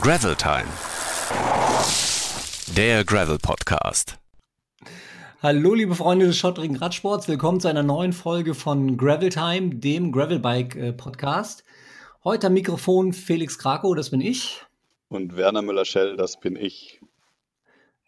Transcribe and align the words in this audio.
Gravel 0.00 0.34
Time. 0.34 0.64
Der 2.76 3.04
Gravel 3.04 3.38
Podcast. 3.38 4.18
Hallo, 5.42 5.74
liebe 5.74 5.94
Freunde 5.94 6.26
des 6.26 6.38
schottrigen 6.38 6.76
Radsports. 6.76 7.28
Willkommen 7.28 7.60
zu 7.60 7.68
einer 7.68 7.82
neuen 7.82 8.12
Folge 8.12 8.54
von 8.54 8.96
Gravel 8.96 9.28
Time, 9.28 9.76
dem 9.76 10.10
Gravelbike 10.10 10.76
äh, 10.76 10.92
Podcast. 10.92 11.62
Heute 12.24 12.46
am 12.48 12.54
Mikrofon 12.54 13.12
Felix 13.12 13.58
Krakow, 13.58 13.94
das 13.94 14.10
bin 14.10 14.22
ich. 14.22 14.64
Und 15.08 15.36
Werner 15.36 15.62
Müller-Schell, 15.62 16.16
das 16.16 16.40
bin 16.40 16.56
ich. 16.56 17.00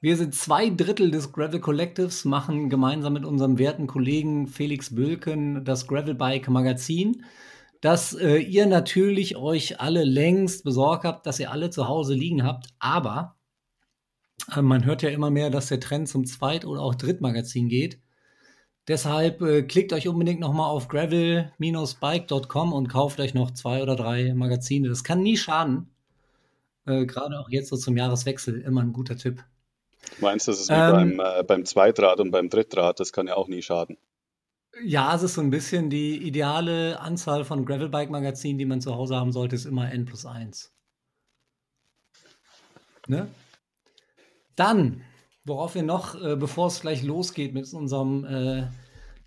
Wir 0.00 0.16
sind 0.16 0.34
zwei 0.34 0.70
Drittel 0.70 1.10
des 1.10 1.32
Gravel 1.32 1.60
Collectives, 1.60 2.24
machen 2.24 2.70
gemeinsam 2.70 3.12
mit 3.12 3.26
unserem 3.26 3.58
werten 3.58 3.86
Kollegen 3.86 4.48
Felix 4.48 4.94
Bülken 4.94 5.64
das 5.64 5.86
Gravelbike 5.86 6.48
Magazin 6.48 7.24
dass 7.84 8.14
äh, 8.14 8.38
ihr 8.38 8.64
natürlich 8.64 9.36
euch 9.36 9.78
alle 9.78 10.04
längst 10.04 10.64
besorgt 10.64 11.04
habt, 11.04 11.26
dass 11.26 11.38
ihr 11.38 11.50
alle 11.50 11.68
zu 11.68 11.86
Hause 11.86 12.14
liegen 12.14 12.42
habt. 12.42 12.68
Aber 12.78 13.36
äh, 14.56 14.62
man 14.62 14.86
hört 14.86 15.02
ja 15.02 15.10
immer 15.10 15.30
mehr, 15.30 15.50
dass 15.50 15.66
der 15.66 15.80
Trend 15.80 16.08
zum 16.08 16.24
Zweit- 16.24 16.64
oder 16.64 16.80
auch 16.80 16.94
Drittmagazin 16.94 17.68
geht. 17.68 18.00
Deshalb 18.88 19.42
äh, 19.42 19.64
klickt 19.64 19.92
euch 19.92 20.08
unbedingt 20.08 20.40
nochmal 20.40 20.70
auf 20.70 20.88
gravel-bike.com 20.88 22.72
und 22.72 22.88
kauft 22.88 23.20
euch 23.20 23.34
noch 23.34 23.50
zwei 23.50 23.82
oder 23.82 23.96
drei 23.96 24.32
Magazine. 24.32 24.88
Das 24.88 25.04
kann 25.04 25.22
nie 25.22 25.36
schaden. 25.36 25.90
Äh, 26.86 27.04
gerade 27.04 27.38
auch 27.38 27.50
jetzt 27.50 27.68
so 27.68 27.76
zum 27.76 27.98
Jahreswechsel 27.98 28.62
immer 28.62 28.80
ein 28.80 28.94
guter 28.94 29.18
Tipp. 29.18 29.44
Du 30.16 30.24
meinst, 30.24 30.48
das 30.48 30.58
ist 30.58 30.70
wie 30.70 30.72
ähm, 30.72 31.18
beim, 31.18 31.20
äh, 31.20 31.42
beim 31.42 31.66
Zweitrad 31.66 32.18
und 32.18 32.30
beim 32.30 32.48
Drittrad, 32.48 32.98
das 32.98 33.12
kann 33.12 33.26
ja 33.26 33.36
auch 33.36 33.48
nie 33.48 33.60
schaden. 33.60 33.98
Ja, 34.82 35.14
es 35.14 35.22
ist 35.22 35.34
so 35.34 35.40
ein 35.40 35.50
bisschen 35.50 35.88
die 35.88 36.18
ideale 36.18 37.00
Anzahl 37.00 37.44
von 37.44 37.64
Gravelbike-Magazinen, 37.64 38.58
die 38.58 38.64
man 38.64 38.80
zu 38.80 38.94
Hause 38.94 39.16
haben 39.16 39.32
sollte, 39.32 39.54
ist 39.54 39.66
immer 39.66 39.92
N 39.92 40.04
plus 40.04 40.26
1. 40.26 40.72
Ne? 43.06 43.28
Dann, 44.56 45.02
worauf 45.44 45.74
wir 45.74 45.82
noch, 45.82 46.20
äh, 46.20 46.36
bevor 46.36 46.68
es 46.68 46.80
gleich 46.80 47.02
losgeht 47.02 47.54
mit 47.54 47.72
unserem 47.72 48.24
äh, 48.24 48.66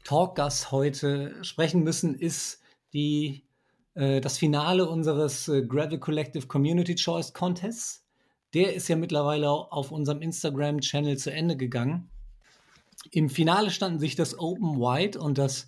Talkgast 0.04 0.72
heute 0.72 1.44
sprechen 1.44 1.84
müssen, 1.84 2.16
ist 2.16 2.62
die, 2.94 3.46
äh, 3.94 4.20
das 4.20 4.38
Finale 4.38 4.90
unseres 4.90 5.48
äh, 5.48 5.66
Gravel 5.66 6.00
Collective 6.00 6.48
Community 6.48 6.96
Choice 6.96 7.34
Contests. 7.34 8.06
Der 8.54 8.74
ist 8.74 8.88
ja 8.88 8.96
mittlerweile 8.96 9.50
auf 9.50 9.92
unserem 9.92 10.22
Instagram-Channel 10.22 11.18
zu 11.18 11.32
Ende 11.32 11.56
gegangen. 11.56 12.10
Im 13.12 13.30
Finale 13.30 13.72
standen 13.72 14.00
sich 14.00 14.16
das 14.16 14.38
Open 14.38 14.80
White 14.80 15.20
und 15.20 15.38
das 15.38 15.68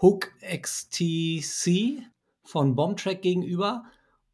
Hook 0.00 0.32
XTC 0.40 2.02
von 2.42 2.74
Bombtrack 2.74 3.22
gegenüber. 3.22 3.84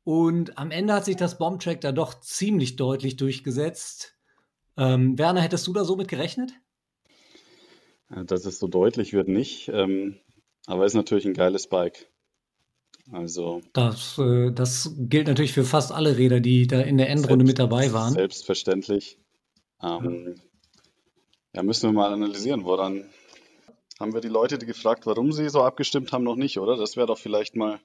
Und 0.05 0.59
am 0.59 0.71
Ende 0.71 0.95
hat 0.95 1.05
sich 1.05 1.17
das 1.17 1.39
Bombtrack 1.39 1.81
da 1.81 1.93
doch 1.93 2.21
ziemlich 2.21 2.77
deutlich 2.77 3.17
durchgesetzt. 3.17 4.17
Ähm, 4.77 5.19
Werner, 5.19 5.43
hättest 5.43 5.67
du 5.67 5.73
da 5.73 5.85
so 5.85 5.97
mit 5.97 6.09
gerechnet? 6.09 6.53
Dass 8.09 8.45
es 8.45 8.59
so 8.59 8.67
deutlich 8.67 9.13
wird, 9.13 9.29
nicht. 9.29 9.69
Ähm, 9.69 10.17
aber 10.67 10.85
ist 10.85 10.95
natürlich 10.95 11.27
ein 11.27 11.35
geiles 11.35 11.69
Bike. 11.69 12.11
Also. 13.13 13.61
Das, 13.73 14.19
äh, 14.19 14.53
das 14.53 14.95
gilt 14.97 15.27
natürlich 15.27 15.53
für 15.53 15.65
fast 15.65 15.93
alle 15.93 16.17
Räder, 16.17 16.41
die 16.41 16.67
da 16.67 16.81
in 16.81 16.97
der 16.97 17.09
Endrunde 17.09 17.45
mit 17.45 17.59
dabei 17.59 17.93
waren. 17.93 18.13
Selbstverständlich. 18.13 19.19
Ähm, 19.83 20.41
ja, 21.55 21.63
müssen 21.63 21.89
wir 21.89 21.93
mal 21.93 22.13
analysieren. 22.13 22.65
Woran 22.65 23.05
haben 23.99 24.15
wir 24.15 24.21
die 24.21 24.29
Leute 24.29 24.59
die 24.59 24.67
gefragt, 24.67 25.07
warum 25.07 25.33
sie 25.33 25.49
so 25.49 25.63
abgestimmt 25.63 26.13
haben, 26.13 26.25
noch 26.25 26.37
nicht, 26.37 26.59
oder? 26.59 26.77
Das 26.77 26.97
wäre 26.97 27.07
doch 27.07 27.19
vielleicht 27.19 27.57
mal 27.57 27.81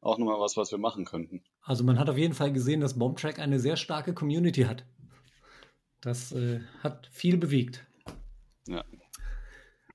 auch 0.00 0.18
nochmal 0.18 0.38
was, 0.38 0.56
was 0.56 0.70
wir 0.70 0.78
machen 0.78 1.04
könnten. 1.04 1.42
Also 1.62 1.82
man 1.82 1.98
hat 1.98 2.08
auf 2.08 2.18
jeden 2.18 2.34
Fall 2.34 2.52
gesehen, 2.52 2.80
dass 2.80 2.98
Bombtrack 2.98 3.38
eine 3.38 3.58
sehr 3.58 3.76
starke 3.76 4.14
Community 4.14 4.62
hat. 4.62 4.84
Das 6.00 6.32
äh, 6.32 6.60
hat 6.82 7.08
viel 7.10 7.38
bewegt. 7.38 7.84
Ja. 8.68 8.84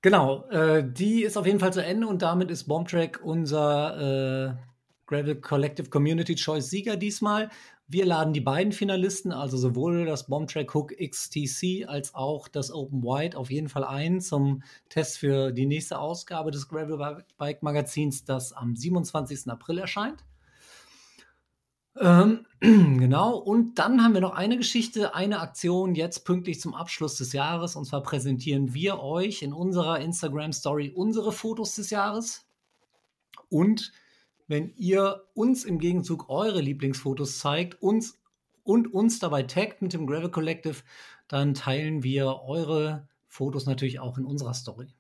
Genau, 0.01 0.47
äh, 0.49 0.83
die 0.83 1.23
ist 1.23 1.37
auf 1.37 1.45
jeden 1.45 1.59
Fall 1.59 1.71
zu 1.71 1.83
Ende 1.83 2.07
und 2.07 2.23
damit 2.23 2.49
ist 2.49 2.63
Bombtrack 2.63 3.21
unser 3.23 4.57
äh, 4.57 4.71
Gravel 5.05 5.35
Collective 5.35 5.89
Community 5.89 6.35
Choice 6.35 6.69
Sieger 6.69 6.97
diesmal. 6.97 7.49
Wir 7.93 8.05
laden 8.05 8.31
die 8.31 8.39
beiden 8.39 8.71
Finalisten, 8.71 9.33
also 9.33 9.57
sowohl 9.57 10.05
das 10.05 10.27
Bombtrack 10.27 10.73
Hook 10.73 10.93
XTC 10.97 11.89
als 11.89 12.15
auch 12.15 12.47
das 12.47 12.71
Open 12.71 13.03
White, 13.03 13.37
auf 13.37 13.51
jeden 13.51 13.67
Fall 13.67 13.83
ein 13.83 14.21
zum 14.21 14.63
Test 14.87 15.17
für 15.17 15.51
die 15.51 15.65
nächste 15.65 15.99
Ausgabe 15.99 16.51
des 16.51 16.69
Gravel 16.69 17.25
Bike 17.37 17.61
Magazins, 17.63 18.23
das 18.23 18.53
am 18.53 18.77
27. 18.77 19.51
April 19.51 19.77
erscheint. 19.77 20.23
Ähm, 21.99 22.45
genau, 22.61 23.35
und 23.35 23.77
dann 23.77 24.01
haben 24.01 24.13
wir 24.13 24.21
noch 24.21 24.35
eine 24.35 24.55
Geschichte, 24.55 25.13
eine 25.13 25.41
Aktion 25.41 25.93
jetzt 25.93 26.23
pünktlich 26.23 26.61
zum 26.61 26.73
Abschluss 26.73 27.17
des 27.17 27.33
Jahres. 27.33 27.75
Und 27.75 27.83
zwar 27.83 28.03
präsentieren 28.03 28.73
wir 28.73 29.01
euch 29.01 29.41
in 29.41 29.51
unserer 29.51 29.99
Instagram 29.99 30.53
Story 30.53 30.93
unsere 30.95 31.33
Fotos 31.33 31.75
des 31.75 31.89
Jahres. 31.89 32.45
Und 33.49 33.91
wenn 34.51 34.73
ihr 34.75 35.23
uns 35.33 35.63
im 35.63 35.79
Gegenzug 35.79 36.29
eure 36.29 36.61
Lieblingsfotos 36.61 37.39
zeigt 37.39 37.81
uns 37.81 38.21
und 38.63 38.93
uns 38.93 39.17
dabei 39.19 39.43
taggt 39.43 39.81
mit 39.81 39.93
dem 39.93 40.05
Gravel 40.05 40.29
Collective, 40.29 40.83
dann 41.27 41.53
teilen 41.53 42.03
wir 42.03 42.41
eure 42.43 43.07
Fotos 43.27 43.65
natürlich 43.65 43.99
auch 43.99 44.17
in 44.17 44.25
unserer 44.25 44.53
Story. 44.53 44.93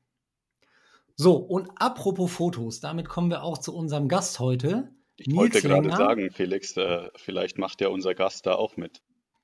So, 1.15 1.35
und 1.35 1.69
apropos 1.75 2.31
Fotos, 2.31 2.79
damit 2.79 3.09
kommen 3.09 3.29
wir 3.29 3.43
auch 3.43 3.57
zu 3.57 3.75
unserem 3.75 4.07
Gast 4.07 4.39
heute. 4.39 4.89
Ich 5.17 5.27
Nils 5.27 5.37
wollte 5.37 5.61
gerade 5.61 5.89
sagen, 5.89 6.31
Felix, 6.31 6.75
äh, 6.77 7.09
vielleicht 7.15 7.57
macht 7.57 7.81
ja 7.81 7.89
unser 7.89 8.15
Gast 8.15 8.45
da 8.47 8.55
auch 8.55 8.77
mit. 8.77 9.01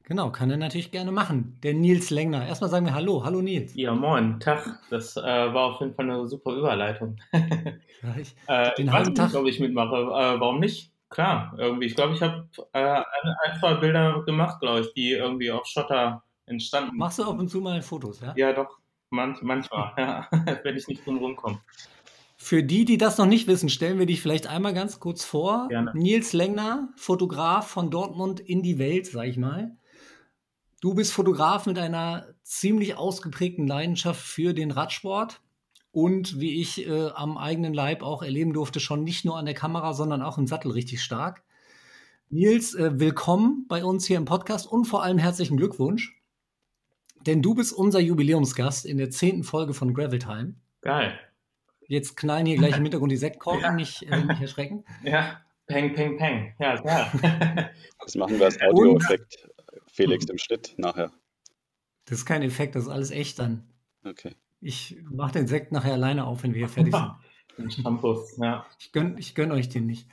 Genau, 0.08 0.32
kann 0.32 0.50
er 0.50 0.56
natürlich 0.56 0.92
gerne 0.92 1.12
machen. 1.12 1.60
Der 1.64 1.74
Nils 1.74 2.12
Lengner. 2.12 2.48
Erstmal 2.48 2.70
sagen 2.70 2.86
wir 2.86 2.94
Hallo. 2.94 3.26
Hallo 3.26 3.42
Nils. 3.42 3.76
Ja, 3.76 3.94
moin. 3.94 4.40
Tag. 4.40 4.80
Das 4.90 5.18
äh, 5.18 5.22
war 5.22 5.74
auf 5.74 5.82
jeden 5.82 5.96
Fall 5.96 6.10
eine 6.10 6.26
super 6.26 6.54
Überleitung. 6.56 7.18
ja, 7.34 8.16
ich, 8.18 8.34
äh, 8.48 8.74
den 8.76 8.88
ich 8.88 8.94
halben 8.94 9.14
Tag. 9.14 9.36
ob 9.36 9.46
ich 9.48 9.60
mitmache. 9.60 9.96
Äh, 9.96 10.40
warum 10.40 10.62
nicht? 10.62 10.94
Klar, 11.10 11.54
irgendwie. 11.58 11.88
Ich 11.88 11.96
glaube, 11.96 12.14
ich 12.14 12.22
habe 12.22 12.48
äh, 12.72 12.80
ein, 12.80 13.04
ein, 13.44 13.60
zwei 13.60 13.74
Bilder 13.74 14.24
gemacht, 14.24 14.62
glaube 14.62 14.80
ich, 14.80 14.94
die 14.94 15.12
irgendwie 15.12 15.52
auf 15.52 15.66
Schotter 15.66 16.24
entstanden 16.46 16.92
sind. 16.92 17.00
Machst 17.00 17.20
du 17.20 17.24
ab 17.24 17.38
und 17.38 17.50
zu 17.50 17.60
mal 17.60 17.82
Fotos, 17.82 18.22
ja? 18.22 18.34
Ja, 18.38 18.54
doch. 18.54 18.78
Manch, 19.10 19.42
manchmal, 19.42 19.92
ja. 19.98 20.30
wenn 20.64 20.78
ich 20.78 20.88
nicht 20.88 21.06
drum 21.06 21.18
rumkomme. 21.18 21.60
Für 22.38 22.64
die, 22.64 22.86
die 22.86 22.98
das 22.98 23.18
noch 23.18 23.26
nicht 23.26 23.48
wissen, 23.48 23.68
stellen 23.68 24.00
wir 24.00 24.06
dich 24.06 24.22
vielleicht 24.22 24.48
einmal 24.48 24.74
ganz 24.74 25.02
kurz 25.02 25.26
vor. 25.26 25.68
Gerne. 25.68 25.92
Nils 25.96 26.32
Lengner, 26.32 26.94
Fotograf 26.96 27.68
von 27.68 27.92
Dortmund 27.92 28.40
in 28.40 28.62
die 28.62 28.80
Welt, 28.80 29.08
sag 29.08 29.26
ich 29.26 29.36
mal. 29.36 29.77
Du 30.80 30.94
bist 30.94 31.12
Fotograf 31.12 31.66
mit 31.66 31.80
einer 31.80 32.28
ziemlich 32.44 32.96
ausgeprägten 32.96 33.66
Leidenschaft 33.66 34.22
für 34.22 34.54
den 34.54 34.70
Radsport 34.70 35.42
und 35.92 36.40
wie 36.40 36.62
ich 36.62 36.88
äh, 36.88 37.10
am 37.16 37.36
eigenen 37.36 37.74
Leib 37.74 38.04
auch 38.04 38.22
erleben 38.22 38.54
durfte, 38.54 38.80
schon 38.80 39.04
nicht 39.04 39.26
nur 39.26 39.40
an 39.40 39.46
der 39.46 39.56
Kamera, 39.56 39.94
sondern 39.94 40.22
auch 40.22 40.38
im 40.38 40.46
Sattel 40.46 40.70
richtig 40.72 41.02
stark. 41.02 41.44
Nils, 42.30 42.76
äh, 42.76 43.00
willkommen 43.00 43.66
bei 43.68 43.84
uns 43.84 44.06
hier 44.06 44.18
im 44.18 44.26
Podcast 44.26 44.72
und 44.72 44.86
vor 44.86 45.02
allem 45.02 45.18
herzlichen 45.18 45.58
Glückwunsch, 45.58 46.22
denn 47.26 47.42
du 47.42 47.56
bist 47.56 47.74
unser 47.74 48.00
Jubiläumsgast 48.00 48.86
in 48.86 49.00
der 49.00 49.10
zehnten 49.10 49.44
Folge 49.44 49.74
von 49.74 49.96
Gravel 49.96 50.20
Time. 50.20 50.54
Geil. 50.82 51.18
Jetzt 51.88 52.18
knallen 52.18 52.46
hier 52.46 52.58
gleich 52.58 52.78
im 52.78 52.84
Hintergrund 52.84 53.12
die 53.12 53.18
Sektkorken, 53.18 53.64
ja. 53.64 53.74
nicht, 53.74 54.04
äh, 54.04 54.24
nicht 54.24 54.42
erschrecken. 54.42 54.86
Ja, 55.04 55.42
peng, 55.66 55.96
peng, 55.96 56.18
peng. 56.18 56.54
Ja, 56.60 56.78
klar. 56.80 57.12
Das 58.00 58.16
machen 58.16 58.38
wir 58.38 58.46
als 58.46 58.62
Audioeffekt. 58.62 59.50
Felix 59.88 60.26
im 60.26 60.38
Schnitt 60.38 60.76
nachher. 60.78 61.12
Das 62.06 62.20
ist 62.20 62.26
kein 62.26 62.42
Effekt, 62.42 62.76
das 62.76 62.84
ist 62.84 62.90
alles 62.90 63.12
echt 63.12 63.40
dann. 63.40 63.68
Okay. 64.04 64.36
Ich 64.60 64.98
mache 65.10 65.34
den 65.34 65.48
Sekt 65.48 65.72
nachher 65.72 65.94
alleine 65.94 66.26
auf, 66.26 66.44
wenn 66.44 66.54
wir 66.54 66.60
hier 66.60 66.70
fertig 66.70 66.94
sind. 66.94 67.12
Den 67.58 67.72
Shampoos, 67.72 68.38
ja. 68.38 68.68
Ich 68.80 68.92
gönne 68.92 69.20
ich 69.20 69.34
gönn 69.34 69.52
euch 69.52 69.68
den 69.68 69.88
nicht. 69.88 70.08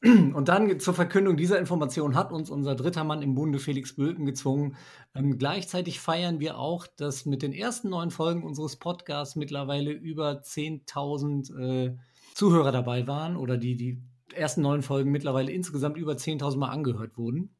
Und 0.00 0.46
dann 0.46 0.78
zur 0.78 0.94
Verkündung 0.94 1.36
dieser 1.36 1.58
Information 1.58 2.14
hat 2.14 2.30
uns 2.30 2.50
unser 2.50 2.76
dritter 2.76 3.02
Mann 3.02 3.20
im 3.20 3.34
Bunde, 3.34 3.58
Felix 3.58 3.96
Bülken, 3.96 4.26
gezwungen. 4.26 4.76
Ähm, 5.12 5.38
gleichzeitig 5.38 5.98
feiern 5.98 6.38
wir 6.38 6.56
auch, 6.58 6.86
dass 6.86 7.26
mit 7.26 7.42
den 7.42 7.52
ersten 7.52 7.88
neun 7.88 8.12
Folgen 8.12 8.44
unseres 8.44 8.76
Podcasts 8.76 9.34
mittlerweile 9.34 9.90
über 9.90 10.40
10.000 10.40 11.58
äh, 11.58 11.96
Zuhörer 12.34 12.70
dabei 12.70 13.08
waren 13.08 13.36
oder 13.36 13.56
die, 13.56 13.74
die 13.74 14.00
ersten 14.32 14.62
neun 14.62 14.82
Folgen 14.82 15.10
mittlerweile 15.10 15.50
insgesamt 15.50 15.96
über 15.96 16.12
10.000 16.12 16.58
Mal 16.58 16.68
angehört 16.68 17.18
wurden. 17.18 17.50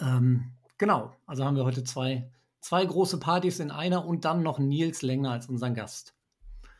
Ähm, 0.00 0.52
genau, 0.76 1.12
also 1.26 1.44
haben 1.44 1.56
wir 1.56 1.64
heute 1.64 1.84
zwei, 1.84 2.30
zwei 2.60 2.84
große 2.84 3.18
Partys 3.18 3.60
in 3.60 3.70
einer 3.70 4.06
und 4.06 4.24
dann 4.24 4.42
noch 4.42 4.58
Nils 4.58 5.02
Länger 5.02 5.32
als 5.32 5.48
unseren 5.48 5.74
Gast. 5.74 6.14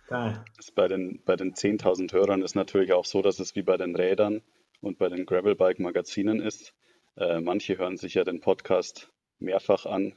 Geil. 0.08 0.43
Bei 0.75 0.88
den, 0.88 1.22
bei 1.25 1.37
den 1.37 1.55
10.000 1.55 2.12
Hörern 2.12 2.43
ist 2.43 2.55
natürlich 2.55 2.93
auch 2.93 3.05
so, 3.05 3.20
dass 3.20 3.38
es 3.40 3.55
wie 3.55 3.62
bei 3.62 3.76
den 3.76 3.94
Rädern 3.94 4.43
und 4.81 4.99
bei 4.99 5.08
den 5.08 5.26
Gravelbike-Magazinen 5.26 6.40
ist. 6.40 6.72
Äh, 7.16 7.40
manche 7.40 7.76
hören 7.76 7.96
sich 7.96 8.14
ja 8.14 8.25
den 8.25 8.40
Podcast 8.40 9.12
mehrfach 9.38 9.84
an, 9.84 10.14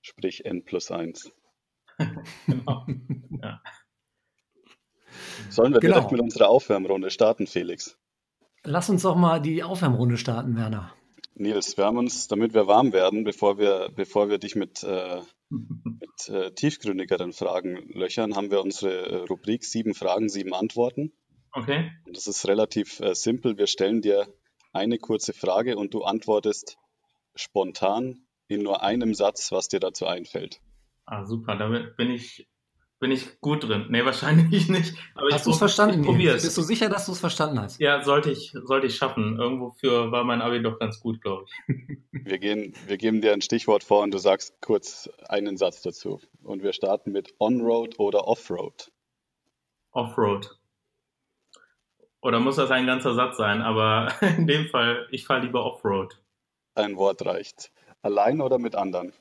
sprich 0.00 0.46
N 0.46 0.64
plus 0.64 0.90
1. 0.90 1.30
genau. 2.46 2.86
ja. 3.42 3.60
Sollen 5.50 5.72
wir 5.72 5.80
genau. 5.80 5.96
direkt 5.96 6.12
mit 6.12 6.20
unserer 6.20 6.48
Aufwärmrunde 6.48 7.10
starten, 7.10 7.46
Felix? 7.46 7.98
Lass 8.64 8.88
uns 8.88 9.02
doch 9.02 9.16
mal 9.16 9.40
die 9.40 9.62
Aufwärmrunde 9.62 10.16
starten, 10.16 10.56
Werner. 10.56 10.92
Nils, 11.40 11.76
wir 11.76 11.84
haben 11.84 11.98
uns, 11.98 12.28
damit 12.28 12.54
wir 12.54 12.66
warm 12.66 12.92
werden, 12.92 13.24
bevor 13.24 13.58
wir, 13.58 13.90
bevor 13.94 14.28
wir 14.28 14.38
dich 14.38 14.54
mit, 14.56 14.82
äh, 14.82 15.20
mit 15.50 16.28
äh, 16.28 16.50
tiefgründigeren 16.52 17.32
Fragen 17.32 17.88
löchern, 17.92 18.36
haben 18.36 18.50
wir 18.50 18.62
unsere 18.62 19.06
äh, 19.06 19.16
Rubrik 19.24 19.64
sieben 19.64 19.94
Fragen, 19.94 20.28
sieben 20.28 20.54
Antworten. 20.54 21.12
Okay. 21.52 21.90
Und 22.06 22.16
das 22.16 22.26
ist 22.26 22.46
relativ 22.46 23.00
äh, 23.00 23.14
simpel. 23.14 23.58
Wir 23.58 23.66
stellen 23.66 24.02
dir 24.02 24.26
eine 24.72 24.98
kurze 24.98 25.32
Frage 25.32 25.76
und 25.76 25.94
du 25.94 26.02
antwortest 26.02 26.76
spontan 27.34 28.26
in 28.48 28.62
nur 28.62 28.82
einem 28.82 29.14
Satz, 29.14 29.52
was 29.52 29.68
dir 29.68 29.80
dazu 29.80 30.06
einfällt. 30.06 30.60
Ah, 31.06 31.24
super. 31.24 31.56
Damit 31.56 31.96
bin 31.96 32.10
ich 32.10 32.48
bin 32.98 33.10
ich 33.10 33.40
gut 33.40 33.64
drin. 33.64 33.86
Nee, 33.90 34.04
wahrscheinlich 34.04 34.68
nicht. 34.68 34.94
Aber 35.14 35.28
hast 35.32 35.46
du 35.46 35.50
es 35.50 35.58
verstanden? 35.58 36.02
Probier's. 36.02 36.42
Bist 36.42 36.56
du 36.56 36.62
sicher, 36.62 36.88
dass 36.88 37.06
du 37.06 37.12
es 37.12 37.20
verstanden 37.20 37.60
hast? 37.60 37.80
Ja, 37.80 38.02
sollte 38.02 38.30
ich, 38.30 38.52
sollte 38.64 38.86
ich 38.86 38.96
schaffen. 38.96 39.38
Irgendwo 39.38 39.70
für 39.70 40.10
war 40.10 40.24
mein 40.24 40.42
Abi 40.42 40.62
doch 40.62 40.78
ganz 40.78 41.00
gut, 41.00 41.20
glaube 41.20 41.44
ich. 41.46 41.98
Wir, 42.10 42.38
gehen, 42.38 42.74
wir 42.86 42.98
geben 42.98 43.22
dir 43.22 43.32
ein 43.32 43.40
Stichwort 43.40 43.82
vor 43.82 44.02
und 44.02 44.12
du 44.12 44.18
sagst 44.18 44.60
kurz 44.60 45.08
einen 45.28 45.56
Satz 45.56 45.80
dazu. 45.82 46.20
Und 46.42 46.62
wir 46.62 46.74
starten 46.74 47.12
mit 47.12 47.34
On-Road 47.38 47.98
oder 47.98 48.26
Off-Road. 48.26 48.90
Off-Road. 49.92 50.58
Oder 52.20 52.40
muss 52.40 52.56
das 52.56 52.70
ein 52.70 52.86
ganzer 52.86 53.14
Satz 53.14 53.38
sein? 53.38 53.62
Aber 53.62 54.12
in 54.36 54.46
dem 54.46 54.66
Fall, 54.68 55.06
ich 55.10 55.24
fahre 55.24 55.42
lieber 55.42 55.64
Off-Road. 55.64 56.20
Ein 56.74 56.96
Wort 56.96 57.24
reicht. 57.24 57.70
Allein 58.02 58.40
oder 58.40 58.58
mit 58.58 58.74
anderen? 58.74 59.12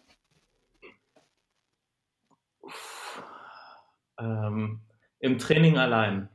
Ähm, 4.19 4.81
Im 5.19 5.37
Training 5.37 5.77
allein. 5.77 6.29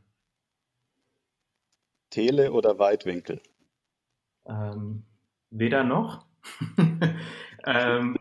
Tele 2.10 2.52
oder 2.52 2.78
Weitwinkel? 2.78 3.40
Ähm, 4.46 5.04
weder 5.50 5.84
noch. 5.84 6.26
ähm, 7.64 8.18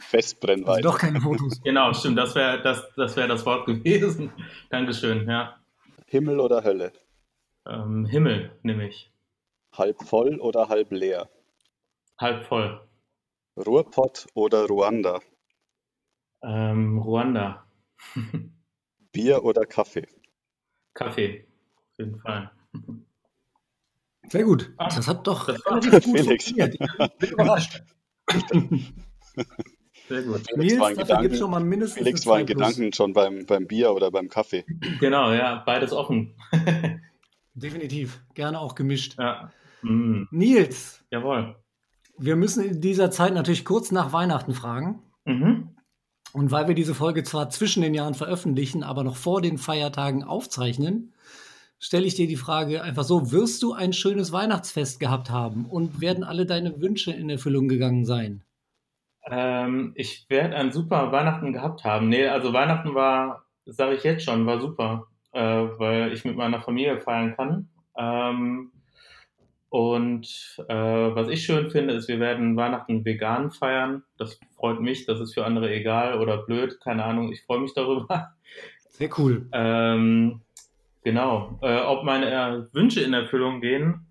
Festbrennweite. 0.00 0.88
Also 0.88 0.90
doch 0.90 0.98
keine 0.98 1.20
Fotos. 1.20 1.60
Genau, 1.64 1.92
stimmt. 1.92 2.18
Das 2.18 2.34
wäre 2.34 2.60
das, 2.62 2.92
das, 2.96 3.16
wär 3.16 3.28
das 3.28 3.46
Wort 3.46 3.66
gewesen. 3.66 4.32
Dankeschön, 4.70 5.28
ja. 5.28 5.58
Himmel 6.06 6.40
oder 6.40 6.62
Hölle? 6.64 6.92
Ähm, 7.66 8.04
Himmel, 8.06 8.58
nehme 8.62 8.88
ich. 8.88 9.12
Halb 9.72 10.02
voll 10.02 10.38
oder 10.40 10.68
halb 10.68 10.90
leer? 10.92 11.28
Halb 12.18 12.44
voll. 12.44 12.80
Ruhrpott 13.56 14.26
oder 14.34 14.66
Ruanda? 14.66 15.20
Ähm, 16.42 16.98
Ruanda. 16.98 17.66
Bier 19.16 19.44
oder 19.44 19.64
Kaffee? 19.64 20.06
Kaffee, 20.94 21.46
auf 21.92 21.98
jeden 21.98 22.18
Fall. 22.20 22.50
Sehr 24.28 24.44
gut. 24.44 24.72
Ach, 24.76 24.94
das 24.94 25.08
hat 25.08 25.26
doch 25.26 25.46
das 25.46 25.64
relativ 25.66 25.92
gut 25.92 26.02
Felix. 26.02 26.44
funktioniert. 26.44 26.74
Ich 26.74 27.18
bin 27.18 27.30
überrascht. 27.30 27.82
Sehr 30.08 30.22
gut. 30.22 30.42
Felix 30.54 30.78
war 30.78 30.90
in 30.90 30.96
Gedanken, 30.98 31.36
schon 31.36 31.50
mal 31.50 31.64
mindestens 31.64 31.98
Felix 31.98 32.26
war 32.26 32.40
in 32.40 32.46
Gedanken 32.46 32.92
schon 32.92 33.12
beim, 33.12 33.46
beim 33.46 33.66
Bier 33.66 33.92
oder 33.92 34.10
beim 34.10 34.28
Kaffee. 34.28 34.64
Genau, 35.00 35.32
ja, 35.32 35.62
beides 35.64 35.92
offen. 35.92 36.34
Definitiv. 37.54 38.22
Gerne 38.34 38.60
auch 38.60 38.74
gemischt. 38.74 39.16
Ja. 39.18 39.50
Mm. 39.82 40.24
Nils. 40.30 41.02
Jawohl. 41.10 41.56
Wir 42.18 42.36
müssen 42.36 42.64
in 42.64 42.80
dieser 42.80 43.10
Zeit 43.10 43.32
natürlich 43.32 43.64
kurz 43.64 43.92
nach 43.92 44.12
Weihnachten 44.12 44.52
fragen. 44.52 45.02
Mhm. 45.24 45.65
Und 46.32 46.50
weil 46.50 46.68
wir 46.68 46.74
diese 46.74 46.94
Folge 46.94 47.22
zwar 47.22 47.50
zwischen 47.50 47.82
den 47.82 47.94
Jahren 47.94 48.14
veröffentlichen, 48.14 48.82
aber 48.82 49.04
noch 49.04 49.16
vor 49.16 49.40
den 49.40 49.58
Feiertagen 49.58 50.22
aufzeichnen, 50.22 51.14
stelle 51.78 52.06
ich 52.06 52.14
dir 52.14 52.26
die 52.26 52.36
Frage 52.36 52.82
einfach 52.82 53.04
so: 53.04 53.32
Wirst 53.32 53.62
du 53.62 53.72
ein 53.72 53.92
schönes 53.92 54.32
Weihnachtsfest 54.32 55.00
gehabt 55.00 55.30
haben 55.30 55.66
und 55.66 56.00
werden 56.00 56.24
alle 56.24 56.46
deine 56.46 56.80
Wünsche 56.80 57.12
in 57.12 57.30
Erfüllung 57.30 57.68
gegangen 57.68 58.04
sein? 58.04 58.42
Ähm, 59.28 59.92
ich 59.96 60.26
werde 60.28 60.56
ein 60.56 60.72
super 60.72 61.10
Weihnachten 61.10 61.52
gehabt 61.52 61.84
haben. 61.84 62.08
Nee, 62.08 62.26
also 62.26 62.52
Weihnachten 62.52 62.94
war, 62.94 63.44
sage 63.64 63.96
ich 63.96 64.04
jetzt 64.04 64.24
schon, 64.24 64.46
war 64.46 64.60
super, 64.60 65.08
äh, 65.32 65.40
weil 65.40 66.12
ich 66.12 66.24
mit 66.24 66.36
meiner 66.36 66.60
Familie 66.60 67.00
feiern 67.00 67.34
kann. 67.34 67.68
Ähm, 67.96 68.72
und 69.68 70.56
äh, 70.68 70.74
was 70.74 71.28
ich 71.28 71.44
schön 71.44 71.70
finde, 71.70 71.94
ist, 71.94 72.08
wir 72.08 72.20
werden 72.20 72.56
Weihnachten 72.56 73.04
vegan 73.04 73.50
feiern. 73.50 74.04
Das 74.16 74.38
freut 74.54 74.80
mich. 74.80 75.06
Das 75.06 75.20
ist 75.20 75.34
für 75.34 75.44
andere 75.44 75.72
egal 75.74 76.20
oder 76.20 76.38
blöd. 76.38 76.80
Keine 76.80 77.04
Ahnung. 77.04 77.32
Ich 77.32 77.42
freue 77.42 77.60
mich 77.60 77.74
darüber. 77.74 78.32
Sehr 78.90 79.10
cool. 79.18 79.48
Ähm, 79.52 80.40
genau. 81.02 81.58
Äh, 81.62 81.80
ob 81.80 82.04
meine 82.04 82.30
äh, 82.30 82.74
Wünsche 82.74 83.00
in 83.00 83.12
Erfüllung 83.12 83.60
gehen, 83.60 84.06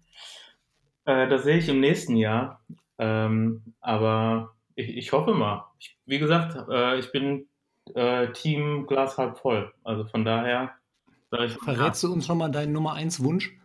äh, 1.06 1.28
das 1.30 1.44
sehe 1.44 1.58
ich 1.58 1.70
im 1.70 1.80
nächsten 1.80 2.18
Jahr. 2.18 2.62
Ähm, 2.98 3.64
aber 3.80 4.54
ich, 4.76 4.96
ich, 4.96 5.12
hoffe 5.14 5.34
mal. 5.34 5.66
Ich, 5.80 5.98
wie 6.06 6.20
gesagt, 6.20 6.70
äh, 6.70 7.00
ich 7.00 7.12
bin 7.12 7.48
äh, 7.94 8.32
Team 8.34 8.88
Glas 8.88 9.18
halb 9.18 9.38
voll. 9.38 9.74
Also 9.84 10.04
von 10.06 10.26
daher. 10.26 10.72
Verrätst 11.64 12.04
du 12.04 12.14
uns 12.14 12.26
schon 12.26 12.38
mal 12.38 12.52
deinen 12.52 12.74
Nummer 12.74 12.94
1 12.94 13.24
Wunsch? 13.24 13.58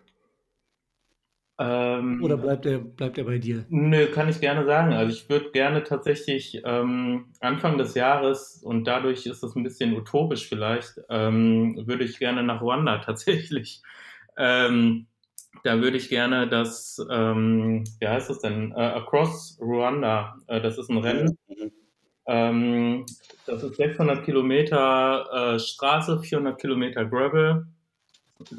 Ähm, 1.63 2.25
Oder 2.25 2.39
bleibt 2.39 2.65
er, 2.65 2.79
bleibt 2.79 3.19
er 3.19 3.25
bei 3.25 3.37
dir? 3.37 3.67
Nö, 3.69 4.07
kann 4.07 4.31
ich 4.31 4.41
gerne 4.41 4.65
sagen. 4.65 4.95
Also 4.95 5.13
ich 5.13 5.29
würde 5.29 5.51
gerne 5.51 5.85
tatsächlich 5.85 6.63
ähm, 6.65 7.27
Anfang 7.41 7.77
des 7.77 7.95
Jahres, 7.95 8.63
und 8.65 8.85
dadurch 8.85 9.27
ist 9.27 9.43
es 9.43 9.55
ein 9.55 9.63
bisschen 9.63 9.95
utopisch 9.95 10.49
vielleicht, 10.49 11.03
ähm, 11.11 11.83
würde 11.87 12.05
ich 12.05 12.19
gerne 12.19 12.43
nach 12.43 12.63
Ruanda 12.63 12.97
tatsächlich. 13.05 13.83
Ähm, 14.39 15.07
da 15.63 15.83
würde 15.83 15.99
ich 15.99 16.09
gerne 16.09 16.49
das, 16.49 16.99
ähm, 17.11 17.85
wie 17.99 18.09
heißt 18.09 18.31
das 18.31 18.39
denn, 18.39 18.73
äh, 18.73 18.81
Across 18.81 19.59
Ruanda, 19.61 20.37
äh, 20.47 20.63
das 20.63 20.79
ist 20.79 20.89
ein 20.89 20.97
Rennen. 20.97 21.37
Ähm, 22.27 23.05
das 23.45 23.63
ist 23.63 23.77
600 23.77 24.25
Kilometer 24.25 25.57
äh, 25.57 25.59
Straße, 25.59 26.21
400 26.21 26.59
Kilometer 26.59 27.05
Gravel 27.05 27.67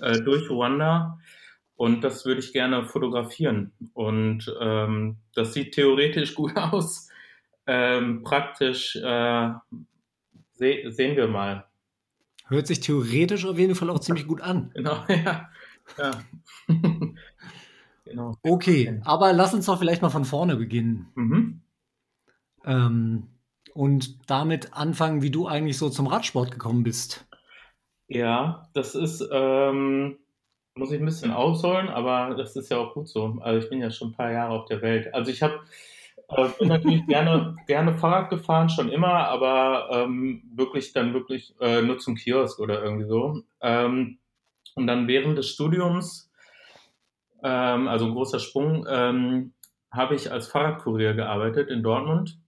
äh, 0.04 0.19
durch 0.21 0.47
Ruanda. 0.51 1.18
Und 1.81 2.04
das 2.04 2.28
würde 2.28 2.42
ich 2.42 2.54
gerne 2.54 2.86
fotografieren. 2.86 3.72
Und 3.95 4.56
ähm, 4.62 5.18
das 5.33 5.56
sieht 5.56 5.74
theoretisch 5.74 6.36
gut 6.36 6.56
aus. 6.56 7.10
Ähm, 7.66 8.22
praktisch 8.22 8.95
äh, 8.98 9.50
se 10.51 10.92
sehen 10.92 11.18
wir 11.18 11.28
mal. 11.28 11.66
Hört 12.50 12.68
sich 12.68 12.81
theoretisch 12.81 13.48
auf 13.48 13.57
jeden 13.57 13.74
Fall 13.74 13.89
auch 13.89 13.98
ziemlich 13.98 14.28
gut 14.28 14.42
an. 14.42 14.69
Genau, 14.75 15.04
ja. 15.10 15.50
ja. 15.98 16.12
genau. 18.06 18.38
Okay, 18.44 19.02
aber 19.04 19.33
lass 19.33 19.56
uns 19.56 19.66
doch 19.66 19.80
vielleicht 19.80 20.04
mal 20.04 20.09
von 20.09 20.26
vorne 20.26 20.57
beginnen. 20.57 21.07
Mhm. 21.16 21.61
Ähm, 22.64 23.28
und 23.73 24.30
damit 24.30 24.73
anfangen, 24.73 25.23
wie 25.23 25.31
du 25.31 25.47
eigentlich 25.47 25.80
so 25.80 25.90
zum 25.90 26.06
Radsport 26.06 26.52
gekommen 26.52 26.83
bist. 26.83 27.26
Ja, 28.07 28.69
das 28.73 28.94
ist, 28.94 29.28
ähm, 29.31 30.18
muss 30.75 30.92
ich 30.92 30.99
ein 30.99 31.06
bisschen 31.06 31.31
ausholen, 31.31 31.90
aber 31.90 32.35
das 32.35 32.56
ist 32.56 32.69
ja 32.69 32.78
auch 32.78 32.94
gut 32.94 33.07
so. 33.07 33.37
Also 33.42 33.63
ich 33.63 33.69
bin 33.69 33.81
ja 33.81 33.92
schon 33.92 34.09
ein 34.09 34.13
paar 34.13 34.31
Jahre 34.31 34.54
auf 34.54 34.66
der 34.66 34.81
Welt. 34.81 35.13
Also 35.13 35.31
ich 35.31 35.42
habe 35.44 35.59
äh, 36.30 36.47
bin 36.59 36.69
natürlich 36.69 37.06
gerne, 37.07 37.56
gerne 37.68 37.94
Fahrrad 37.94 38.30
gefahren, 38.30 38.69
schon 38.69 38.90
immer, 38.90 39.28
aber 39.28 39.90
ähm, 39.92 40.44
wirklich 40.54 40.94
dann 40.94 41.13
wirklich 41.13 41.54
äh, 41.59 41.81
nur 41.81 41.99
zum 41.99 42.16
Kiosk 42.16 42.59
oder 42.59 42.81
irgendwie 42.81 43.07
so. 43.07 43.44
Ähm, 43.61 44.18
und 44.75 44.87
dann 44.87 45.07
während 45.07 45.37
des 45.37 45.49
Studiums, 45.49 46.31
ähm, 47.44 47.87
also 47.87 48.06
ein 48.06 48.13
großer 48.13 48.40
Sprung, 48.40 48.85
ähm, 48.90 49.54
habe 49.92 50.16
ich 50.16 50.31
als 50.31 50.47
Fahrradkurier 50.47 51.13
gearbeitet 51.13 51.69
in 51.69 51.83
Dortmund. 51.83 52.40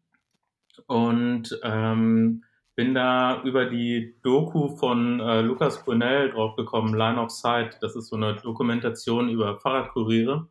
Und 0.87 1.59
ähm, 1.63 2.43
bin 2.75 2.93
da 2.93 3.41
über 3.43 3.65
die 3.65 4.15
Doku 4.23 4.75
von 4.77 5.19
äh, 5.19 5.41
Lukas 5.41 5.83
Brunel 5.83 6.31
draufgekommen, 6.31 6.95
Line 6.95 7.21
of 7.21 7.29
Sight. 7.29 7.77
Das 7.81 7.95
ist 7.95 8.07
so 8.07 8.15
eine 8.15 8.35
Dokumentation 8.35 9.29
über 9.29 9.59
Fahrradkuriere. 9.59 10.47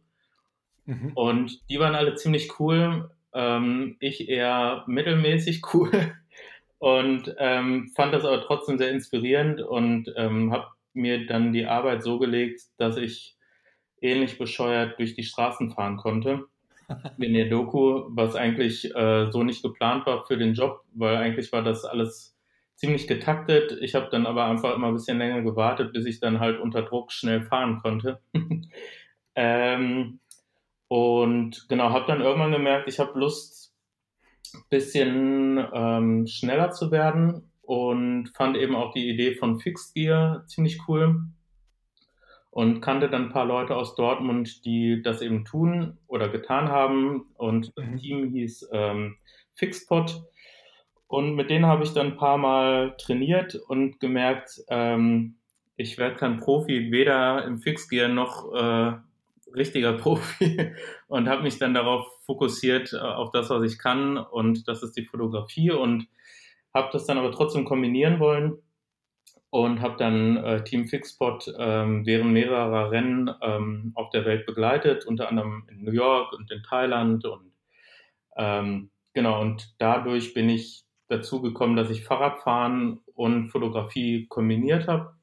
Mhm. 0.84 1.12
Und 1.14 1.68
die 1.68 1.80
waren 1.80 1.94
alle 1.94 2.14
ziemlich 2.14 2.60
cool. 2.60 3.10
Ähm, 3.34 3.96
ich 4.00 4.28
eher 4.28 4.84
mittelmäßig 4.86 5.62
cool. 5.74 5.90
Und 6.78 7.34
ähm, 7.38 7.90
fand 7.94 8.12
das 8.12 8.24
aber 8.24 8.42
trotzdem 8.42 8.78
sehr 8.78 8.90
inspirierend 8.90 9.60
und 9.60 10.12
ähm, 10.16 10.52
habe 10.52 10.66
mir 10.94 11.26
dann 11.26 11.52
die 11.52 11.66
Arbeit 11.66 12.02
so 12.02 12.18
gelegt, 12.18 12.62
dass 12.76 12.96
ich 12.96 13.36
ähnlich 14.00 14.36
bescheuert 14.36 14.98
durch 14.98 15.14
die 15.14 15.22
Straßen 15.22 15.70
fahren 15.70 15.96
konnte 15.96 16.46
in 17.18 17.34
der 17.34 17.48
Doku, 17.48 18.04
was 18.10 18.34
eigentlich 18.34 18.94
äh, 18.94 19.30
so 19.30 19.42
nicht 19.42 19.62
geplant 19.62 20.06
war 20.06 20.24
für 20.26 20.36
den 20.36 20.54
Job, 20.54 20.84
weil 20.94 21.16
eigentlich 21.16 21.52
war 21.52 21.62
das 21.62 21.84
alles 21.84 22.36
ziemlich 22.76 23.06
getaktet. 23.06 23.78
Ich 23.80 23.94
habe 23.94 24.08
dann 24.10 24.26
aber 24.26 24.46
einfach 24.46 24.74
immer 24.74 24.88
ein 24.88 24.94
bisschen 24.94 25.18
länger 25.18 25.42
gewartet, 25.42 25.92
bis 25.92 26.06
ich 26.06 26.20
dann 26.20 26.40
halt 26.40 26.58
unter 26.58 26.82
Druck 26.82 27.12
schnell 27.12 27.42
fahren 27.42 27.78
konnte. 27.80 28.20
ähm, 29.34 30.20
und 30.88 31.66
genau, 31.68 31.90
habe 31.90 32.06
dann 32.06 32.20
irgendwann 32.20 32.52
gemerkt, 32.52 32.88
ich 32.88 32.98
habe 32.98 33.18
Lust, 33.18 33.72
ein 34.54 34.62
bisschen 34.68 35.64
ähm, 35.72 36.26
schneller 36.26 36.72
zu 36.72 36.90
werden 36.90 37.50
und 37.62 38.30
fand 38.36 38.56
eben 38.56 38.74
auch 38.74 38.92
die 38.92 39.08
Idee 39.08 39.34
von 39.34 39.60
Fixed 39.60 39.94
Gear 39.94 40.44
ziemlich 40.46 40.80
cool 40.88 41.22
und 42.52 42.82
kannte 42.82 43.08
dann 43.08 43.24
ein 43.24 43.32
paar 43.32 43.46
Leute 43.46 43.74
aus 43.74 43.94
Dortmund, 43.94 44.66
die 44.66 45.00
das 45.02 45.22
eben 45.22 45.46
tun 45.46 45.96
oder 46.06 46.28
getan 46.28 46.68
haben. 46.68 47.30
Und 47.34 47.72
das 47.76 47.86
mhm. 47.86 47.96
Team 47.96 48.28
hieß 48.28 48.68
ähm, 48.72 49.16
Fixpot. 49.54 50.22
Und 51.06 51.34
mit 51.34 51.48
denen 51.48 51.64
habe 51.64 51.82
ich 51.82 51.94
dann 51.94 52.08
ein 52.08 52.16
paar 52.18 52.36
Mal 52.36 52.94
trainiert 52.98 53.54
und 53.54 54.00
gemerkt, 54.00 54.60
ähm, 54.68 55.36
ich 55.76 55.96
werde 55.96 56.16
kein 56.16 56.40
Profi, 56.40 56.92
weder 56.92 57.42
im 57.46 57.58
Fixgear 57.58 58.08
noch 58.08 58.52
äh, 58.52 58.92
richtiger 59.54 59.92
Profi 59.98 60.74
und 61.08 61.30
habe 61.30 61.44
mich 61.44 61.58
dann 61.58 61.72
darauf 61.72 62.06
fokussiert, 62.26 62.92
äh, 62.92 62.98
auf 62.98 63.30
das, 63.30 63.48
was 63.48 63.62
ich 63.62 63.78
kann 63.78 64.18
und 64.18 64.68
das 64.68 64.82
ist 64.82 64.94
die 64.98 65.06
Fotografie 65.06 65.70
und 65.70 66.06
habe 66.74 66.90
das 66.92 67.06
dann 67.06 67.16
aber 67.16 67.32
trotzdem 67.32 67.64
kombinieren 67.64 68.20
wollen 68.20 68.58
und 69.52 69.82
habe 69.82 69.98
dann 69.98 70.38
äh, 70.38 70.64
Team 70.64 70.86
Fixpot 70.86 71.54
ähm, 71.58 72.06
während 72.06 72.32
mehrerer 72.32 72.90
Rennen 72.90 73.30
ähm, 73.42 73.92
auf 73.94 74.08
der 74.08 74.24
Welt 74.24 74.46
begleitet, 74.46 75.04
unter 75.04 75.28
anderem 75.28 75.66
in 75.68 75.84
New 75.84 75.92
York 75.92 76.32
und 76.32 76.50
in 76.50 76.62
Thailand 76.62 77.26
und 77.26 77.52
ähm, 78.38 78.90
genau 79.12 79.42
und 79.42 79.74
dadurch 79.76 80.32
bin 80.32 80.48
ich 80.48 80.84
dazu 81.08 81.42
gekommen, 81.42 81.76
dass 81.76 81.90
ich 81.90 82.02
Fahrradfahren 82.02 83.00
und 83.14 83.50
Fotografie 83.50 84.26
kombiniert 84.26 84.88
habe 84.88 85.16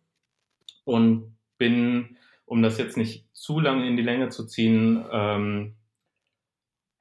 und 0.84 1.36
bin, 1.58 2.16
um 2.46 2.62
das 2.62 2.78
jetzt 2.78 2.98
nicht 2.98 3.26
zu 3.34 3.60
lange 3.60 3.88
in 3.88 3.98
die 3.98 4.04
Länge 4.04 4.30
zu 4.30 4.46
ziehen, 4.46 5.04
ähm, 5.12 5.76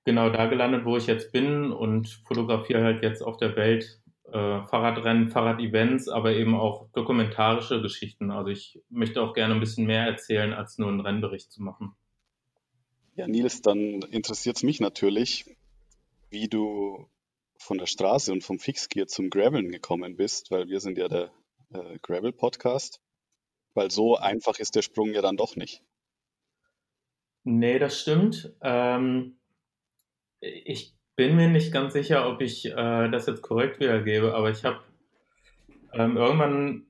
genau 0.07 0.31
da 0.31 0.47
gelandet, 0.47 0.87
wo 0.87 0.97
ich 0.97 1.07
jetzt 1.07 1.31
bin 1.31 1.73
und 1.73 2.23
fotografiere 2.27 2.83
halt 2.83 3.03
jetzt 3.03 3.21
auf 3.21 3.37
der 3.37 3.55
Welt 3.55 3.98
äh, 4.33 4.67
Fahrradrennen, 4.67 5.31
Fahrradevents, 5.31 6.09
aber 6.09 6.33
eben 6.33 6.55
auch 6.55 6.89
dokumentarische 6.93 7.81
Geschichten. 7.81 8.31
Also 8.31 8.51
ich 8.51 8.81
möchte 8.91 9.23
auch 9.23 9.35
gerne 9.35 9.55
ein 9.55 9.61
bisschen 9.61 9.87
mehr 9.87 10.05
erzählen, 10.05 10.53
als 10.53 10.79
nur 10.79 10.89
einen 10.89 11.01
Rennbericht 11.01 11.51
zu 11.51 11.63
machen. 11.63 11.95
Ja, 13.15 13.27
Nils, 13.27 13.63
dann 13.63 14.03
interessiert 14.03 14.57
es 14.57 14.63
mich 14.63 14.81
natürlich, 14.81 15.57
wie 16.31 16.49
du 16.49 17.09
von 17.59 17.79
der 17.79 17.87
Straße 17.87 18.33
und 18.33 18.45
vom 18.45 18.59
Fixgear 18.59 19.07
zum 19.07 19.31
Graveln 19.31 19.71
gekommen 19.71 20.17
bist, 20.17 20.51
weil 20.51 20.69
wir 20.69 20.81
sind 20.81 20.99
ja 20.99 21.09
der 21.09 21.33
äh, 21.73 21.99
Gravel-Podcast. 22.03 23.01
Weil 23.75 23.91
so 23.91 24.17
einfach 24.17 24.59
ist 24.59 24.75
der 24.75 24.83
Sprung 24.83 25.13
ja 25.13 25.23
dann 25.23 25.37
doch 25.37 25.57
nicht. 25.57 25.83
Nee, 27.45 27.79
das 27.79 28.01
stimmt. 28.01 28.53
Ähm, 28.61 29.39
ich 30.41 30.98
bin 31.19 31.35
mir 31.35 31.49
nicht 31.49 31.73
ganz 31.73 31.95
sicher, 31.95 32.29
ob 32.29 32.41
ich 32.41 32.65
äh, 32.67 33.09
das 33.11 33.27
jetzt 33.27 33.43
korrekt 33.43 33.81
wiedergebe, 33.81 34.37
aber 34.37 34.51
ich 34.51 34.65
habe 34.65 34.79
ähm, 35.93 36.17
irgendwann 36.17 36.87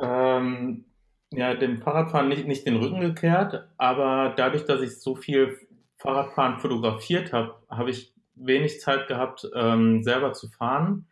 ähm, 0.00 0.86
ja, 1.32 1.54
dem 1.54 1.78
Fahrradfahren 1.78 2.28
nicht, 2.28 2.48
nicht 2.48 2.66
den 2.66 2.78
Rücken 2.78 2.98
gekehrt, 2.98 3.68
aber 3.78 4.34
dadurch, 4.36 4.64
dass 4.64 4.82
ich 4.82 5.00
so 5.00 5.14
viel 5.14 5.56
Fahrradfahren 5.98 6.58
fotografiert 6.58 7.32
habe, 7.32 7.54
habe 7.70 7.90
ich 7.90 8.12
wenig 8.34 8.80
Zeit 8.80 9.06
gehabt, 9.06 9.48
ähm, 9.54 10.02
selber 10.02 10.32
zu 10.32 10.48
fahren 10.48 11.06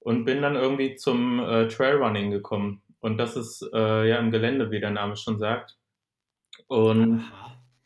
und 0.00 0.26
bin 0.26 0.42
dann 0.42 0.56
irgendwie 0.56 0.96
zum 0.96 1.40
äh, 1.40 1.68
Trailrunning 1.68 2.30
gekommen. 2.30 2.82
Und 3.00 3.16
das 3.16 3.34
ist 3.34 3.66
äh, 3.72 4.06
ja 4.06 4.18
im 4.18 4.30
Gelände, 4.30 4.70
wie 4.70 4.80
der 4.80 4.90
Name 4.90 5.16
schon 5.16 5.38
sagt. 5.38 5.78
Und 6.66 7.24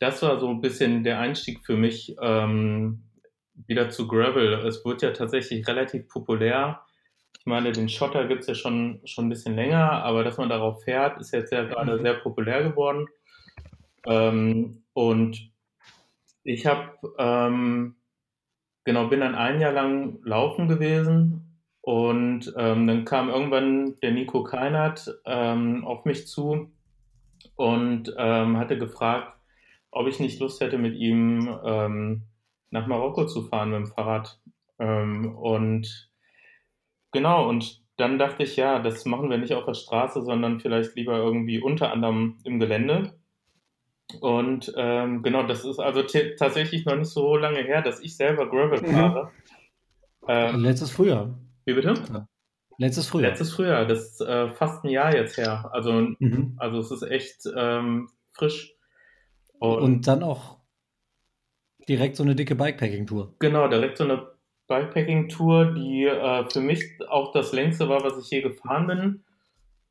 das 0.00 0.22
war 0.22 0.40
so 0.40 0.48
ein 0.48 0.60
bisschen 0.60 1.04
der 1.04 1.20
Einstieg 1.20 1.64
für 1.64 1.76
mich, 1.76 2.16
ähm, 2.20 3.04
wieder 3.66 3.90
zu 3.90 4.08
Gravel. 4.08 4.54
Es 4.66 4.84
wird 4.84 5.02
ja 5.02 5.12
tatsächlich 5.12 5.66
relativ 5.66 6.08
populär. 6.08 6.82
Ich 7.38 7.46
meine, 7.46 7.72
den 7.72 7.88
Schotter 7.88 8.26
gibt 8.26 8.42
es 8.42 8.46
ja 8.48 8.54
schon, 8.54 9.00
schon 9.04 9.26
ein 9.26 9.30
bisschen 9.30 9.56
länger, 9.56 10.02
aber 10.04 10.24
dass 10.24 10.36
man 10.36 10.48
darauf 10.48 10.84
fährt, 10.84 11.20
ist 11.20 11.32
jetzt 11.32 11.52
ja 11.52 11.64
gerade 11.64 11.96
mhm. 11.96 12.02
sehr 12.02 12.14
populär 12.14 12.62
geworden. 12.62 13.06
Ähm, 14.06 14.82
und 14.92 15.50
ich 16.42 16.66
habe, 16.66 16.90
ähm, 17.18 17.96
genau, 18.84 19.08
bin 19.08 19.20
dann 19.20 19.34
ein 19.34 19.60
Jahr 19.60 19.72
lang 19.72 20.18
laufen 20.24 20.68
gewesen 20.68 21.58
und 21.80 22.52
ähm, 22.56 22.86
dann 22.86 23.04
kam 23.04 23.30
irgendwann 23.30 23.98
der 24.02 24.12
Nico 24.12 24.44
Keinert 24.44 25.20
ähm, 25.24 25.84
auf 25.84 26.04
mich 26.04 26.26
zu 26.26 26.70
und 27.56 28.14
ähm, 28.18 28.58
hatte 28.58 28.78
gefragt, 28.78 29.34
ob 29.90 30.06
ich 30.06 30.20
nicht 30.20 30.40
Lust 30.40 30.60
hätte, 30.60 30.78
mit 30.78 30.94
ihm 30.94 31.58
ähm, 31.64 32.22
nach 32.70 32.86
Marokko 32.86 33.26
zu 33.26 33.42
fahren 33.42 33.70
mit 33.70 33.78
dem 33.78 33.86
Fahrrad. 33.86 34.40
Ähm, 34.78 35.36
und 35.36 36.10
genau, 37.12 37.48
und 37.48 37.82
dann 37.96 38.18
dachte 38.18 38.42
ich, 38.42 38.56
ja, 38.56 38.78
das 38.78 39.04
machen 39.04 39.28
wir 39.28 39.38
nicht 39.38 39.54
auf 39.54 39.66
der 39.66 39.74
Straße, 39.74 40.22
sondern 40.22 40.60
vielleicht 40.60 40.94
lieber 40.96 41.18
irgendwie 41.18 41.60
unter 41.60 41.92
anderem 41.92 42.38
im 42.44 42.58
Gelände. 42.58 43.18
Und 44.20 44.72
ähm, 44.76 45.22
genau, 45.22 45.46
das 45.46 45.64
ist 45.64 45.78
also 45.78 46.02
tatsächlich 46.02 46.84
noch 46.84 46.96
nicht 46.96 47.10
so 47.10 47.36
lange 47.36 47.60
her, 47.62 47.82
dass 47.82 48.00
ich 48.00 48.16
selber 48.16 48.48
Gravel 48.48 48.80
mhm. 48.80 48.92
fahre. 48.92 49.30
Ähm, 50.26 50.60
Letztes 50.60 50.90
Frühjahr. 50.90 51.38
Wie 51.64 51.74
bitte? 51.74 51.94
Ja. 52.12 52.26
Letztes 52.78 53.08
Frühjahr. 53.08 53.30
Letztes 53.30 53.52
Frühjahr, 53.52 53.84
das 53.84 54.12
ist 54.12 54.20
äh, 54.22 54.50
fast 54.52 54.84
ein 54.84 54.88
Jahr 54.88 55.14
jetzt 55.14 55.36
her. 55.36 55.68
Also, 55.72 55.92
mhm. 55.92 56.54
also 56.56 56.78
es 56.78 56.90
ist 56.90 57.02
echt 57.02 57.42
ähm, 57.54 58.08
frisch. 58.32 58.74
Und, 59.58 59.82
Und, 59.82 60.06
dann 60.06 60.22
auch 60.22 60.59
direkt 61.90 62.14
so 62.14 62.22
eine 62.22 62.36
dicke 62.36 62.54
Bikepacking-Tour. 62.54 63.34
Genau, 63.40 63.66
direkt 63.66 63.98
so 63.98 64.04
eine 64.04 64.28
Bikepacking-Tour, 64.68 65.74
die 65.74 66.04
äh, 66.04 66.48
für 66.48 66.60
mich 66.60 66.84
auch 67.08 67.32
das 67.32 67.52
längste 67.52 67.88
war, 67.88 68.04
was 68.04 68.16
ich 68.16 68.30
je 68.30 68.42
gefahren 68.42 68.86
bin. 68.86 69.24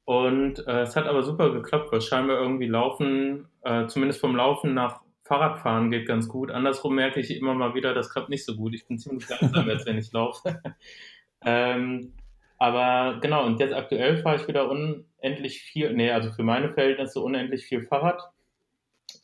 Und 0.05 0.65
äh, 0.65 0.83
es 0.83 0.95
hat 0.95 1.07
aber 1.07 1.23
super 1.23 1.51
geklappt, 1.51 1.91
weil 1.91 2.01
scheinbar 2.01 2.37
irgendwie 2.39 2.67
Laufen, 2.67 3.47
äh, 3.63 3.85
zumindest 3.87 4.21
vom 4.21 4.35
Laufen 4.35 4.73
nach 4.73 5.01
Fahrradfahren 5.23 5.91
geht 5.91 6.07
ganz 6.07 6.29
gut. 6.29 6.49
Andersrum 6.49 6.95
merke 6.95 7.19
ich 7.19 7.35
immer 7.35 7.53
mal 7.53 7.75
wieder, 7.75 7.93
das 7.93 8.09
klappt 8.09 8.29
nicht 8.29 8.45
so 8.45 8.55
gut. 8.55 8.73
Ich 8.73 8.87
bin 8.87 8.97
ziemlich 8.97 9.27
langsam 9.29 9.67
jetzt, 9.67 9.85
wenn 9.85 9.97
ich 9.97 10.11
laufe. 10.13 10.61
ähm, 11.45 12.13
aber 12.57 13.19
genau, 13.21 13.45
und 13.45 13.59
jetzt 13.59 13.73
aktuell 13.73 14.17
fahre 14.17 14.37
ich 14.37 14.47
wieder 14.47 14.69
unendlich 14.69 15.61
viel, 15.61 15.93
nee, 15.93 16.11
also 16.11 16.31
für 16.31 16.43
meine 16.43 16.73
Verhältnisse 16.73 17.19
unendlich 17.19 17.65
viel 17.65 17.83
Fahrrad. 17.83 18.23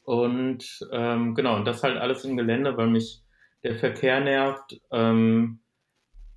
Und 0.05 0.87
ähm, 0.91 1.35
genau, 1.35 1.55
und 1.55 1.65
das 1.65 1.83
halt 1.83 1.97
alles 1.97 2.23
im 2.25 2.37
Gelände, 2.37 2.77
weil 2.77 2.87
mich 2.87 3.21
der 3.63 3.75
Verkehr 3.75 4.19
nervt. 4.19 4.79
Ähm, 4.91 5.59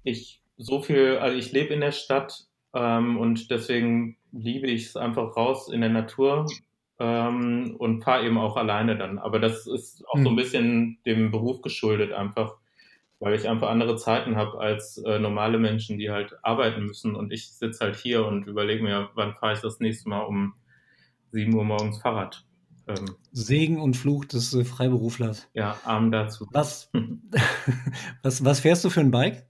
ich 0.02 0.42
so 0.56 0.80
viel, 0.80 1.18
also 1.18 1.36
ich 1.36 1.52
lebe 1.52 1.74
in 1.74 1.80
der 1.80 1.92
Stadt 1.92 2.46
ähm, 2.74 3.18
und 3.18 3.50
deswegen 3.50 4.16
liebe 4.32 4.66
ich 4.66 4.86
es 4.86 4.96
einfach 4.96 5.36
raus 5.36 5.68
in 5.70 5.82
der 5.82 5.90
Natur 5.90 6.46
ähm, 6.98 7.76
und 7.78 8.02
fahre 8.02 8.26
eben 8.26 8.38
auch 8.38 8.56
alleine 8.56 8.96
dann. 8.96 9.18
Aber 9.18 9.38
das 9.38 9.66
ist 9.66 10.04
auch 10.08 10.14
hm. 10.14 10.24
so 10.24 10.30
ein 10.30 10.36
hm. 10.36 10.36
bisschen 10.36 10.98
dem 11.04 11.30
Beruf 11.30 11.60
geschuldet 11.60 12.12
einfach 12.12 12.56
weil 13.20 13.34
ich 13.34 13.48
einfach 13.48 13.68
andere 13.68 13.96
Zeiten 13.96 14.36
habe 14.36 14.58
als 14.60 14.98
äh, 14.98 15.18
normale 15.18 15.58
Menschen, 15.58 15.98
die 15.98 16.10
halt 16.10 16.36
arbeiten 16.42 16.84
müssen. 16.84 17.16
Und 17.16 17.32
ich 17.32 17.50
sitze 17.50 17.84
halt 17.84 17.96
hier 17.96 18.24
und 18.24 18.46
überlege 18.46 18.82
mir, 18.82 19.10
wann 19.14 19.34
fahre 19.34 19.54
ich 19.54 19.60
das 19.60 19.80
nächste 19.80 20.08
Mal 20.08 20.22
um 20.22 20.54
7 21.32 21.52
Uhr 21.54 21.64
morgens 21.64 22.00
Fahrrad. 22.00 22.44
Ähm, 22.88 23.16
Segen 23.32 23.80
und 23.80 23.96
Fluch 23.96 24.24
des 24.24 24.54
äh, 24.54 24.64
Freiberuflers. 24.64 25.48
Ja, 25.52 25.78
Arm 25.84 26.10
dazu. 26.10 26.46
Was, 26.52 26.90
was, 28.22 28.44
was 28.44 28.60
fährst 28.60 28.84
du 28.84 28.90
für 28.90 29.00
ein 29.00 29.10
Bike? 29.10 29.46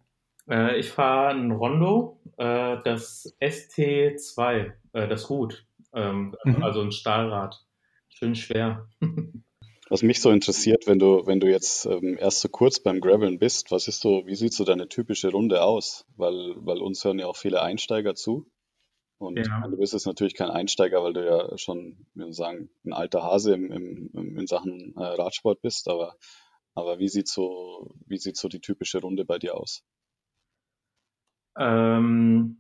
Äh, 0.49 0.79
ich 0.79 0.91
fahre 0.91 1.35
ein 1.35 1.53
Rondo, 1.53 2.21
äh, 2.37 2.77
das 2.85 3.37
ST2, 3.41 4.73
äh, 4.93 5.09
das 5.09 5.29
Hut, 5.29 5.67
ähm, 5.95 6.35
mhm. 6.45 6.63
also 6.63 6.81
ein 6.81 6.93
Stahlrad. 6.93 7.65
Schön 8.09 8.35
schwer. 8.35 8.89
Was 9.91 10.03
mich 10.03 10.21
so 10.21 10.31
interessiert, 10.31 10.87
wenn 10.87 10.99
du, 10.99 11.27
wenn 11.27 11.41
du 11.41 11.49
jetzt 11.49 11.87
ähm, 11.87 12.19
erst 12.21 12.41
so 12.41 12.51
kurz 12.51 12.79
beim 12.79 13.01
Graveln 13.01 13.39
bist, 13.39 13.71
was 13.71 13.89
ist 13.89 14.03
so, 14.03 14.27
wie 14.27 14.35
sieht 14.35 14.53
so 14.53 14.65
deine 14.65 14.89
typische 14.89 15.31
Runde 15.31 15.63
aus? 15.63 16.05
Weil, 16.15 16.57
weil 16.59 16.83
uns 16.83 17.03
hören 17.05 17.19
ja 17.19 17.27
auch 17.27 17.37
viele 17.37 17.63
Einsteiger 17.63 18.15
zu. 18.15 18.51
Und 19.19 19.37
ja. 19.37 19.67
du 19.67 19.77
bist 19.77 19.93
jetzt 19.93 20.07
natürlich 20.07 20.35
kein 20.35 20.51
Einsteiger, 20.51 21.03
weil 21.03 21.13
du 21.13 21.27
ja 21.27 21.59
schon, 21.59 22.07
wie 22.15 22.25
wir 22.25 22.33
sagen, 22.33 22.71
ein 22.85 22.93
alter 22.93 23.23
Hase 23.25 23.53
im, 23.53 23.71
im, 23.73 24.39
in 24.39 24.47
Sachen 24.47 24.95
äh, 24.97 25.03
Radsport 25.03 25.61
bist, 25.61 25.89
aber, 25.89 26.15
aber 26.75 27.01
wie 27.01 27.09
sieht 27.09 27.29
so, 27.29 27.95
wie 28.07 28.19
sieht 28.19 28.37
so 28.37 28.49
die 28.49 28.61
typische 28.61 29.01
Runde 29.01 29.25
bei 29.25 29.39
dir 29.39 29.57
aus? 29.57 29.83
Ähm, 31.59 32.59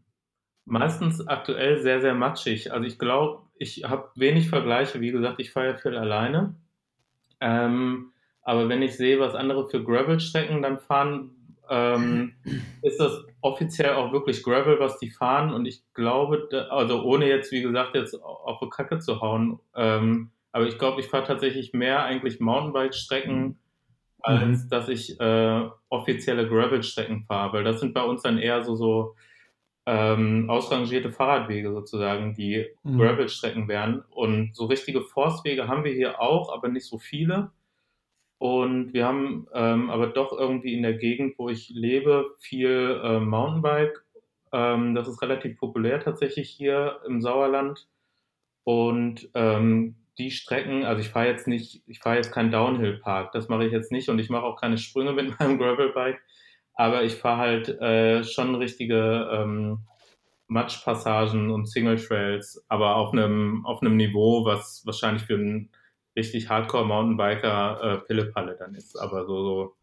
meistens 0.65 1.27
aktuell 1.27 1.81
sehr, 1.81 2.01
sehr 2.01 2.15
matschig. 2.15 2.73
Also 2.73 2.85
ich 2.85 2.99
glaube, 2.99 3.45
ich 3.55 3.85
habe 3.85 4.11
wenig 4.17 4.49
Vergleiche. 4.49 5.01
Wie 5.01 5.13
gesagt, 5.13 5.39
ich 5.41 5.53
fahre 5.53 5.69
ja 5.69 5.77
viel 5.77 5.97
alleine. 5.97 6.57
Ähm, 7.41 8.13
aber 8.43 8.69
wenn 8.69 8.83
ich 8.83 8.97
sehe, 8.97 9.21
was 9.21 9.35
andere 9.35 9.69
für 9.69 9.85
Gravel-Strecken 9.85 10.63
dann 10.63 10.81
fahren, 10.81 11.38
ähm, 11.71 12.35
ist 12.83 13.01
das 13.01 13.25
offiziell 13.41 13.95
auch 13.95 14.13
wirklich 14.13 14.43
Gravel, 14.43 14.81
was 14.81 14.99
die 14.99 15.11
fahren. 15.11 15.53
Und 15.53 15.67
ich 15.67 15.83
glaube, 15.95 16.49
da, 16.51 16.69
also 16.69 17.03
ohne 17.03 17.29
jetzt, 17.29 17.53
wie 17.53 17.63
gesagt, 17.63 17.95
jetzt 17.95 18.15
auf 18.23 18.59
die 18.61 18.69
Kacke 18.69 18.99
zu 18.99 19.21
hauen, 19.21 19.61
ähm, 19.75 20.31
aber 20.53 20.67
ich 20.67 20.79
glaube, 20.79 21.01
ich 21.01 21.07
fahre 21.07 21.25
tatsächlich 21.25 21.73
mehr 21.73 22.05
eigentlich 22.05 22.41
Mountainbike-Strecken, 22.41 23.59
als 24.21 24.65
mhm. 24.65 24.69
dass 24.71 24.89
ich 24.89 25.21
äh, 25.21 25.69
offizielle 25.89 26.49
Gravel-Strecken 26.49 27.25
fahre. 27.25 27.53
Weil 27.53 27.65
das 27.65 27.81
sind 27.81 27.95
bei 27.95 28.03
uns 28.03 28.23
dann 28.23 28.39
eher 28.39 28.65
so, 28.65 28.75
so 28.75 29.15
ähm, 29.87 30.51
ausrangierte 30.51 31.13
Fahrradwege 31.13 31.73
sozusagen, 31.73 32.35
die 32.35 32.67
mhm. 32.83 32.99
Gravel-Strecken 32.99 33.69
wären. 33.69 34.03
Und 34.11 34.57
so 34.57 34.67
richtige 34.67 35.03
Forstwege 35.03 35.69
haben 35.69 35.85
wir 35.85 35.93
hier 35.93 36.21
auch, 36.21 36.53
aber 36.53 36.69
nicht 36.69 36.87
so 36.87 36.99
viele. 36.99 37.53
Und 38.39 38.93
wir 38.93 39.05
haben 39.05 39.49
ähm, 39.53 39.91
aber 39.91 40.07
doch 40.09 40.33
irgendwie 40.33 40.75
in 40.75 40.83
der 40.83 40.95
Gegend, 40.95 41.39
wo 41.39 41.49
ich 41.49 41.71
lebe, 41.71 42.37
viel 42.39 43.01
äh, 43.03 43.19
Mountainbike. 43.19 44.05
Ähm, 44.53 44.95
das 44.95 45.09
ist 45.09 45.21
relativ 45.23 45.59
populär 45.59 46.01
tatsächlich 46.01 46.49
hier 46.49 47.01
im 47.07 47.21
Sauerland. 47.21 47.89
Und 48.65 49.29
ähm, 49.35 49.97
die 50.19 50.31
Strecken, 50.31 50.85
also 50.85 51.01
ich 51.01 51.09
fahre 51.09 51.29
jetzt 51.29 51.47
nicht, 51.47 51.83
ich 51.87 52.01
fahre 52.01 52.17
jetzt 52.17 52.33
keinen 52.33 52.51
Downhill-Park, 52.51 53.33
das 53.33 53.49
mache 53.49 53.65
ich 53.65 53.73
jetzt 53.73 53.93
nicht 53.93 54.09
und 54.09 54.19
ich 54.19 54.31
mache 54.31 54.45
auch 54.45 54.61
keine 54.61 54.79
Sprünge 54.79 55.13
mit 55.13 55.39
meinem 55.41 55.59
Gravelbike, 55.59 56.21
aber 56.75 57.05
ich 57.05 57.15
fahre 57.15 57.39
halt 57.39 57.69
äh, 57.81 58.25
schon 58.25 58.55
richtige 58.57 59.29
ähm, 59.33 59.81
Matschpassagen 60.49 61.51
und 61.51 61.67
Single 61.67 61.97
Trails, 61.97 62.65
aber 62.69 62.97
auf 62.97 63.13
einem 63.13 63.65
auf 63.65 63.81
einem 63.81 63.97
Niveau, 63.97 64.45
was 64.45 64.83
wahrscheinlich 64.85 65.23
für 65.23 65.35
einen 65.35 65.71
richtig 66.19 66.51
Hardcore 66.51 66.85
Mountainbiker 66.85 67.81
äh, 67.81 68.07
Pillepalle 68.07 68.57
dann 68.59 68.75
ist, 68.75 68.97
aber 68.97 69.25
so, 69.25 69.43
so 69.43 69.77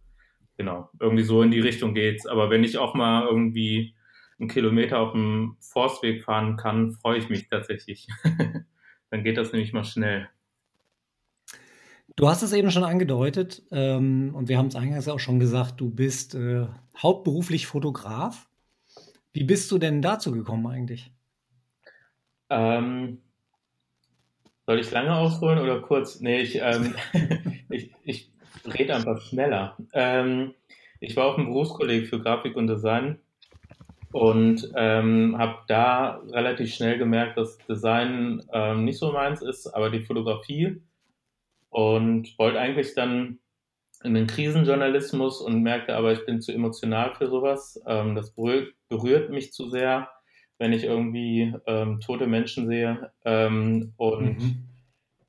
genau 0.57 0.89
irgendwie 0.99 1.23
so 1.23 1.41
in 1.41 1.51
die 1.51 1.61
Richtung 1.61 1.93
geht's. 1.93 2.27
Aber 2.27 2.49
wenn 2.49 2.63
ich 2.63 2.77
auch 2.77 2.93
mal 2.93 3.25
irgendwie 3.25 3.95
einen 4.37 4.49
Kilometer 4.49 4.99
auf 4.99 5.13
dem 5.13 5.55
Forstweg 5.61 6.23
fahren 6.23 6.57
kann, 6.57 6.91
freue 6.91 7.17
ich 7.17 7.29
mich 7.29 7.49
tatsächlich. 7.49 8.07
dann 9.09 9.23
geht 9.23 9.37
das 9.37 9.53
nämlich 9.53 9.73
mal 9.73 9.85
schnell. 9.85 10.29
Du 12.17 12.27
hast 12.29 12.43
es 12.43 12.53
eben 12.53 12.71
schon 12.71 12.83
angedeutet 12.83 13.63
ähm, 13.71 14.33
und 14.35 14.47
wir 14.47 14.57
haben 14.57 14.67
es 14.67 14.75
eingangs 14.75 15.07
auch 15.07 15.19
schon 15.19 15.39
gesagt, 15.39 15.81
du 15.81 15.89
bist 15.89 16.35
äh, 16.35 16.67
hauptberuflich 16.97 17.67
Fotograf. 17.67 18.49
Wie 19.33 19.43
bist 19.43 19.71
du 19.71 19.77
denn 19.77 20.01
dazu 20.01 20.31
gekommen 20.31 20.67
eigentlich? 20.67 21.11
Ähm, 22.49 23.21
soll 24.65 24.79
ich 24.79 24.91
lange 24.91 25.15
ausholen 25.15 25.59
oder 25.59 25.79
kurz? 25.81 26.19
Nee, 26.19 26.41
ich, 26.41 26.59
ähm, 26.61 26.95
ich, 27.69 27.91
ich 28.03 28.29
rede 28.65 28.95
einfach 28.95 29.21
schneller. 29.21 29.77
Ähm, 29.93 30.53
ich 30.99 31.15
war 31.15 31.27
auf 31.27 31.35
dem 31.35 31.45
Berufskolleg 31.45 32.07
für 32.07 32.19
Grafik 32.19 32.55
und 32.55 32.67
Design 32.67 33.19
und 34.11 34.71
ähm, 34.75 35.35
habe 35.37 35.57
da 35.67 36.21
relativ 36.31 36.73
schnell 36.73 36.97
gemerkt, 36.97 37.37
dass 37.37 37.57
Design 37.59 38.41
ähm, 38.53 38.85
nicht 38.85 38.97
so 38.97 39.11
meins 39.11 39.41
ist, 39.41 39.67
aber 39.67 39.89
die 39.89 40.05
Fotografie 40.05 40.81
und 41.69 42.37
wollte 42.39 42.59
eigentlich 42.59 42.95
dann 42.95 43.39
in 44.03 44.13
den 44.13 44.27
Krisenjournalismus 44.27 45.41
und 45.41 45.61
merkte 45.61 45.95
aber, 45.95 46.13
ich 46.13 46.25
bin 46.25 46.41
zu 46.41 46.53
emotional 46.53 47.13
für 47.15 47.27
sowas. 47.27 47.81
Ähm, 47.85 48.15
das 48.15 48.31
berührt, 48.31 48.73
berührt, 48.87 49.29
mich 49.29 49.51
zu 49.51 49.69
sehr, 49.69 50.09
wenn 50.57 50.73
ich 50.73 50.83
irgendwie 50.83 51.53
ähm, 51.65 51.99
tote 51.99 52.27
Menschen 52.27 52.67
sehe. 52.67 53.11
Ähm, 53.23 53.93
und 53.97 54.39
mhm. 54.39 54.67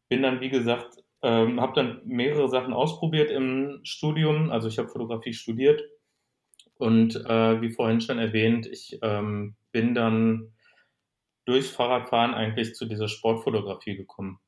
bin 0.08 0.22
dann, 0.22 0.40
wie 0.40 0.50
gesagt, 0.50 1.02
ähm, 1.22 1.60
habe 1.60 1.72
dann 1.74 2.00
mehrere 2.04 2.48
Sachen 2.48 2.72
ausprobiert 2.72 3.30
im 3.30 3.80
Studium. 3.82 4.50
Also 4.50 4.68
ich 4.68 4.78
habe 4.78 4.88
Fotografie 4.88 5.34
studiert 5.34 5.82
und 6.78 7.16
äh, 7.16 7.60
wie 7.60 7.70
vorhin 7.70 8.00
schon 8.00 8.18
erwähnt, 8.18 8.66
ich 8.66 8.98
ähm, 9.02 9.56
bin 9.72 9.94
dann 9.94 10.52
durchs 11.46 11.70
Fahrradfahren 11.70 12.34
eigentlich 12.34 12.74
zu 12.74 12.86
dieser 12.86 13.08
Sportfotografie 13.08 13.96
gekommen. 13.96 14.40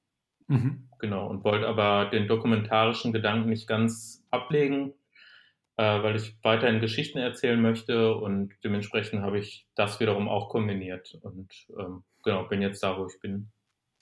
Mhm. 0.48 0.88
Genau, 0.98 1.28
und 1.28 1.44
wollte 1.44 1.68
aber 1.68 2.06
den 2.06 2.26
dokumentarischen 2.26 3.12
Gedanken 3.12 3.50
nicht 3.50 3.68
ganz 3.68 4.24
ablegen, 4.30 4.94
äh, 5.78 6.02
weil 6.02 6.16
ich 6.16 6.36
weiterhin 6.42 6.80
Geschichten 6.80 7.18
erzählen 7.18 7.62
möchte 7.62 8.14
und 8.16 8.52
dementsprechend 8.64 9.22
habe 9.22 9.38
ich 9.38 9.64
das 9.76 10.00
wiederum 10.00 10.28
auch 10.28 10.48
kombiniert 10.48 11.16
und 11.22 11.52
ähm, 11.78 12.02
genau, 12.24 12.44
bin 12.44 12.60
jetzt 12.60 12.82
da, 12.82 12.98
wo 12.98 13.06
ich 13.06 13.20
bin. 13.20 13.50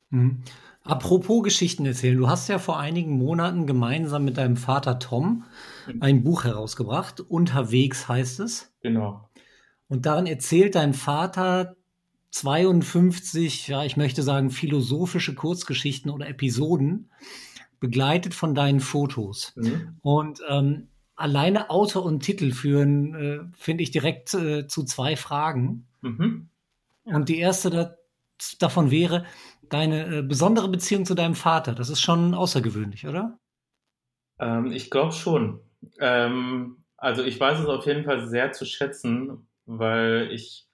Mhm. 0.08 0.42
Apropos 0.82 1.42
Geschichten 1.42 1.84
erzählen, 1.84 2.16
du 2.16 2.28
hast 2.28 2.48
ja 2.48 2.58
vor 2.58 2.78
einigen 2.78 3.12
Monaten 3.12 3.66
gemeinsam 3.66 4.24
mit 4.24 4.38
deinem 4.38 4.56
Vater 4.56 4.98
Tom 4.98 5.44
mhm. 5.86 6.02
ein 6.02 6.24
Buch 6.24 6.44
herausgebracht. 6.44 7.20
Unterwegs 7.20 8.08
heißt 8.08 8.40
es. 8.40 8.72
Genau. 8.80 9.28
Und 9.88 10.06
darin 10.06 10.26
erzählt 10.26 10.76
dein 10.76 10.94
Vater 10.94 11.76
52, 12.30 13.68
ja, 13.68 13.84
ich 13.84 13.98
möchte 13.98 14.22
sagen, 14.22 14.50
philosophische 14.50 15.34
Kurzgeschichten 15.34 16.10
oder 16.10 16.28
Episoden, 16.28 17.10
begleitet 17.80 18.32
von 18.32 18.54
deinen 18.54 18.80
Fotos. 18.80 19.52
Mhm. 19.56 19.98
Und 20.00 20.40
ähm, 20.48 20.88
alleine 21.16 21.70
Autor 21.70 22.04
und 22.04 22.20
Titel 22.20 22.52
führen, 22.52 23.14
äh, 23.14 23.38
finde 23.56 23.82
ich 23.82 23.90
direkt 23.90 24.34
äh, 24.34 24.66
zu 24.66 24.84
zwei 24.84 25.16
Fragen. 25.16 25.88
Mhm. 26.02 26.50
Und 27.04 27.28
die 27.28 27.38
erste 27.38 27.70
da, 27.70 27.96
davon 28.58 28.90
wäre 28.90 29.24
deine 29.68 30.18
äh, 30.18 30.22
besondere 30.22 30.68
Beziehung 30.68 31.04
zu 31.04 31.14
deinem 31.14 31.34
Vater. 31.34 31.74
Das 31.74 31.88
ist 31.88 32.00
schon 32.00 32.34
außergewöhnlich, 32.34 33.06
oder? 33.06 33.38
Ähm, 34.38 34.70
ich 34.72 34.90
glaube 34.90 35.12
schon. 35.12 35.60
Ähm, 35.98 36.84
also 36.96 37.24
ich 37.24 37.38
weiß 37.38 37.60
es 37.60 37.66
auf 37.66 37.86
jeden 37.86 38.04
Fall 38.04 38.28
sehr 38.28 38.52
zu 38.52 38.64
schätzen, 38.64 39.48
weil 39.64 40.30
ich 40.32 40.66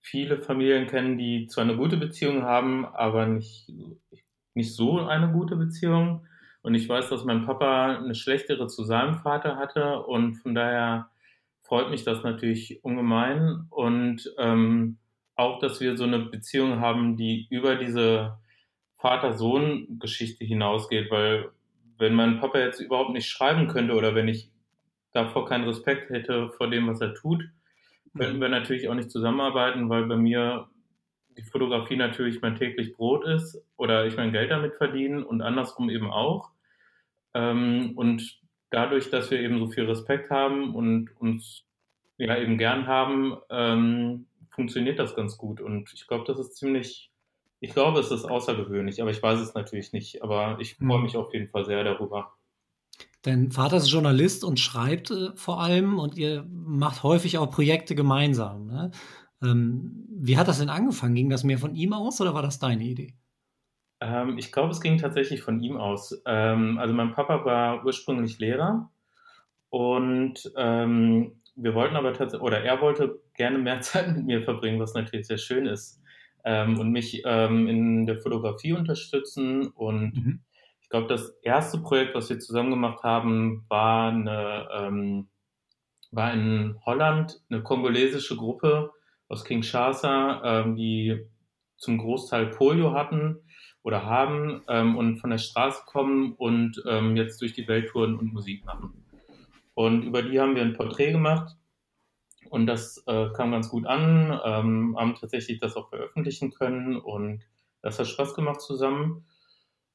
viele 0.00 0.40
Familien 0.40 0.86
kennen, 0.86 1.18
die 1.18 1.46
zwar 1.46 1.64
eine 1.64 1.76
gute 1.76 1.96
Beziehung 1.96 2.42
haben, 2.42 2.84
aber 2.86 3.26
nicht, 3.26 3.70
nicht 4.54 4.74
so 4.74 5.00
eine 5.00 5.32
gute 5.32 5.56
Beziehung. 5.56 6.26
Und 6.62 6.74
ich 6.74 6.88
weiß, 6.88 7.08
dass 7.08 7.24
mein 7.24 7.44
Papa 7.44 7.96
eine 7.96 8.14
schlechtere 8.14 8.68
zu 8.68 8.84
seinem 8.84 9.14
Vater 9.14 9.56
hatte 9.56 10.00
und 10.02 10.36
von 10.36 10.54
daher 10.54 11.10
freut 11.62 11.90
mich 11.90 12.04
das 12.04 12.22
natürlich 12.22 12.84
ungemein. 12.84 13.66
Und 13.70 14.32
ähm, 14.38 14.98
auch, 15.34 15.58
dass 15.58 15.80
wir 15.80 15.96
so 15.96 16.04
eine 16.04 16.20
Beziehung 16.20 16.80
haben, 16.80 17.16
die 17.16 17.48
über 17.50 17.76
diese 17.76 18.38
Vater-Sohn-Geschichte 18.98 20.44
hinausgeht, 20.44 21.10
weil 21.10 21.50
wenn 21.98 22.14
mein 22.14 22.38
Papa 22.38 22.58
jetzt 22.58 22.80
überhaupt 22.80 23.10
nicht 23.10 23.28
schreiben 23.28 23.66
könnte 23.66 23.94
oder 23.94 24.14
wenn 24.14 24.28
ich 24.28 24.50
davor 25.12 25.46
keinen 25.46 25.64
Respekt 25.64 26.10
hätte 26.10 26.50
vor 26.50 26.70
dem, 26.70 26.86
was 26.86 27.00
er 27.00 27.14
tut, 27.14 27.42
könnten 28.16 28.40
wir 28.40 28.48
natürlich 28.48 28.88
auch 28.88 28.94
nicht 28.94 29.10
zusammenarbeiten, 29.10 29.88
weil 29.88 30.04
bei 30.06 30.16
mir 30.16 30.68
die 31.36 31.42
Fotografie 31.42 31.96
natürlich 31.96 32.40
mein 32.42 32.56
täglich 32.56 32.94
Brot 32.94 33.24
ist 33.24 33.64
oder 33.76 34.06
ich 34.06 34.16
mein 34.16 34.32
Geld 34.32 34.50
damit 34.50 34.74
verdiene 34.74 35.24
und 35.24 35.40
andersrum 35.40 35.90
eben 35.90 36.10
auch. 36.10 36.51
Ähm, 37.34 37.92
und 37.96 38.40
dadurch, 38.70 39.10
dass 39.10 39.30
wir 39.30 39.40
eben 39.40 39.58
so 39.58 39.68
viel 39.68 39.84
Respekt 39.84 40.30
haben 40.30 40.74
und 40.74 41.10
uns 41.18 41.64
ja 42.18 42.36
eben 42.36 42.58
gern 42.58 42.86
haben, 42.86 43.36
ähm, 43.50 44.26
funktioniert 44.50 44.98
das 44.98 45.14
ganz 45.14 45.36
gut. 45.36 45.60
Und 45.60 45.92
ich 45.94 46.06
glaube, 46.06 46.24
das 46.26 46.38
ist 46.38 46.56
ziemlich, 46.56 47.10
ich 47.60 47.72
glaube, 47.72 48.00
es 48.00 48.10
ist 48.10 48.24
außergewöhnlich, 48.24 49.00
aber 49.00 49.10
ich 49.10 49.22
weiß 49.22 49.40
es 49.40 49.54
natürlich 49.54 49.92
nicht. 49.92 50.22
Aber 50.22 50.58
ich 50.60 50.76
freue 50.76 50.98
mhm. 50.98 51.04
mich 51.04 51.16
auf 51.16 51.32
jeden 51.32 51.48
Fall 51.48 51.64
sehr 51.64 51.84
darüber. 51.84 52.34
Dein 53.22 53.52
Vater 53.52 53.76
ist 53.76 53.90
Journalist 53.90 54.44
und 54.44 54.58
schreibt 54.58 55.10
äh, 55.10 55.30
vor 55.36 55.60
allem 55.60 55.98
und 55.98 56.16
ihr 56.16 56.44
macht 56.50 57.02
häufig 57.02 57.38
auch 57.38 57.50
Projekte 57.50 57.94
gemeinsam. 57.94 58.66
Ne? 58.66 58.90
Ähm, 59.42 60.06
wie 60.08 60.36
hat 60.36 60.48
das 60.48 60.58
denn 60.58 60.68
angefangen? 60.68 61.14
Ging 61.14 61.30
das 61.30 61.44
mehr 61.44 61.58
von 61.58 61.74
ihm 61.74 61.92
aus 61.92 62.20
oder 62.20 62.34
war 62.34 62.42
das 62.42 62.58
deine 62.58 62.84
Idee? 62.84 63.14
Ähm, 64.02 64.38
ich 64.38 64.52
glaube, 64.52 64.70
es 64.70 64.80
ging 64.80 64.98
tatsächlich 64.98 65.42
von 65.42 65.60
ihm 65.60 65.76
aus. 65.76 66.22
Ähm, 66.26 66.78
also 66.78 66.92
mein 66.94 67.12
Papa 67.12 67.44
war 67.44 67.84
ursprünglich 67.84 68.38
Lehrer 68.38 68.90
und 69.70 70.52
ähm, 70.56 71.40
wir 71.54 71.74
wollten 71.74 71.96
aber 71.96 72.12
tatsächlich, 72.12 72.46
oder 72.46 72.62
er 72.62 72.80
wollte 72.80 73.20
gerne 73.34 73.58
mehr 73.58 73.80
Zeit 73.82 74.14
mit 74.14 74.24
mir 74.26 74.42
verbringen, 74.42 74.80
was 74.80 74.94
natürlich 74.94 75.26
sehr 75.26 75.38
schön 75.38 75.66
ist. 75.66 76.00
Ähm, 76.44 76.78
und 76.80 76.90
mich 76.90 77.22
ähm, 77.24 77.68
in 77.68 78.06
der 78.06 78.20
Fotografie 78.20 78.72
unterstützen 78.72 79.68
und 79.68 80.16
mhm 80.16 80.40
glaube, 80.92 81.08
das 81.08 81.30
erste 81.42 81.78
Projekt, 81.78 82.14
was 82.14 82.28
wir 82.28 82.38
zusammen 82.38 82.70
gemacht 82.70 83.02
haben, 83.02 83.64
war, 83.68 84.10
eine, 84.12 84.68
ähm, 84.72 85.28
war 86.10 86.32
in 86.34 86.78
Holland 86.84 87.42
eine 87.48 87.62
kongolesische 87.62 88.36
Gruppe 88.36 88.92
aus 89.26 89.44
Kinshasa, 89.44 90.64
die 90.76 91.26
zum 91.78 91.96
Großteil 91.96 92.48
Polio 92.48 92.92
hatten 92.92 93.38
oder 93.82 94.06
haben 94.06 94.62
ähm, 94.68 94.96
und 94.96 95.18
von 95.18 95.30
der 95.30 95.38
Straße 95.38 95.82
kommen 95.86 96.34
und 96.34 96.82
ähm, 96.86 97.16
jetzt 97.16 97.40
durch 97.40 97.52
die 97.52 97.66
Welt 97.68 97.90
touren 97.90 98.16
und 98.16 98.32
Musik 98.32 98.64
machen. 98.64 98.92
Und 99.74 100.04
über 100.04 100.22
die 100.22 100.40
haben 100.40 100.54
wir 100.54 100.62
ein 100.62 100.74
Porträt 100.74 101.12
gemacht 101.12 101.56
und 102.50 102.66
das 102.66 103.02
äh, 103.06 103.28
kam 103.34 103.52
ganz 103.52 103.70
gut 103.70 103.86
an, 103.86 104.38
ähm, 104.44 104.96
haben 104.98 105.14
tatsächlich 105.14 105.58
das 105.58 105.76
auch 105.76 105.88
veröffentlichen 105.88 106.52
können 106.52 106.96
und 106.96 107.42
das 107.80 107.98
hat 107.98 108.06
Spaß 108.06 108.34
gemacht 108.34 108.60
zusammen. 108.60 109.24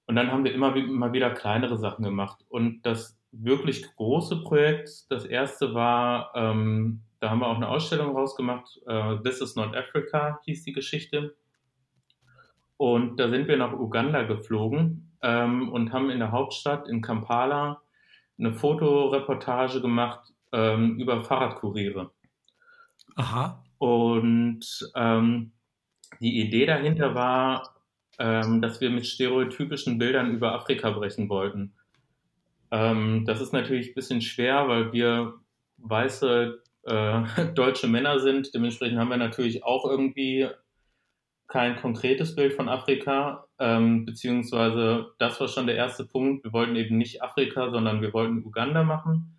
Und 0.08 0.16
dann 0.16 0.32
haben 0.32 0.44
wir 0.44 0.54
immer, 0.54 0.76
immer 0.76 1.14
wieder 1.14 1.32
kleinere 1.32 1.78
Sachen 1.78 2.04
gemacht. 2.04 2.46
Und 2.48 2.82
das 2.84 3.18
wirklich 3.32 3.86
große 3.96 4.42
Projekt, 4.44 5.06
das 5.10 5.26
erste 5.26 5.74
war, 5.74 6.32
ähm, 6.34 7.02
da 7.20 7.30
haben 7.30 7.40
wir 7.40 7.48
auch 7.48 7.58
eine 7.58 7.68
Ausstellung 7.68 8.16
rausgemacht. 8.16 8.80
Äh, 8.88 9.18
This 9.24 9.42
is 9.42 9.56
not 9.56 9.76
Africa 9.76 10.40
hieß 10.46 10.64
die 10.64 10.74
Geschichte. 10.74 11.36
Und 12.78 13.18
da 13.18 13.30
sind 13.30 13.48
wir 13.48 13.58
nach 13.58 13.74
Uganda 13.74 14.24
geflogen 14.24 15.12
ähm, 15.22 15.70
und 15.70 15.92
haben 15.92 16.10
in 16.10 16.20
der 16.20 16.32
Hauptstadt 16.32 16.88
in 16.88 17.02
Kampala 17.02 17.82
eine 18.38 18.54
Fotoreportage 18.54 19.82
gemacht 19.82 20.32
ähm, 20.52 20.98
über 21.00 21.24
Fahrradkuriere. 21.24 22.12
Aha. 23.16 23.64
Und 23.80 24.92
ähm, 24.96 25.52
die 26.20 26.40
Idee 26.40 26.66
dahinter 26.66 27.16
war, 27.16 27.76
ähm, 28.20 28.62
dass 28.62 28.82
wir 28.82 28.90
mit 28.90 29.06
stereotypischen 29.06 29.98
Bildern 29.98 30.32
über 30.32 30.54
Afrika 30.54 30.92
brechen 30.92 31.30
wollten. 31.30 31.74
Ähm, 32.72 33.26
das 33.26 33.42
ist 33.42 33.54
natürlich 33.54 33.90
ein 33.90 33.96
bisschen 33.96 34.22
schwer, 34.22 34.68
weil 34.68 34.92
wir 34.94 35.34
weiße 35.78 36.62
äh, 36.84 37.24
deutsche 37.56 37.88
Männer 37.88 38.20
sind. 38.20 38.54
Dementsprechend 38.54 39.00
haben 39.00 39.10
wir 39.10 39.18
natürlich 39.18 39.64
auch 39.64 39.86
irgendwie 39.90 40.48
kein 41.48 41.78
konkretes 41.78 42.36
Bild 42.36 42.54
von 42.54 42.70
Afrika, 42.70 43.46
ähm, 43.60 44.06
beziehungsweise 44.06 45.14
das 45.18 45.40
war 45.40 45.48
schon 45.48 45.68
der 45.68 45.76
erste 45.76 46.06
Punkt. 46.06 46.44
Wir 46.44 46.54
wollten 46.54 46.76
eben 46.76 46.98
nicht 46.98 47.24
Afrika, 47.24 47.70
sondern 47.72 48.02
wir 48.02 48.14
wollten 48.14 48.46
Uganda 48.46 48.84
machen 48.84 49.38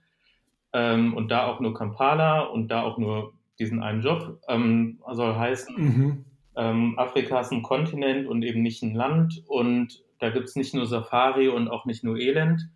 ähm, 0.73 1.15
und 1.15 1.31
da 1.31 1.47
auch 1.47 1.61
nur 1.61 1.75
Kampala 1.75 2.41
und 2.41 2.69
da 2.69 2.83
auch 2.83 2.99
nur 2.99 3.35
diesen 3.59 3.83
einen 3.83 4.03
Job. 4.03 4.41
Ähm, 4.49 5.01
soll 5.13 5.37
heißen, 5.37 5.75
mhm. 5.77 6.25
ähm, 6.57 6.99
Afrika 6.99 7.41
ist 7.41 7.53
ein 7.53 7.63
Kontinent 7.63 8.27
und 8.27 8.43
eben 8.43 8.63
nicht 8.63 8.83
ein 8.83 8.95
Land 8.95 9.43
und 9.47 10.03
da 10.19 10.31
gibt 10.31 10.49
es 10.49 10.57
nicht 10.57 10.75
nur 10.75 10.87
Safari 10.87 11.49
und 11.49 11.69
auch 11.69 11.85
nicht 11.85 12.05
nur 12.05 12.17
Elend. 12.17 12.71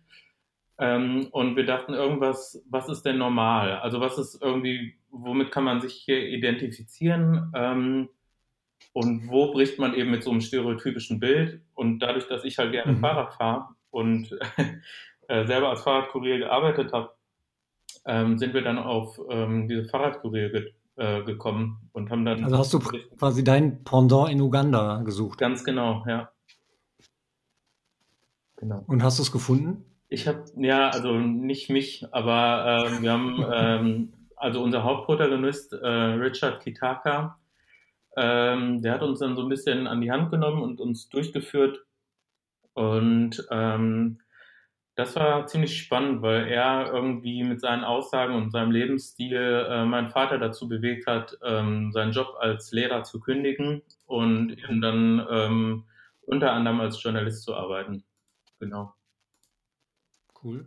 Ähm, 0.77 1.27
und 1.31 1.55
wir 1.55 1.65
dachten 1.65 1.93
irgendwas, 1.93 2.63
was 2.69 2.87
ist 2.87 3.03
denn 3.03 3.17
normal? 3.17 3.77
Also 3.79 3.99
was 3.99 4.17
ist 4.17 4.41
irgendwie, 4.41 4.95
womit 5.11 5.51
kann 5.51 5.63
man 5.63 5.81
sich 5.81 5.93
hier 5.93 6.27
identifizieren? 6.27 7.51
Und 8.93 9.27
wo 9.27 9.51
bricht 9.51 9.79
man 9.79 9.95
eben 9.95 10.11
mit 10.11 10.23
so 10.23 10.29
einem 10.29 10.41
stereotypischen 10.41 11.19
Bild? 11.19 11.61
Und 11.73 11.99
dadurch, 11.99 12.27
dass 12.27 12.43
ich 12.43 12.57
halt 12.59 12.71
gerne 12.71 12.93
mhm. 12.93 12.99
Fahrrad 12.99 13.33
fahre 13.33 13.65
und 13.89 14.37
äh, 15.27 15.45
selber 15.45 15.69
als 15.69 15.81
Fahrradkurier 15.81 16.37
gearbeitet 16.37 16.93
habe, 16.93 17.11
ähm, 18.05 18.37
sind 18.37 18.53
wir 18.53 18.61
dann 18.61 18.77
auf 18.77 19.19
ähm, 19.29 19.67
diese 19.67 19.85
Fahrradkurier 19.85 20.49
ge 20.49 20.71
äh, 20.95 21.23
gekommen 21.23 21.89
und 21.91 22.11
haben 22.11 22.23
dann. 22.23 22.43
Also 22.43 22.57
hast 22.59 22.73
du 22.73 22.79
quasi 22.79 23.43
dein 23.43 23.83
Pendant 23.83 24.29
in 24.29 24.39
Uganda 24.39 25.01
gesucht? 25.01 25.39
Ganz 25.39 25.63
genau, 25.63 26.03
ja. 26.07 26.29
Genau. 28.57 28.83
Und 28.85 29.01
hast 29.01 29.17
du 29.17 29.23
es 29.23 29.31
gefunden? 29.31 29.85
Ich 30.07 30.27
habe, 30.27 30.43
ja, 30.55 30.89
also 30.89 31.13
nicht 31.17 31.71
mich, 31.71 32.05
aber 32.11 32.87
ähm, 32.87 33.01
wir 33.01 33.11
haben, 33.11 33.45
ähm, 33.53 34.13
also 34.35 34.61
unser 34.61 34.83
Hauptprotagonist, 34.83 35.73
äh, 35.73 35.87
Richard 35.87 36.61
Kitaka, 36.61 37.39
ähm, 38.15 38.81
der 38.81 38.93
hat 38.93 39.03
uns 39.03 39.19
dann 39.19 39.35
so 39.35 39.43
ein 39.43 39.49
bisschen 39.49 39.87
an 39.87 40.01
die 40.01 40.11
Hand 40.11 40.31
genommen 40.31 40.61
und 40.61 40.79
uns 40.79 41.09
durchgeführt. 41.09 41.85
Und 42.73 43.45
ähm, 43.51 44.19
das 44.95 45.15
war 45.15 45.47
ziemlich 45.47 45.77
spannend, 45.79 46.21
weil 46.21 46.47
er 46.47 46.91
irgendwie 46.93 47.43
mit 47.43 47.59
seinen 47.61 47.83
Aussagen 47.83 48.35
und 48.35 48.51
seinem 48.51 48.71
Lebensstil 48.71 49.65
äh, 49.67 49.85
meinen 49.85 50.09
Vater 50.09 50.37
dazu 50.37 50.67
bewegt 50.67 51.07
hat, 51.07 51.37
ähm, 51.43 51.91
seinen 51.91 52.11
Job 52.11 52.35
als 52.39 52.71
Lehrer 52.71 53.03
zu 53.03 53.19
kündigen 53.19 53.81
und 54.05 54.51
eben 54.51 54.81
dann 54.81 55.25
ähm, 55.29 55.83
unter 56.21 56.51
anderem 56.51 56.79
als 56.79 57.01
Journalist 57.01 57.43
zu 57.43 57.55
arbeiten. 57.55 58.03
Genau. 58.59 58.93
Cool. 60.43 60.65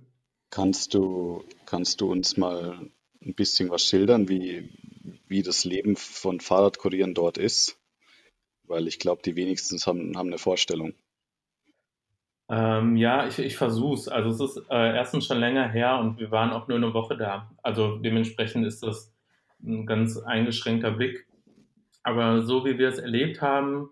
Kannst 0.50 0.94
du, 0.94 1.44
kannst 1.64 2.00
du 2.00 2.10
uns 2.10 2.36
mal 2.36 2.78
ein 3.22 3.34
bisschen 3.34 3.70
was 3.70 3.82
schildern, 3.82 4.28
wie, 4.28 4.70
wie 5.26 5.42
das 5.42 5.64
Leben 5.64 5.96
von 5.96 6.40
Fahrradkurieren 6.40 7.14
dort 7.14 7.38
ist? 7.38 7.78
Weil 8.64 8.88
ich 8.88 8.98
glaube, 8.98 9.22
die 9.24 9.36
wenigsten 9.36 9.78
haben, 9.78 10.16
haben 10.16 10.28
eine 10.28 10.38
Vorstellung. 10.38 10.94
Ähm, 12.48 12.96
ja, 12.96 13.26
ich, 13.26 13.38
ich 13.38 13.56
versuche 13.56 13.94
es. 13.94 14.08
Also 14.08 14.30
es 14.30 14.56
ist 14.56 14.70
äh, 14.70 14.96
erstens 14.96 15.26
schon 15.26 15.38
länger 15.38 15.68
her 15.68 15.98
und 15.98 16.18
wir 16.18 16.30
waren 16.30 16.50
auch 16.50 16.68
nur 16.68 16.76
eine 16.76 16.94
Woche 16.94 17.16
da. 17.16 17.50
Also 17.62 17.96
dementsprechend 17.96 18.64
ist 18.66 18.82
das 18.82 19.12
ein 19.62 19.86
ganz 19.86 20.16
eingeschränkter 20.18 20.92
Blick. 20.92 21.26
Aber 22.02 22.42
so 22.42 22.64
wie 22.64 22.78
wir 22.78 22.88
es 22.88 22.98
erlebt 22.98 23.42
haben, 23.42 23.90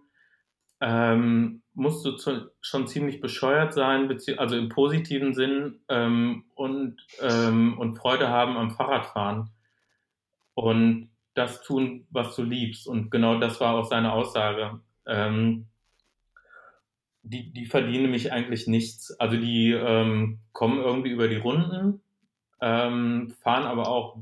ähm, 0.80 1.62
musst 1.72 2.04
du 2.04 2.12
zu, 2.12 2.50
schon 2.60 2.86
ziemlich 2.86 3.20
bescheuert 3.20 3.72
sein, 3.72 4.08
also 4.36 4.56
im 4.56 4.68
positiven 4.68 5.34
Sinn 5.34 5.80
ähm, 5.88 6.44
und, 6.54 7.04
ähm, 7.20 7.76
und 7.78 7.96
Freude 7.96 8.28
haben 8.28 8.56
am 8.56 8.70
Fahrradfahren 8.70 9.50
und 10.54 11.10
das 11.34 11.62
tun, 11.62 12.06
was 12.10 12.34
du 12.36 12.42
liebst. 12.42 12.86
Und 12.86 13.10
genau 13.10 13.38
das 13.38 13.60
war 13.60 13.74
auch 13.74 13.84
seine 13.84 14.12
Aussage. 14.12 14.80
Ähm, 15.06 15.66
die, 17.22 17.52
die 17.52 17.66
verdienen 17.66 18.04
nämlich 18.04 18.32
eigentlich 18.32 18.66
nichts. 18.66 19.10
Also 19.18 19.36
die 19.36 19.72
ähm, 19.72 20.40
kommen 20.52 20.80
irgendwie 20.80 21.10
über 21.10 21.26
die 21.26 21.36
Runden, 21.36 22.00
ähm, 22.60 23.34
fahren 23.42 23.64
aber 23.64 23.88
auch 23.88 24.18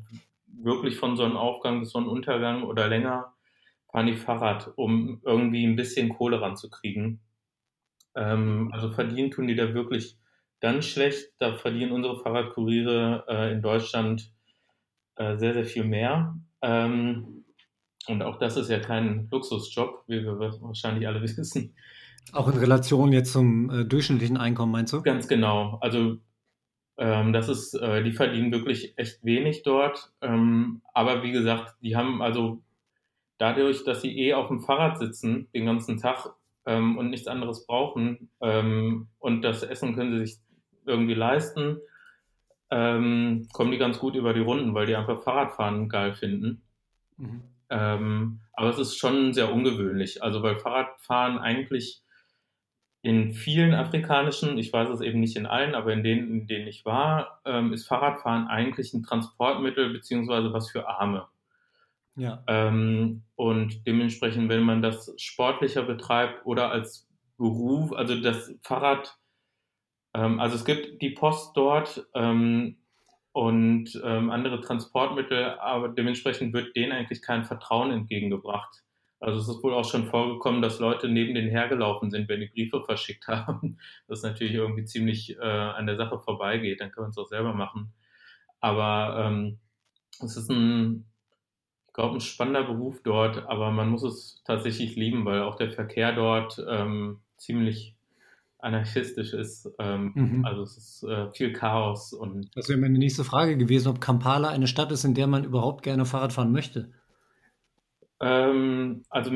wirklich 0.46 0.96
von 0.96 1.16
Sonnenaufgang 1.16 1.80
bis 1.80 1.90
Sonnenuntergang 1.90 2.62
oder 2.62 2.88
länger, 2.88 3.34
fahren 3.90 4.06
die 4.06 4.16
Fahrrad, 4.16 4.72
um 4.76 5.20
irgendwie 5.24 5.66
ein 5.66 5.76
bisschen 5.76 6.10
Kohle 6.10 6.40
ranzukriegen. 6.40 7.20
Ähm, 8.14 8.70
also 8.72 8.90
verdienen 8.92 9.30
tun 9.30 9.48
die 9.48 9.56
da 9.56 9.74
wirklich 9.74 10.16
ganz 10.60 10.86
schlecht. 10.86 11.32
Da 11.38 11.54
verdienen 11.54 11.92
unsere 11.92 12.20
Fahrradkuriere 12.22 13.24
äh, 13.28 13.52
in 13.52 13.62
Deutschland 13.62 14.32
äh, 15.16 15.36
sehr, 15.36 15.54
sehr 15.54 15.64
viel 15.64 15.84
mehr. 15.84 16.36
Ähm, 16.62 17.44
und 18.08 18.22
auch 18.22 18.38
das 18.38 18.56
ist 18.56 18.70
ja 18.70 18.80
kein 18.80 19.28
Luxusjob, 19.30 20.04
wie 20.06 20.24
wir 20.24 20.38
wahrscheinlich 20.38 21.06
alle 21.06 21.22
wissen. 21.36 21.74
Auch 22.32 22.48
in 22.48 22.58
Relation 22.58 23.12
jetzt 23.12 23.32
zum 23.32 23.70
äh, 23.70 23.84
durchschnittlichen 23.84 24.36
Einkommen, 24.36 24.72
meinst 24.72 24.92
du? 24.92 25.02
Ganz 25.02 25.28
genau. 25.28 25.78
Also 25.80 26.18
ähm, 26.96 27.32
das 27.32 27.48
ist, 27.48 27.74
äh, 27.74 28.02
die 28.02 28.12
verdienen 28.12 28.52
wirklich 28.52 28.96
echt 28.96 29.24
wenig 29.24 29.62
dort. 29.62 30.12
Ähm, 30.20 30.82
aber 30.94 31.22
wie 31.22 31.32
gesagt, 31.32 31.74
die 31.82 31.96
haben 31.96 32.22
also 32.22 32.62
dadurch, 33.38 33.84
dass 33.84 34.02
sie 34.02 34.16
eh 34.18 34.34
auf 34.34 34.48
dem 34.48 34.60
Fahrrad 34.60 34.98
sitzen 34.98 35.48
den 35.52 35.66
ganzen 35.66 35.98
Tag 35.98 36.30
ähm, 36.66 36.96
und 36.96 37.10
nichts 37.10 37.26
anderes 37.26 37.66
brauchen 37.66 38.30
ähm, 38.40 39.08
und 39.18 39.42
das 39.42 39.62
Essen 39.62 39.94
können 39.94 40.12
sie 40.12 40.26
sich 40.26 40.38
irgendwie 40.86 41.14
leisten, 41.14 41.78
ähm, 42.72 43.48
kommen 43.52 43.70
die 43.70 43.76
ganz 43.76 43.98
gut 43.98 44.16
über 44.16 44.32
die 44.32 44.40
Runden, 44.40 44.74
weil 44.74 44.86
die 44.86 44.96
einfach 44.96 45.22
Fahrradfahren 45.22 45.90
geil 45.90 46.14
finden. 46.14 46.62
Mhm. 47.18 47.42
Ähm, 47.68 48.40
aber 48.54 48.70
es 48.70 48.78
ist 48.78 48.98
schon 48.98 49.34
sehr 49.34 49.52
ungewöhnlich. 49.52 50.22
Also 50.22 50.42
weil 50.42 50.58
Fahrradfahren 50.58 51.38
eigentlich 51.38 52.02
in 53.02 53.34
vielen 53.34 53.74
afrikanischen, 53.74 54.56
ich 54.56 54.72
weiß 54.72 54.88
es 54.88 55.02
eben 55.02 55.20
nicht 55.20 55.36
in 55.36 55.44
allen, 55.44 55.74
aber 55.74 55.92
in 55.92 56.02
denen, 56.02 56.30
in 56.30 56.46
denen 56.46 56.66
ich 56.66 56.86
war, 56.86 57.42
ähm, 57.44 57.74
ist 57.74 57.86
Fahrradfahren 57.86 58.46
eigentlich 58.46 58.94
ein 58.94 59.02
Transportmittel 59.02 59.92
beziehungsweise 59.92 60.54
was 60.54 60.70
für 60.70 60.88
Arme. 60.88 61.26
Ja. 62.16 62.42
Ähm, 62.46 63.22
und 63.36 63.86
dementsprechend, 63.86 64.48
wenn 64.48 64.62
man 64.62 64.80
das 64.80 65.12
sportlicher 65.18 65.82
betreibt 65.82 66.46
oder 66.46 66.70
als 66.70 67.06
Beruf, 67.36 67.92
also 67.92 68.18
das 68.18 68.54
Fahrrad, 68.62 69.18
ähm, 70.14 70.40
also 70.40 70.56
es 70.56 70.64
gibt 70.64 71.02
die 71.02 71.10
Post 71.10 71.56
dort 71.56 72.06
ähm, 72.14 72.76
und 73.32 74.00
ähm, 74.04 74.30
andere 74.30 74.60
Transportmittel, 74.60 75.58
aber 75.58 75.88
dementsprechend 75.88 76.52
wird 76.52 76.76
denen 76.76 76.92
eigentlich 76.92 77.22
kein 77.22 77.44
Vertrauen 77.44 77.90
entgegengebracht. 77.90 78.82
Also 79.20 79.38
es 79.38 79.48
ist 79.48 79.62
wohl 79.62 79.72
auch 79.72 79.88
schon 79.88 80.06
vorgekommen, 80.06 80.62
dass 80.62 80.80
Leute 80.80 81.08
neben 81.08 81.34
denen 81.34 81.48
hergelaufen 81.48 82.10
sind, 82.10 82.28
wenn 82.28 82.40
die 82.40 82.48
Briefe 82.48 82.82
verschickt 82.84 83.26
haben. 83.28 83.78
Das 84.08 84.22
natürlich 84.22 84.54
irgendwie 84.54 84.84
ziemlich 84.84 85.38
äh, 85.38 85.42
an 85.42 85.86
der 85.86 85.96
Sache 85.96 86.18
vorbeigeht. 86.18 86.80
Dann 86.80 86.90
kann 86.90 87.02
man 87.02 87.10
es 87.10 87.18
auch 87.18 87.28
selber 87.28 87.54
machen. 87.54 87.92
Aber 88.60 89.24
ähm, 89.26 89.58
es 90.20 90.36
ist 90.36 90.50
ein 90.50 91.06
ich 91.92 91.94
glaube, 91.94 92.16
ein 92.16 92.20
spannender 92.22 92.64
Beruf 92.64 93.02
dort, 93.02 93.46
aber 93.48 93.70
man 93.70 93.90
muss 93.90 94.02
es 94.02 94.42
tatsächlich 94.46 94.96
lieben, 94.96 95.26
weil 95.26 95.42
auch 95.42 95.56
der 95.56 95.70
Verkehr 95.70 96.14
dort 96.14 96.58
ähm, 96.66 97.20
ziemlich 97.36 97.94
anarchistisch 98.62 99.32
ist. 99.32 99.68
Ähm, 99.78 100.12
mhm. 100.14 100.44
Also 100.44 100.62
es 100.62 100.76
ist 100.76 101.02
äh, 101.02 101.30
viel 101.32 101.52
Chaos 101.52 102.12
und. 102.12 102.48
Das 102.54 102.68
wäre 102.68 102.78
meine 102.78 102.98
nächste 102.98 103.24
Frage 103.24 103.56
gewesen, 103.56 103.88
ob 103.88 104.00
Kampala 104.00 104.48
eine 104.48 104.68
Stadt 104.68 104.92
ist, 104.92 105.04
in 105.04 105.14
der 105.14 105.26
man 105.26 105.44
überhaupt 105.44 105.82
gerne 105.82 106.04
Fahrrad 106.04 106.32
fahren 106.32 106.52
möchte. 106.52 106.92
Ähm, 108.20 109.02
also 109.10 109.32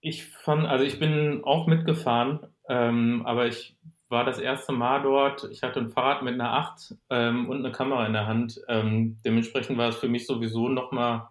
ich 0.00 0.26
fand, 0.26 0.66
also 0.66 0.84
ich 0.84 0.98
bin 0.98 1.42
auch 1.44 1.66
mitgefahren, 1.66 2.40
ähm, 2.68 3.22
aber 3.24 3.46
ich 3.46 3.76
war 4.08 4.24
das 4.24 4.40
erste 4.40 4.72
Mal 4.72 5.02
dort. 5.02 5.48
Ich 5.52 5.62
hatte 5.62 5.78
ein 5.78 5.90
Fahrrad 5.90 6.22
mit 6.22 6.34
einer 6.34 6.52
8 6.52 6.96
ähm, 7.10 7.48
und 7.48 7.58
eine 7.58 7.70
Kamera 7.70 8.04
in 8.06 8.12
der 8.12 8.26
Hand. 8.26 8.60
Ähm, 8.66 9.20
dementsprechend 9.24 9.78
war 9.78 9.88
es 9.88 9.96
für 9.96 10.08
mich 10.08 10.26
sowieso 10.26 10.68
nochmal 10.68 11.28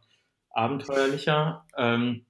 abenteuerlicher. 0.52 1.66
Ähm, 1.78 2.26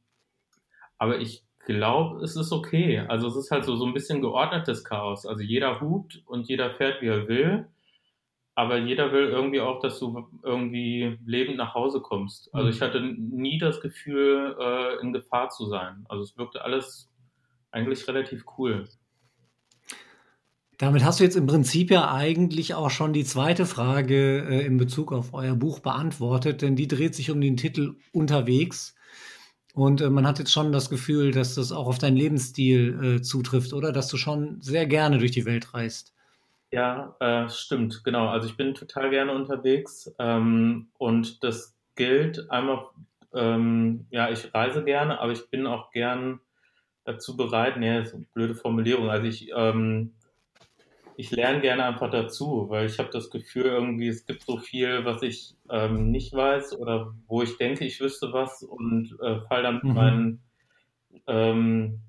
aber 0.98 1.20
ich 1.20 1.44
glaube, 1.76 2.24
es 2.24 2.36
ist 2.36 2.52
okay. 2.52 3.00
Also 3.08 3.28
es 3.28 3.36
ist 3.36 3.52
halt 3.52 3.64
so, 3.64 3.76
so 3.76 3.86
ein 3.86 3.94
bisschen 3.94 4.22
geordnetes 4.22 4.84
Chaos. 4.84 5.26
Also 5.26 5.42
jeder 5.44 5.80
hupt 5.80 6.22
und 6.26 6.48
jeder 6.48 6.72
fährt, 6.72 7.02
wie 7.02 7.08
er 7.08 7.28
will. 7.28 7.68
Aber 8.56 8.78
jeder 8.78 9.14
will 9.14 9.30
irgendwie 9.30 9.62
auch, 9.62 9.80
dass 9.80 10.00
du 10.00 10.28
irgendwie 10.44 11.18
lebend 11.26 11.58
nach 11.58 11.76
Hause 11.76 12.02
kommst. 12.02 12.54
Also 12.54 12.70
ich 12.70 12.82
mhm. 12.82 12.84
hatte 12.84 13.02
nie 13.02 13.58
das 13.58 13.80
Gefühl, 13.80 14.56
äh, 14.60 15.02
in 15.02 15.14
Gefahr 15.14 15.50
zu 15.50 15.68
sein. 15.68 16.06
Also 16.10 16.24
es 16.24 16.38
wirkte 16.38 16.64
alles 16.64 17.10
eigentlich 17.72 18.08
relativ 18.08 18.44
cool. 18.58 18.90
Damit 20.80 21.04
hast 21.04 21.20
du 21.20 21.26
jetzt 21.26 21.36
im 21.36 21.46
Prinzip 21.46 21.92
ja 21.92 22.14
eigentlich 22.14 22.74
auch 22.74 22.90
schon 22.90 23.12
die 23.12 23.26
zweite 23.26 23.66
Frage 23.66 24.46
äh, 24.50 24.66
in 24.66 24.78
Bezug 24.78 25.12
auf 25.12 25.34
euer 25.34 25.56
Buch 25.56 25.80
beantwortet, 25.80 26.62
denn 26.62 26.78
die 26.78 26.88
dreht 26.88 27.16
sich 27.16 27.32
um 27.32 27.42
den 27.42 27.58
Titel 27.58 27.98
Unterwegs. 28.14 28.96
Und 29.80 30.02
äh, 30.02 30.10
man 30.10 30.28
hat 30.28 30.40
jetzt 30.40 30.52
schon 30.52 30.74
das 30.74 30.90
Gefühl, 30.90 31.32
dass 31.32 31.56
das 31.56 31.72
auch 31.72 31.88
auf 31.88 32.00
deinen 32.00 32.18
Lebensstil 32.18 33.16
äh, 33.18 33.22
zutrifft, 33.22 33.72
oder? 33.72 33.94
Dass 33.94 34.10
du 34.10 34.18
schon 34.18 34.62
sehr 34.62 34.86
gerne 34.86 35.20
durch 35.20 35.32
die 35.32 35.46
Welt 35.46 35.74
reist. 35.74 36.14
Ja, 36.70 37.16
äh, 37.22 37.48
stimmt, 37.48 38.04
genau. 38.04 38.28
Also 38.28 38.50
ich 38.50 38.58
bin 38.58 38.74
total 38.74 39.10
gerne 39.10 39.32
unterwegs 39.32 40.14
ähm, 40.20 40.90
und 40.98 41.46
das 41.46 41.78
gilt 41.96 42.52
einmal, 42.52 42.88
ähm, 43.34 44.06
ja, 44.10 44.30
ich 44.30 44.54
reise 44.54 44.84
gerne, 44.84 45.22
aber 45.22 45.32
ich 45.32 45.50
bin 45.50 45.66
auch 45.66 45.92
gern 45.92 46.42
dazu 47.06 47.38
bereit, 47.38 47.76
eine 47.76 48.04
blöde 48.34 48.56
Formulierung. 48.56 49.10
Also 49.10 49.28
ich, 49.28 49.50
ähm, 49.56 50.12
ich 51.20 51.32
lerne 51.32 51.60
gerne 51.60 51.84
einfach 51.84 52.10
dazu, 52.10 52.68
weil 52.70 52.86
ich 52.86 52.98
habe 52.98 53.10
das 53.12 53.30
Gefühl, 53.30 53.66
irgendwie, 53.66 54.08
es 54.08 54.26
gibt 54.26 54.44
so 54.44 54.58
viel, 54.58 55.04
was 55.04 55.22
ich 55.22 55.54
ähm, 55.70 56.12
nicht 56.12 56.32
weiß 56.32 56.80
oder 56.80 57.14
wo 57.28 57.42
ich 57.42 57.58
denke, 57.58 57.84
ich 57.84 58.00
wüsste 58.00 58.32
was 58.32 58.64
und 58.64 59.18
äh, 59.22 59.42
fall 59.42 59.62
dann 59.62 59.76
mit 59.76 59.84
mhm. 59.84 59.94
meinen 59.94 60.42
ähm, 61.28 62.00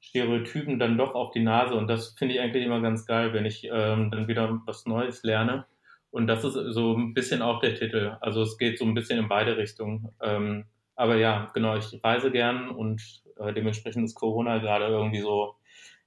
Stereotypen 0.00 0.80
dann 0.80 0.98
doch 0.98 1.14
auf 1.14 1.30
die 1.30 1.44
Nase. 1.44 1.76
Und 1.76 1.86
das 1.86 2.08
finde 2.18 2.34
ich 2.34 2.40
eigentlich 2.40 2.64
immer 2.64 2.80
ganz 2.80 3.06
geil, 3.06 3.32
wenn 3.32 3.46
ich 3.46 3.68
ähm, 3.72 4.10
dann 4.10 4.26
wieder 4.26 4.60
was 4.66 4.84
Neues 4.84 5.22
lerne. 5.22 5.66
Und 6.10 6.26
das 6.26 6.42
ist 6.42 6.54
so 6.54 6.96
ein 6.96 7.14
bisschen 7.14 7.40
auch 7.40 7.60
der 7.60 7.76
Titel. 7.76 8.16
Also 8.20 8.42
es 8.42 8.58
geht 8.58 8.80
so 8.80 8.84
ein 8.84 8.94
bisschen 8.94 9.20
in 9.20 9.28
beide 9.28 9.56
Richtungen. 9.56 10.08
Ähm, 10.20 10.64
aber 10.96 11.14
ja, 11.18 11.52
genau, 11.54 11.76
ich 11.76 12.00
reise 12.02 12.32
gern 12.32 12.68
und 12.68 13.00
äh, 13.38 13.52
dementsprechend 13.52 14.04
ist 14.04 14.16
Corona 14.16 14.58
gerade 14.58 14.86
irgendwie 14.86 15.20
so 15.20 15.54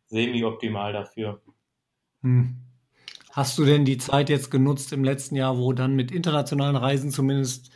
semi-optimal 0.08 0.92
dafür. 0.92 1.40
Hm. 2.28 2.56
Hast 3.32 3.58
du 3.60 3.66
denn 3.66 3.86
die 3.86 4.00
Zeit 4.00 4.30
jetzt 4.30 4.50
genutzt 4.50 4.92
im 4.94 5.04
letzten 5.04 5.36
Jahr, 5.36 5.58
wo 5.60 5.72
dann 5.72 5.96
mit 5.96 6.12
internationalen 6.12 6.76
Reisen 6.76 7.12
zumindest 7.12 7.72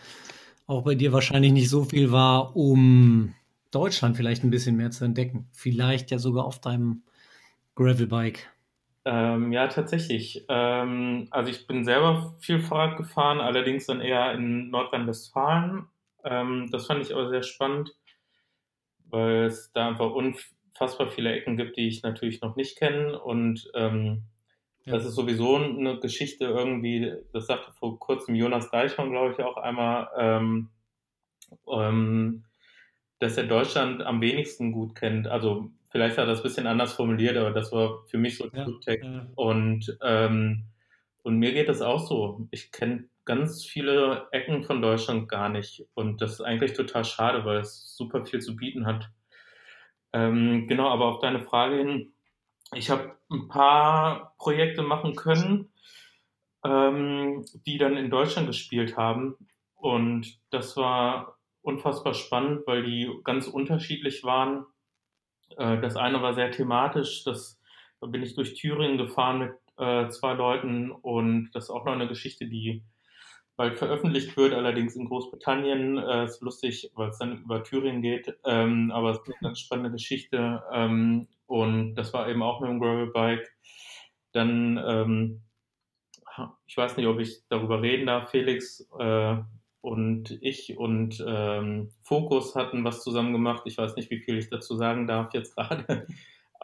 auch 0.66 0.84
bei 0.84 0.96
dir 0.96 1.14
wahrscheinlich 1.14 1.52
nicht 1.52 1.70
so 1.70 1.84
viel 1.84 2.12
war, 2.12 2.56
um 2.56 3.36
Deutschland 3.70 4.18
vielleicht 4.18 4.44
ein 4.44 4.50
bisschen 4.50 4.76
mehr 4.76 4.90
zu 4.90 5.06
entdecken? 5.06 5.48
Vielleicht 5.52 6.10
ja 6.10 6.18
sogar 6.18 6.46
auf 6.46 6.60
deinem 6.60 7.04
Gravelbike. 7.76 8.50
Ähm, 9.06 9.52
ja, 9.52 9.68
tatsächlich. 9.68 10.46
Ähm, 10.50 11.28
also 11.30 11.52
ich 11.52 11.68
bin 11.68 11.86
selber 11.86 12.36
viel 12.40 12.60
Fahrrad 12.60 12.98
gefahren, 12.98 13.40
allerdings 13.40 13.86
dann 13.86 14.02
eher 14.02 14.34
in 14.34 14.72
Nordrhein-Westfalen. 14.72 15.86
Ähm, 16.24 16.70
das 16.72 16.88
fand 16.88 17.04
ich 17.04 17.14
aber 17.14 17.30
sehr 17.30 17.44
spannend, 17.44 17.96
weil 19.10 19.46
es 19.46 19.72
da 19.74 19.90
einfach 19.90 20.12
unfassbar 20.12 21.08
viele 21.10 21.34
Ecken 21.34 21.56
gibt, 21.56 21.78
die 21.78 21.88
ich 21.88 22.02
natürlich 22.02 22.42
noch 22.42 22.56
nicht 22.56 22.78
kenne. 22.78 23.20
Und 23.20 23.70
ähm, 23.76 24.24
ja. 24.86 24.94
Das 24.94 25.06
ist 25.06 25.16
sowieso 25.16 25.58
eine 25.58 26.00
Geschichte 26.00 26.46
irgendwie, 26.46 27.14
das 27.34 27.48
sagte 27.48 27.72
vor 27.74 28.00
kurzem 28.00 28.36
Jonas 28.36 28.72
Deichmann, 28.72 29.12
glaube 29.12 29.34
ich, 29.34 29.44
auch 29.44 29.58
einmal, 29.58 30.10
ähm, 30.18 30.70
ähm, 31.68 32.44
dass 33.20 33.38
er 33.38 33.44
Deutschland 33.44 34.02
am 34.02 34.22
wenigsten 34.22 34.72
gut 34.72 34.96
kennt. 34.96 35.28
Also 35.28 35.70
vielleicht 35.90 36.18
hat 36.18 36.26
er 36.26 36.32
das 36.32 36.40
ein 36.40 36.44
bisschen 36.44 36.68
anders 36.68 36.94
formuliert, 36.94 37.38
aber 37.38 37.52
das 37.52 37.72
war 37.72 38.04
für 38.08 38.18
mich 38.18 38.38
so 38.38 38.46
ein 38.46 38.58
ja, 38.58 38.66
Subtext. 38.66 39.08
Ja. 39.08 39.28
Und, 39.36 39.98
ähm, 40.02 40.64
und 41.22 41.38
mir 41.38 41.54
geht 41.54 41.70
das 41.70 41.82
auch 41.82 42.00
so. 42.00 42.48
Ich 42.50 42.72
kenne 42.72 43.08
ganz 43.26 43.64
viele 43.64 44.28
Ecken 44.32 44.64
von 44.64 44.82
Deutschland 44.82 45.30
gar 45.30 45.50
nicht. 45.50 45.86
Und 45.94 46.22
das 46.22 46.34
ist 46.34 46.42
eigentlich 46.42 46.74
total 46.74 47.06
schade, 47.06 47.46
weil 47.46 47.60
es 47.60 47.96
super 47.96 48.26
viel 48.26 48.40
zu 48.40 48.56
bieten 48.56 48.88
hat. 48.88 49.12
Ähm, 50.14 50.68
genau, 50.68 50.90
aber 50.90 51.06
auf 51.06 51.20
deine 51.20 51.42
Frage 51.42 51.78
hin, 51.78 52.14
ich 52.74 52.90
habe 52.90 53.18
ein 53.30 53.48
paar 53.48 54.36
Projekte 54.38 54.82
machen 54.82 55.16
können, 55.16 55.72
ähm, 56.64 57.46
die 57.66 57.78
dann 57.78 57.98
in 57.98 58.10
Deutschland 58.10 58.48
gespielt 58.48 58.98
haben. 58.98 59.36
Und 59.76 60.40
das 60.52 60.78
war 60.78 61.38
unfassbar 61.62 62.14
spannend, 62.14 62.66
weil 62.66 62.84
die 62.84 63.10
ganz 63.24 63.48
unterschiedlich 63.48 64.24
waren. 64.24 64.66
Äh, 65.58 65.80
das 65.82 65.96
eine 65.96 66.22
war 66.22 66.34
sehr 66.34 66.52
thematisch, 66.52 67.24
das, 67.24 67.60
da 68.00 68.08
bin 68.08 68.24
ich 68.24 68.36
durch 68.36 68.56
Thüringen 68.56 68.98
gefahren 68.98 69.40
mit 69.40 69.52
äh, 69.78 70.10
zwei 70.10 70.34
Leuten 70.34 70.92
und 70.92 71.52
das 71.54 71.66
ist 71.66 71.70
auch 71.70 71.86
noch 71.86 71.94
eine 71.94 72.08
Geschichte, 72.08 72.48
die 72.48 72.84
bald 73.62 73.78
veröffentlicht 73.78 74.36
wird, 74.38 74.56
allerdings 74.56 74.96
in 74.96 75.06
Großbritannien. 75.06 76.00
Äh, 76.00 76.26
ist 76.26 76.42
lustig, 76.42 76.90
weil 76.96 77.10
es 77.10 77.20
dann 77.20 77.44
über 77.44 77.64
Thüringen 77.64 78.02
geht, 78.02 78.36
ähm, 78.44 78.90
aber 78.92 79.12
es 79.12 79.20
ist 79.20 79.28
eine 79.28 79.36
ganz 79.40 79.60
spannende 79.60 79.92
Geschichte. 79.92 80.64
Ähm, 80.74 81.28
und 81.46 81.94
das 81.94 82.12
war 82.12 82.28
eben 82.28 82.42
auch 82.42 82.60
mit 82.60 82.72
dem 82.72 82.80
Gravelbike. 82.80 83.48
Dann, 84.32 84.82
ähm, 84.84 85.42
ich 86.66 86.76
weiß 86.76 86.98
nicht, 86.98 87.06
ob 87.06 87.20
ich 87.20 87.44
darüber 87.50 87.84
reden 87.84 88.08
darf, 88.08 88.32
Felix 88.32 88.90
äh, 88.98 89.38
und 89.82 90.40
ich 90.42 90.76
und 90.76 91.24
ähm, 91.28 91.92
Fokus 92.02 92.56
hatten 92.56 92.84
was 92.84 93.04
zusammen 93.04 93.32
gemacht. 93.32 93.62
Ich 93.66 93.78
weiß 93.78 93.96
nicht, 93.96 94.10
wie 94.10 94.22
viel 94.22 94.40
ich 94.40 94.50
dazu 94.50 94.76
sagen 94.76 95.06
darf 95.06 95.36
jetzt 95.36 95.56
gerade. 95.56 96.08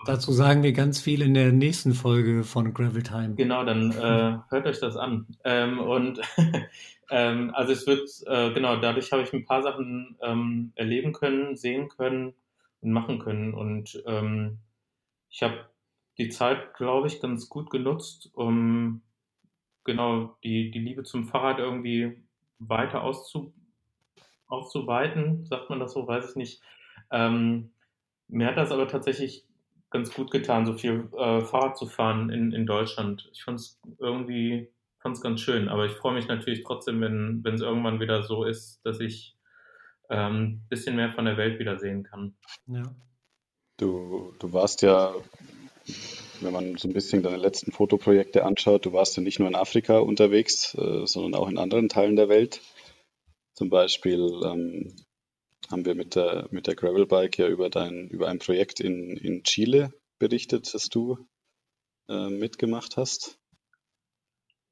Dazu 0.05 0.31
sagen 0.31 0.63
wir 0.63 0.73
ganz 0.73 1.01
viel 1.01 1.21
in 1.21 1.33
der 1.33 1.51
nächsten 1.51 1.93
Folge 1.93 2.43
von 2.43 2.73
Gravel 2.73 3.03
Time. 3.03 3.35
Genau, 3.35 3.63
dann 3.63 3.91
äh, 3.91 4.37
hört 4.49 4.67
euch 4.67 4.79
das 4.79 4.95
an. 4.95 5.25
Ähm, 5.43 5.79
und 5.79 6.21
ähm, 7.09 7.51
also 7.53 7.73
es 7.73 7.87
wird, 7.87 8.09
äh, 8.27 8.53
genau, 8.53 8.77
dadurch 8.77 9.11
habe 9.11 9.23
ich 9.23 9.33
ein 9.33 9.45
paar 9.45 9.63
Sachen 9.63 10.17
ähm, 10.21 10.71
erleben 10.75 11.13
können, 11.13 11.55
sehen 11.55 11.89
können 11.89 12.33
und 12.81 12.91
machen 12.91 13.19
können. 13.19 13.53
Und 13.53 14.01
ähm, 14.05 14.59
ich 15.29 15.41
habe 15.41 15.65
die 16.17 16.29
Zeit, 16.29 16.73
glaube 16.75 17.07
ich, 17.07 17.19
ganz 17.19 17.49
gut 17.49 17.69
genutzt, 17.69 18.29
um 18.33 19.01
genau 19.83 20.37
die, 20.43 20.69
die 20.69 20.79
Liebe 20.79 21.03
zum 21.03 21.25
Fahrrad 21.25 21.59
irgendwie 21.59 22.23
weiter 22.59 23.03
auszu, 23.03 23.53
auszuweiten, 24.47 25.45
sagt 25.45 25.69
man 25.69 25.79
das 25.79 25.93
so, 25.93 26.07
weiß 26.07 26.31
ich 26.31 26.35
nicht. 26.35 26.61
Ähm, 27.11 27.71
mir 28.27 28.47
hat 28.47 28.57
das 28.57 28.71
aber 28.71 28.87
tatsächlich 28.87 29.46
ganz 29.97 30.13
gut 30.13 30.29
getan, 30.29 30.67
so 30.67 30.73
viel 30.73 31.09
äh, 31.17 31.41
Fahrrad 31.41 31.75
zu 31.75 31.87
fahren 31.87 32.29
in, 32.29 32.51
in 32.51 32.67
Deutschland. 32.67 33.27
Ich 33.33 33.43
fand 33.43 33.59
es 33.59 33.79
irgendwie 33.97 34.71
fand's 34.99 35.21
ganz 35.21 35.41
schön, 35.41 35.69
aber 35.69 35.87
ich 35.87 35.93
freue 35.93 36.13
mich 36.13 36.27
natürlich 36.27 36.63
trotzdem, 36.63 37.01
wenn 37.01 37.53
es 37.53 37.61
irgendwann 37.61 37.99
wieder 37.99 38.21
so 38.21 38.43
ist, 38.43 38.79
dass 38.83 38.99
ich 38.99 39.35
ein 40.07 40.35
ähm, 40.35 40.61
bisschen 40.69 40.95
mehr 40.95 41.11
von 41.13 41.25
der 41.25 41.35
Welt 41.37 41.57
wieder 41.57 41.79
sehen 41.79 42.03
kann. 42.03 42.35
Ja. 42.67 42.83
Du, 43.77 44.33
du 44.37 44.53
warst 44.53 44.83
ja, 44.83 45.15
wenn 46.41 46.53
man 46.53 46.77
so 46.77 46.87
ein 46.87 46.93
bisschen 46.93 47.23
deine 47.23 47.37
letzten 47.37 47.71
Fotoprojekte 47.71 48.45
anschaut, 48.45 48.85
du 48.85 48.93
warst 48.93 49.17
ja 49.17 49.23
nicht 49.23 49.39
nur 49.39 49.47
in 49.47 49.55
Afrika 49.55 49.97
unterwegs, 49.97 50.75
äh, 50.75 51.07
sondern 51.07 51.33
auch 51.33 51.49
in 51.49 51.57
anderen 51.57 51.89
Teilen 51.89 52.15
der 52.15 52.29
Welt. 52.29 52.61
Zum 53.53 53.69
Beispiel 53.69 54.29
ähm, 54.45 54.95
haben 55.69 55.85
wir 55.85 55.95
mit 55.95 56.15
der, 56.15 56.47
mit 56.51 56.67
der 56.67 56.75
Gravelbike 56.75 57.37
ja 57.37 57.47
über, 57.47 57.69
dein, 57.69 58.07
über 58.07 58.27
ein 58.27 58.39
Projekt 58.39 58.79
in, 58.79 59.17
in 59.17 59.43
Chile 59.43 59.93
berichtet, 60.19 60.73
das 60.73 60.89
du 60.89 61.27
äh, 62.07 62.29
mitgemacht 62.29 62.97
hast. 62.97 63.37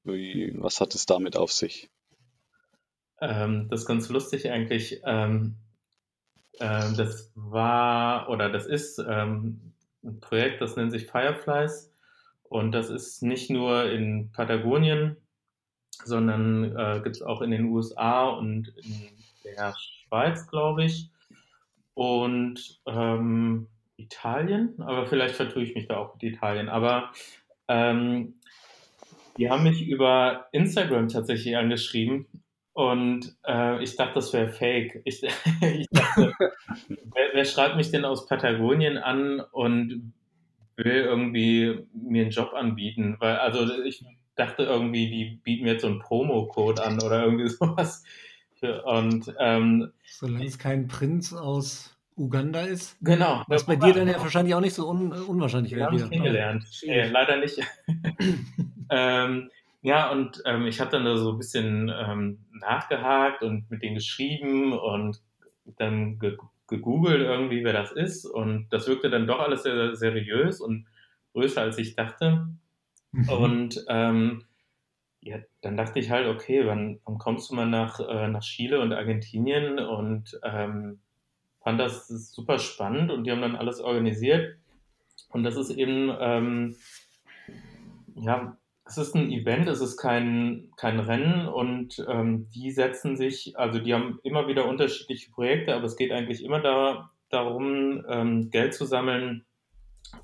Wie, 0.03 0.53
was 0.57 0.79
hat 0.81 0.95
es 0.95 1.05
damit 1.05 1.35
auf 1.35 1.51
sich? 1.51 1.89
Ähm, 3.19 3.67
das 3.69 3.81
ist 3.81 3.87
ganz 3.87 4.09
lustig 4.09 4.49
eigentlich. 4.49 5.01
Ähm, 5.03 5.55
ähm, 6.59 6.95
das 6.95 7.31
war 7.35 8.29
oder 8.29 8.49
das 8.49 8.65
ist 8.65 8.99
ähm, 8.99 9.73
ein 10.03 10.19
Projekt, 10.19 10.61
das 10.61 10.75
nennt 10.75 10.91
sich 10.91 11.07
Fireflies. 11.07 11.91
Und 12.43 12.71
das 12.71 12.89
ist 12.89 13.23
nicht 13.23 13.49
nur 13.49 13.89
in 13.89 14.31
Patagonien, 14.31 15.17
sondern 16.03 16.75
äh, 16.77 17.01
gibt 17.03 17.15
es 17.15 17.21
auch 17.21 17.41
in 17.41 17.51
den 17.51 17.65
USA 17.65 18.29
und 18.29 18.69
in 18.77 19.09
der 19.43 19.75
Schweiz, 20.15 20.47
glaube 20.47 20.85
ich. 20.85 21.09
Und 21.93 22.79
ähm, 22.85 23.67
Italien, 23.97 24.75
aber 24.79 25.05
vielleicht 25.07 25.35
vertue 25.35 25.63
ich 25.63 25.75
mich 25.75 25.87
da 25.87 25.97
auch 25.97 26.13
mit 26.13 26.23
Italien. 26.23 26.69
Aber 26.69 27.11
ähm, 27.67 28.35
die 29.37 29.49
haben 29.49 29.63
mich 29.63 29.85
über 29.87 30.47
Instagram 30.51 31.09
tatsächlich 31.09 31.57
angeschrieben 31.57 32.27
und 32.73 33.35
äh, 33.45 33.81
ich 33.83 33.95
dachte, 33.95 34.15
das 34.15 34.33
wäre 34.33 34.49
fake. 34.49 35.01
Ich, 35.05 35.23
ich 35.61 35.87
dachte, 35.91 36.33
wer, 36.87 37.29
wer, 37.33 37.45
schreibt 37.45 37.77
mich 37.77 37.91
denn 37.91 38.05
aus 38.05 38.27
Patagonien 38.27 38.97
an 38.97 39.39
und 39.39 40.13
will 40.75 40.91
irgendwie 40.91 41.87
mir 41.93 42.23
einen 42.23 42.31
Job 42.31 42.53
anbieten? 42.53 43.15
Weil, 43.19 43.37
also 43.37 43.81
ich 43.83 44.03
dachte 44.35 44.63
irgendwie, 44.63 45.09
die 45.09 45.39
bieten 45.43 45.63
mir 45.63 45.73
jetzt 45.73 45.81
so 45.81 45.87
einen 45.87 45.99
Promo-Code 45.99 46.83
an 46.83 47.01
oder 47.01 47.23
irgendwie 47.23 47.47
sowas. 47.49 48.03
Und 48.61 49.33
ähm, 49.39 49.91
solange 50.05 50.45
es 50.45 50.57
kein 50.57 50.87
Prinz 50.87 51.33
aus 51.33 51.95
Uganda 52.17 52.61
ist. 52.61 52.97
Genau. 53.01 53.43
Was 53.47 53.65
bei 53.65 53.75
dir 53.75 53.93
dann 53.93 54.07
ja 54.07 54.19
wahrscheinlich 54.19 54.55
auch 54.55 54.61
nicht 54.61 54.73
so 54.73 54.89
un 54.89 55.11
unwahrscheinlich 55.11 55.75
wäre. 55.75 55.93
Ich 55.95 56.09
kennengelernt. 56.09 56.65
Äh, 56.83 57.09
leider 57.09 57.37
nicht. 57.37 57.59
ähm, 58.89 59.49
ja, 59.81 60.09
und 60.11 60.41
ähm, 60.45 60.65
ich 60.65 60.79
habe 60.79 60.91
dann 60.91 61.05
da 61.05 61.17
so 61.17 61.31
ein 61.31 61.37
bisschen 61.37 61.91
ähm, 61.93 62.45
nachgehakt 62.53 63.43
und 63.43 63.69
mit 63.69 63.83
denen 63.83 63.95
geschrieben 63.95 64.73
und 64.73 65.21
dann 65.77 66.19
ge 66.19 66.37
gegoogelt 66.67 67.21
irgendwie, 67.21 67.63
wer 67.63 67.73
das 67.73 67.91
ist. 67.91 68.25
Und 68.25 68.69
das 68.71 68.87
wirkte 68.87 69.11
dann 69.11 69.27
doch 69.27 69.39
alles 69.39 69.61
sehr 69.61 69.95
seriös 69.95 70.59
und 70.59 70.87
größer, 71.33 71.61
als 71.61 71.77
ich 71.77 71.95
dachte. 71.95 72.47
Mhm. 73.11 73.29
Und 73.29 73.85
ähm, 73.87 74.45
ja, 75.25 75.39
dann 75.61 75.75
dachte 75.75 75.99
ich 75.99 76.11
halt, 76.11 76.27
okay, 76.27 76.67
wann, 76.67 76.99
wann 77.03 77.17
kommst 77.17 77.49
du 77.49 77.55
mal 77.55 77.65
nach, 77.65 77.99
äh, 77.99 78.27
nach 78.27 78.43
Chile 78.43 78.79
und 78.79 78.93
Argentinien 78.93 79.79
und 79.79 80.39
ähm, 80.43 80.99
fand 81.63 81.79
das 81.79 82.07
super 82.07 82.59
spannend 82.59 83.11
und 83.11 83.23
die 83.23 83.31
haben 83.31 83.41
dann 83.41 83.55
alles 83.55 83.81
organisiert. 83.81 84.55
Und 85.29 85.43
das 85.43 85.55
ist 85.55 85.71
eben, 85.71 86.15
ähm, 86.19 86.75
ja, 88.13 88.55
es 88.85 88.99
ist 88.99 89.15
ein 89.15 89.31
Event, 89.31 89.67
es 89.67 89.81
ist 89.81 89.97
kein, 89.97 90.69
kein 90.77 90.99
Rennen 90.99 91.47
und 91.47 92.05
ähm, 92.07 92.47
die 92.51 92.69
setzen 92.69 93.17
sich, 93.17 93.57
also 93.57 93.79
die 93.79 93.95
haben 93.95 94.19
immer 94.21 94.47
wieder 94.47 94.67
unterschiedliche 94.67 95.31
Projekte, 95.31 95.73
aber 95.73 95.85
es 95.85 95.95
geht 95.95 96.11
eigentlich 96.11 96.43
immer 96.43 96.59
da, 96.59 97.09
darum, 97.29 98.05
ähm, 98.07 98.51
Geld 98.51 98.75
zu 98.75 98.85
sammeln 98.85 99.43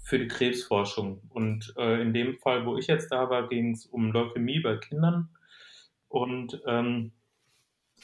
für 0.03 0.19
die 0.19 0.27
Krebsforschung. 0.27 1.21
Und 1.29 1.73
äh, 1.77 2.01
in 2.01 2.13
dem 2.13 2.37
Fall, 2.37 2.65
wo 2.65 2.77
ich 2.77 2.87
jetzt 2.87 3.11
da 3.11 3.29
war, 3.29 3.47
ging 3.47 3.71
es 3.71 3.85
um 3.85 4.11
Leukämie 4.11 4.59
bei 4.59 4.77
Kindern. 4.77 5.29
Und 6.07 6.61
ähm, 6.67 7.11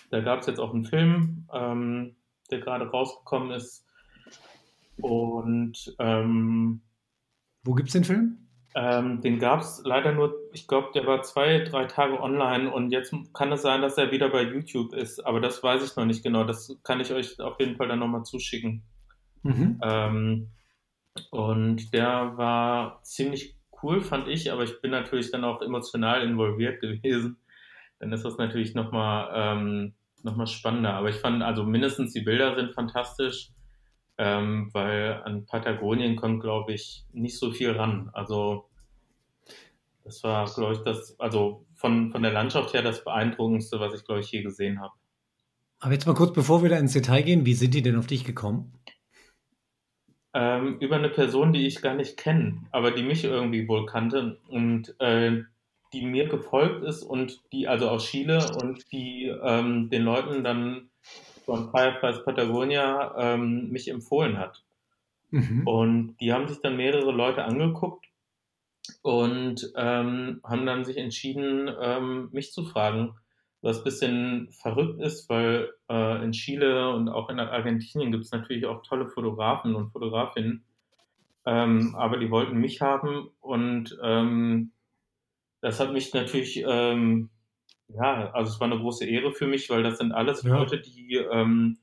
da 0.09 0.21
gab 0.21 0.39
es 0.41 0.47
jetzt 0.47 0.59
auch 0.59 0.73
einen 0.73 0.85
Film, 0.85 1.47
ähm, 1.53 2.15
der 2.51 2.59
gerade 2.59 2.89
rausgekommen 2.89 3.51
ist. 3.51 3.85
Und 4.97 5.95
ähm, 5.99 6.81
wo 7.63 7.73
gibt 7.73 7.89
es 7.89 7.93
den 7.93 8.03
Film? 8.03 8.47
Ähm, 8.75 9.21
den 9.21 9.39
gab 9.39 9.61
es 9.61 9.81
leider 9.83 10.11
nur, 10.11 10.35
ich 10.53 10.67
glaube, 10.67 10.89
der 10.93 11.05
war 11.07 11.23
zwei, 11.23 11.59
drei 11.59 11.85
Tage 11.85 12.21
online 12.21 12.71
und 12.71 12.91
jetzt 12.91 13.13
kann 13.33 13.51
es 13.51 13.63
sein, 13.63 13.81
dass 13.81 13.97
er 13.97 14.11
wieder 14.11 14.29
bei 14.29 14.43
YouTube 14.43 14.93
ist, 14.93 15.25
aber 15.25 15.41
das 15.41 15.63
weiß 15.63 15.83
ich 15.83 15.95
noch 15.95 16.05
nicht 16.05 16.23
genau. 16.23 16.43
Das 16.43 16.77
kann 16.83 16.99
ich 16.99 17.11
euch 17.11 17.39
auf 17.39 17.59
jeden 17.59 17.75
Fall 17.75 17.87
dann 17.87 17.99
nochmal 17.99 18.23
zuschicken. 18.23 18.83
Mhm. 19.41 19.79
Und 21.31 21.93
der 21.93 22.37
war 22.37 23.01
ziemlich 23.03 23.55
cool, 23.83 24.01
fand 24.01 24.27
ich, 24.27 24.51
aber 24.51 24.63
ich 24.63 24.81
bin 24.81 24.91
natürlich 24.91 25.31
dann 25.31 25.43
auch 25.43 25.61
emotional 25.61 26.23
involviert 26.23 26.81
gewesen. 26.81 27.37
Dann 27.99 28.11
ist 28.11 28.25
das 28.25 28.37
natürlich 28.37 28.75
nochmal 28.75 29.31
ähm, 29.33 29.93
noch 30.23 30.47
spannender. 30.47 30.93
Aber 30.93 31.09
ich 31.09 31.17
fand, 31.17 31.41
also 31.43 31.63
mindestens 31.63 32.13
die 32.13 32.21
Bilder 32.21 32.55
sind 32.55 32.73
fantastisch, 32.73 33.51
ähm, 34.17 34.69
weil 34.73 35.21
an 35.23 35.45
Patagonien 35.45 36.15
kommt, 36.15 36.41
glaube 36.41 36.73
ich, 36.73 37.05
nicht 37.11 37.37
so 37.37 37.51
viel 37.51 37.71
ran. 37.71 38.09
Also 38.13 38.69
das 40.03 40.23
war, 40.23 40.45
glaube 40.45 40.73
ich, 40.73 40.79
das, 40.79 41.19
also 41.19 41.65
von, 41.75 42.11
von 42.11 42.23
der 42.23 42.31
Landschaft 42.31 42.73
her 42.73 42.81
das 42.81 43.03
beeindruckendste, 43.03 43.79
was 43.79 43.93
ich, 43.93 44.05
glaube 44.05 44.21
ich, 44.21 44.31
je 44.31 44.41
gesehen 44.41 44.79
habe. 44.79 44.93
Aber 45.79 45.93
jetzt 45.93 46.07
mal 46.07 46.15
kurz, 46.15 46.33
bevor 46.33 46.63
wir 46.63 46.69
da 46.69 46.77
ins 46.77 46.93
Detail 46.93 47.21
gehen, 47.21 47.45
wie 47.45 47.53
sind 47.53 47.73
die 47.73 47.81
denn 47.81 47.97
auf 47.97 48.07
dich 48.07 48.23
gekommen? 48.23 48.73
Ähm, 50.37 50.77
über 50.79 50.97
eine 50.97 51.09
Person, 51.09 51.51
die 51.51 51.65
ich 51.65 51.81
gar 51.81 51.95
nicht 51.95 52.15
kenne, 52.15 52.59
aber 52.71 52.91
die 52.91 53.01
mich 53.01 53.23
irgendwie 53.23 53.67
wohl 53.67 53.87
kannte 53.87 54.37
und 54.47 54.93
äh, 54.99 55.41
die 55.93 56.05
mir 56.05 56.27
gefolgt 56.27 56.83
ist 56.83 57.01
und 57.01 57.41
die 57.51 57.67
also 57.67 57.89
aus 57.89 58.05
Chile 58.05 58.45
und 58.61 58.91
die 58.91 59.33
ähm, 59.43 59.89
den 59.89 60.03
Leuten 60.03 60.43
dann 60.43 60.89
von 61.43 61.71
Fireflies 61.71 62.23
Patagonia 62.23 63.15
ähm, 63.17 63.69
mich 63.71 63.87
empfohlen 63.87 64.37
hat. 64.37 64.63
Mhm. 65.31 65.65
Und 65.65 66.17
die 66.21 66.31
haben 66.31 66.47
sich 66.47 66.61
dann 66.61 66.77
mehrere 66.77 67.11
Leute 67.11 67.43
angeguckt 67.43 68.05
und 69.01 69.73
ähm, 69.75 70.41
haben 70.43 70.65
dann 70.67 70.85
sich 70.85 70.97
entschieden, 70.97 71.67
ähm, 71.81 72.29
mich 72.31 72.53
zu 72.53 72.63
fragen, 72.63 73.15
was 73.67 73.79
ein 73.79 73.83
bisschen 73.83 74.47
verrückt 74.49 75.01
ist, 75.01 75.29
weil 75.29 75.73
äh, 75.89 76.23
in 76.23 76.31
Chile 76.31 76.89
und 76.89 77.09
auch 77.09 77.29
in 77.29 77.37
Argentinien 77.39 78.13
gibt 78.13 78.23
es 78.23 78.31
natürlich 78.31 78.65
auch 78.65 78.81
tolle 78.81 79.09
Fotografen 79.09 79.75
und 79.75 79.91
Fotografinnen, 79.91 80.63
ähm, 81.45 81.93
aber 81.95 82.17
die 82.17 82.31
wollten 82.31 82.57
mich 82.57 82.79
haben 82.81 83.29
und 83.41 83.97
ähm, 84.01 84.71
das 85.59 85.81
hat 85.81 85.91
mich 85.91 86.13
natürlich, 86.13 86.63
ähm, 86.65 87.29
ja, 87.89 88.31
also 88.31 88.53
es 88.53 88.59
war 88.61 88.67
eine 88.67 88.79
große 88.79 89.05
Ehre 89.05 89.33
für 89.33 89.47
mich, 89.47 89.69
weil 89.69 89.83
das 89.83 89.97
sind 89.97 90.13
alles 90.13 90.43
ja. 90.43 90.57
Leute, 90.57 90.79
die, 90.79 91.15
ähm, 91.15 91.77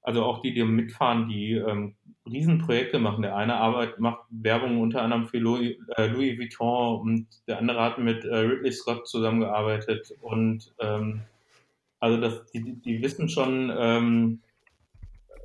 also 0.00 0.24
auch 0.24 0.40
die, 0.40 0.54
die 0.54 0.64
mitfahren, 0.64 1.28
die 1.28 1.52
ähm, 1.52 1.94
Riesenprojekte 2.30 2.98
machen. 2.98 3.22
Der 3.22 3.36
eine 3.36 3.56
Arbeit 3.56 3.98
macht 3.98 4.22
Werbung 4.30 4.80
unter 4.80 5.02
anderem 5.02 5.26
für 5.26 5.38
Louis, 5.38 5.76
äh, 5.96 6.06
Louis 6.06 6.38
Vuitton 6.38 7.00
und 7.00 7.26
der 7.46 7.58
andere 7.58 7.82
hat 7.82 7.98
mit 7.98 8.24
äh, 8.24 8.36
Ridley 8.36 8.72
Scott 8.72 9.08
zusammengearbeitet. 9.08 10.12
Und 10.20 10.72
ähm, 10.80 11.22
also 12.00 12.20
das, 12.20 12.50
die, 12.52 12.80
die 12.80 13.02
wissen 13.02 13.28
schon 13.28 13.72
ähm, 13.76 14.40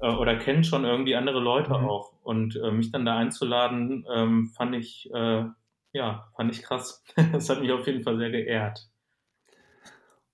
äh, 0.01 0.09
oder 0.09 0.35
kennen 0.35 0.63
schon 0.63 0.85
irgendwie 0.85 1.15
andere 1.15 1.39
Leute 1.39 1.69
mhm. 1.69 1.85
auch. 1.85 2.13
Und 2.23 2.55
äh, 2.55 2.71
mich 2.71 2.91
dann 2.91 3.05
da 3.05 3.17
einzuladen, 3.17 4.05
ähm, 4.13 4.47
fand 4.55 4.75
ich 4.75 5.09
äh, 5.13 5.45
ja 5.93 6.27
fand 6.35 6.53
ich 6.53 6.63
krass. 6.63 7.03
das 7.31 7.49
hat 7.49 7.61
mich 7.61 7.71
auf 7.71 7.87
jeden 7.87 8.03
Fall 8.03 8.17
sehr 8.17 8.31
geehrt. 8.31 8.89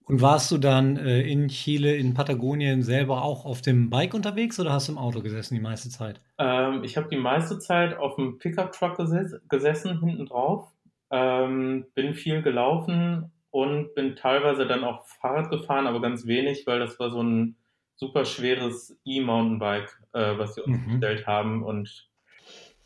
Und 0.09 0.21
warst 0.21 0.49
du 0.49 0.57
dann 0.57 0.97
äh, 0.97 1.21
in 1.21 1.49
Chile, 1.49 1.95
in 1.95 2.15
Patagonien 2.15 2.81
selber 2.81 3.21
auch 3.21 3.45
auf 3.45 3.61
dem 3.61 3.91
Bike 3.91 4.15
unterwegs 4.15 4.59
oder 4.59 4.73
hast 4.73 4.87
du 4.87 4.93
im 4.93 4.97
Auto 4.97 5.21
gesessen 5.21 5.53
die 5.53 5.61
meiste 5.61 5.89
Zeit? 5.89 6.19
Ähm, 6.39 6.83
ich 6.83 6.97
habe 6.97 7.09
die 7.09 7.17
meiste 7.17 7.59
Zeit 7.59 7.95
auf 7.95 8.15
dem 8.15 8.39
Pickup-Truck 8.39 8.97
geses 8.97 9.39
gesessen, 9.49 9.99
hinten 9.99 10.25
drauf. 10.25 10.67
Ähm, 11.11 11.85
bin 11.93 12.15
viel 12.15 12.41
gelaufen 12.41 13.31
und 13.51 13.93
bin 13.93 14.15
teilweise 14.15 14.65
dann 14.65 14.83
auch 14.83 15.05
Fahrrad 15.05 15.51
gefahren, 15.51 15.85
aber 15.85 16.01
ganz 16.01 16.25
wenig, 16.25 16.65
weil 16.65 16.79
das 16.79 16.99
war 16.99 17.11
so 17.11 17.21
ein 17.21 17.55
super 17.95 18.25
schweres 18.25 18.99
E-Mountainbike, 19.05 19.95
äh, 20.13 20.39
was 20.39 20.55
sie 20.55 20.63
uns 20.63 20.87
mhm. 20.87 20.91
gestellt 20.93 21.27
haben 21.27 21.61
und 21.61 22.09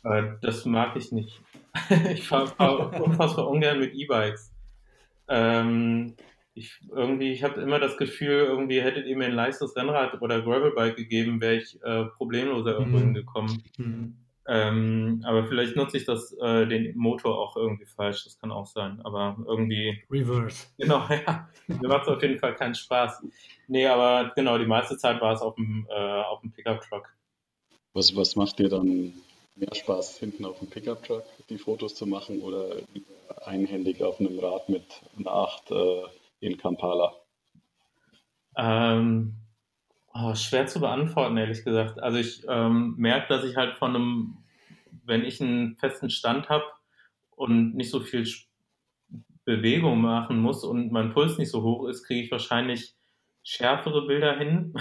äh, 0.02 0.24
das 0.42 0.66
mag 0.66 0.94
ich 0.96 1.10
nicht. 1.10 1.40
ich 2.12 2.28
fahre 2.28 2.48
fahr 2.48 3.00
unfassbar 3.02 3.48
ungern 3.48 3.80
mit 3.80 3.94
E-Bikes. 3.94 4.52
Ähm, 5.26 6.16
ich 6.54 6.80
irgendwie, 6.90 7.32
ich 7.32 7.42
habe 7.42 7.60
immer 7.60 7.80
das 7.80 7.96
Gefühl, 7.96 8.44
irgendwie 8.46 8.80
hättet 8.80 9.06
ihr 9.06 9.16
mir 9.16 9.26
ein 9.26 9.32
leichtes 9.32 9.76
Rennrad 9.76 10.20
oder 10.22 10.40
Gravelbike 10.40 10.96
gegeben, 10.96 11.40
wäre 11.40 11.56
ich 11.56 11.82
äh, 11.82 12.04
problemloser 12.04 12.72
irgendwo 12.72 12.98
mhm. 12.98 13.02
hingekommen. 13.02 13.62
Mhm. 13.76 14.16
Ähm, 14.46 15.22
aber 15.24 15.46
vielleicht 15.46 15.74
nutze 15.74 15.96
ich 15.96 16.04
das, 16.04 16.32
äh, 16.34 16.66
den 16.66 16.96
Motor 16.96 17.38
auch 17.38 17.56
irgendwie 17.56 17.86
falsch, 17.86 18.24
das 18.24 18.38
kann 18.38 18.52
auch 18.52 18.66
sein. 18.66 19.00
Aber 19.02 19.36
irgendwie. 19.46 20.02
Reverse. 20.10 20.66
Genau, 20.78 21.06
ja. 21.08 21.48
Mir 21.66 21.88
macht 21.88 22.02
es 22.02 22.08
auf 22.08 22.22
jeden 22.22 22.38
Fall 22.38 22.54
keinen 22.54 22.74
Spaß. 22.74 23.24
Nee, 23.68 23.86
aber 23.86 24.32
genau, 24.36 24.58
die 24.58 24.66
meiste 24.66 24.98
Zeit 24.98 25.20
war 25.20 25.32
es 25.32 25.40
auf 25.40 25.54
dem, 25.54 25.86
äh, 25.88 25.94
auf 25.94 26.40
dem 26.42 26.52
Pickup-Truck. 26.52 27.08
Was, 27.94 28.14
was 28.14 28.36
macht 28.36 28.58
dir 28.58 28.68
dann 28.68 29.14
mehr 29.56 29.74
Spaß, 29.74 30.18
hinten 30.18 30.44
auf 30.44 30.58
dem 30.58 30.68
Pickup-Truck 30.68 31.24
die 31.48 31.58
Fotos 31.58 31.94
zu 31.94 32.06
machen 32.06 32.40
oder 32.40 32.76
einhändig 33.46 34.02
auf 34.02 34.20
einem 34.20 34.38
Rad 34.38 34.68
mit 34.68 34.84
einer 35.16 35.32
8 35.32 35.70
äh, 35.70 36.02
in 36.44 36.56
Kampala? 36.58 37.12
Ähm, 38.56 39.34
oh, 40.12 40.34
schwer 40.34 40.66
zu 40.66 40.80
beantworten, 40.80 41.36
ehrlich 41.36 41.64
gesagt. 41.64 42.00
Also 42.00 42.18
ich 42.18 42.44
ähm, 42.48 42.94
merke, 42.96 43.28
dass 43.28 43.44
ich 43.44 43.56
halt 43.56 43.74
von 43.76 43.94
einem, 43.94 44.36
wenn 45.04 45.24
ich 45.24 45.40
einen 45.40 45.76
festen 45.76 46.10
Stand 46.10 46.48
habe 46.48 46.64
und 47.30 47.74
nicht 47.74 47.90
so 47.90 48.00
viel 48.00 48.26
Bewegung 49.44 50.00
machen 50.00 50.38
muss 50.38 50.64
und 50.64 50.92
mein 50.92 51.12
Puls 51.12 51.38
nicht 51.38 51.50
so 51.50 51.62
hoch 51.62 51.88
ist, 51.88 52.04
kriege 52.04 52.22
ich 52.22 52.30
wahrscheinlich 52.30 52.94
schärfere 53.42 54.06
Bilder 54.06 54.36
hin. 54.36 54.74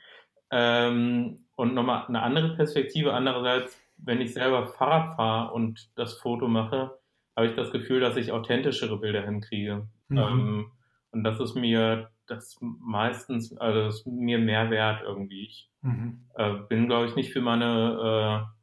ähm, 0.50 1.44
und 1.54 1.74
nochmal 1.74 2.06
eine 2.06 2.22
andere 2.22 2.54
Perspektive. 2.54 3.12
Andererseits, 3.12 3.80
wenn 3.96 4.20
ich 4.20 4.32
selber 4.32 4.66
Fahrrad 4.66 5.16
fahre 5.16 5.52
und 5.52 5.90
das 5.96 6.14
Foto 6.14 6.48
mache, 6.48 6.98
habe 7.36 7.48
ich 7.48 7.54
das 7.54 7.70
Gefühl, 7.70 8.00
dass 8.00 8.16
ich 8.16 8.32
authentischere 8.32 8.98
Bilder 8.98 9.24
hinkriege. 9.24 9.88
Mhm. 10.08 10.18
Ähm, 10.18 10.72
und 11.10 11.24
das 11.24 11.40
ist 11.40 11.54
mir 11.54 12.10
das 12.26 12.58
meistens, 12.60 13.56
also 13.56 13.84
das 13.84 13.96
ist 13.96 14.06
mir 14.06 14.38
mehr 14.38 14.70
wert 14.70 15.02
irgendwie. 15.02 15.44
Ich 15.46 15.70
mhm. 15.82 16.26
äh, 16.34 16.54
bin, 16.68 16.86
glaube 16.86 17.06
ich, 17.06 17.16
nicht 17.16 17.32
für 17.32 17.40
meine 17.40 18.46
äh, 18.46 18.54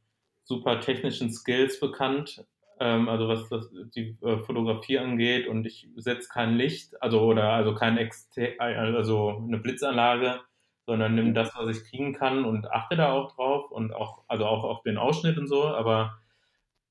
super 0.43 0.79
technischen 0.79 1.31
Skills 1.31 1.79
bekannt, 1.79 2.45
ähm, 2.79 3.09
also 3.09 3.27
was 3.27 3.49
das, 3.49 3.71
die 3.95 4.17
äh, 4.21 4.37
Fotografie 4.39 4.99
angeht 4.99 5.47
und 5.47 5.65
ich 5.65 5.89
setze 5.95 6.29
kein 6.29 6.55
Licht, 6.55 7.01
also 7.01 7.21
oder 7.21 7.53
also 7.53 7.73
kein 7.73 7.97
Exter 7.97 8.49
also 8.59 9.43
eine 9.47 9.57
Blitzanlage, 9.57 10.41
sondern 10.85 11.15
nimm 11.15 11.33
das, 11.33 11.51
was 11.55 11.75
ich 11.75 11.83
kriegen 11.89 12.13
kann 12.13 12.45
und 12.45 12.69
achte 12.71 12.95
da 12.95 13.11
auch 13.11 13.33
drauf 13.35 13.71
und 13.71 13.93
auch, 13.93 14.23
also 14.27 14.45
auch 14.45 14.63
auf 14.63 14.83
den 14.83 14.97
Ausschnitt 14.97 15.37
und 15.37 15.47
so, 15.47 15.65
aber 15.65 16.19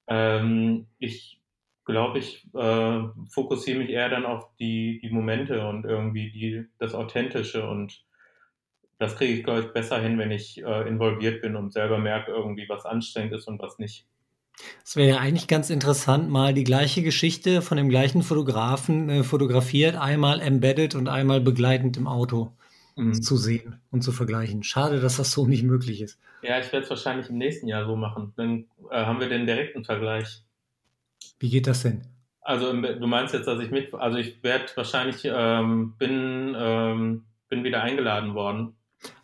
ähm, 0.09 0.89
ich 0.99 1.41
glaube 1.85 2.19
ich, 2.19 2.47
äh, 2.55 3.01
fokussiere 3.29 3.79
mich 3.79 3.91
eher 3.91 4.09
dann 4.09 4.25
auf 4.25 4.49
die, 4.59 5.01
die 5.03 5.11
Momente 5.11 5.67
und 5.67 5.85
irgendwie 5.85 6.31
die, 6.31 6.65
das 6.79 6.95
Authentische 6.95 7.69
und 7.69 8.03
das 8.99 9.17
kriege 9.17 9.35
ich, 9.35 9.45
glaube 9.45 9.61
ich, 9.61 9.67
besser 9.73 10.01
hin, 10.01 10.19
wenn 10.19 10.31
ich 10.31 10.63
äh, 10.63 10.89
involviert 10.89 11.43
bin 11.43 11.57
und 11.57 11.73
selber 11.73 11.99
merke 11.99 12.31
irgendwie, 12.31 12.69
was 12.69 12.87
anstrengend 12.87 13.35
ist 13.35 13.47
und 13.49 13.61
was 13.61 13.79
nicht. 13.79 14.07
Es 14.85 14.97
wäre 14.97 15.09
ja 15.09 15.19
eigentlich 15.19 15.49
ganz 15.49 15.69
interessant, 15.69 16.31
mal 16.31 16.55
die 16.55 16.65
gleiche 16.65 17.03
Geschichte 17.03 17.61
von 17.61 17.77
dem 17.77 17.89
gleichen 17.89 18.23
Fotografen 18.23 19.11
äh, 19.11 19.25
fotografiert, 19.25 19.97
einmal 19.97 20.41
embedded 20.41 20.95
und 20.95 21.09
einmal 21.09 21.41
begleitend 21.41 21.97
im 21.97 22.07
Auto 22.07 22.53
mhm. 22.97 23.21
zu 23.21 23.37
sehen 23.37 23.81
und 23.91 24.03
zu 24.03 24.13
vergleichen. 24.13 24.63
Schade, 24.63 25.01
dass 25.01 25.17
das 25.17 25.33
so 25.33 25.47
nicht 25.47 25.65
möglich 25.65 26.01
ist. 26.01 26.19
Ja, 26.43 26.59
ich 26.59 26.73
werde 26.73 26.85
es 26.85 26.91
wahrscheinlich 26.91 27.29
im 27.29 27.39
nächsten 27.39 27.67
Jahr 27.67 27.87
so 27.87 27.97
machen. 27.97 28.33
Dann 28.37 28.67
äh, 28.91 29.05
haben 29.05 29.21
wir 29.21 29.29
den 29.29 29.47
direkten 29.47 29.85
Vergleich. 29.85 30.43
Wie 31.45 31.51
geht 31.51 31.67
das 31.67 31.83
denn? 31.83 32.01
Also 32.41 32.73
du 32.73 33.07
meinst 33.07 33.35
jetzt, 33.35 33.47
dass 33.47 33.61
ich 33.61 33.71
mit, 33.71 33.93
also 33.93 34.17
ich 34.17 34.43
werde 34.43 34.65
wahrscheinlich, 34.77 35.27
ähm, 35.27 35.95
bin, 35.99 36.57
ähm, 36.59 37.27
bin 37.51 37.65
wieder 37.65 37.83
eingeladen 37.83 38.35
worden. 38.35 38.75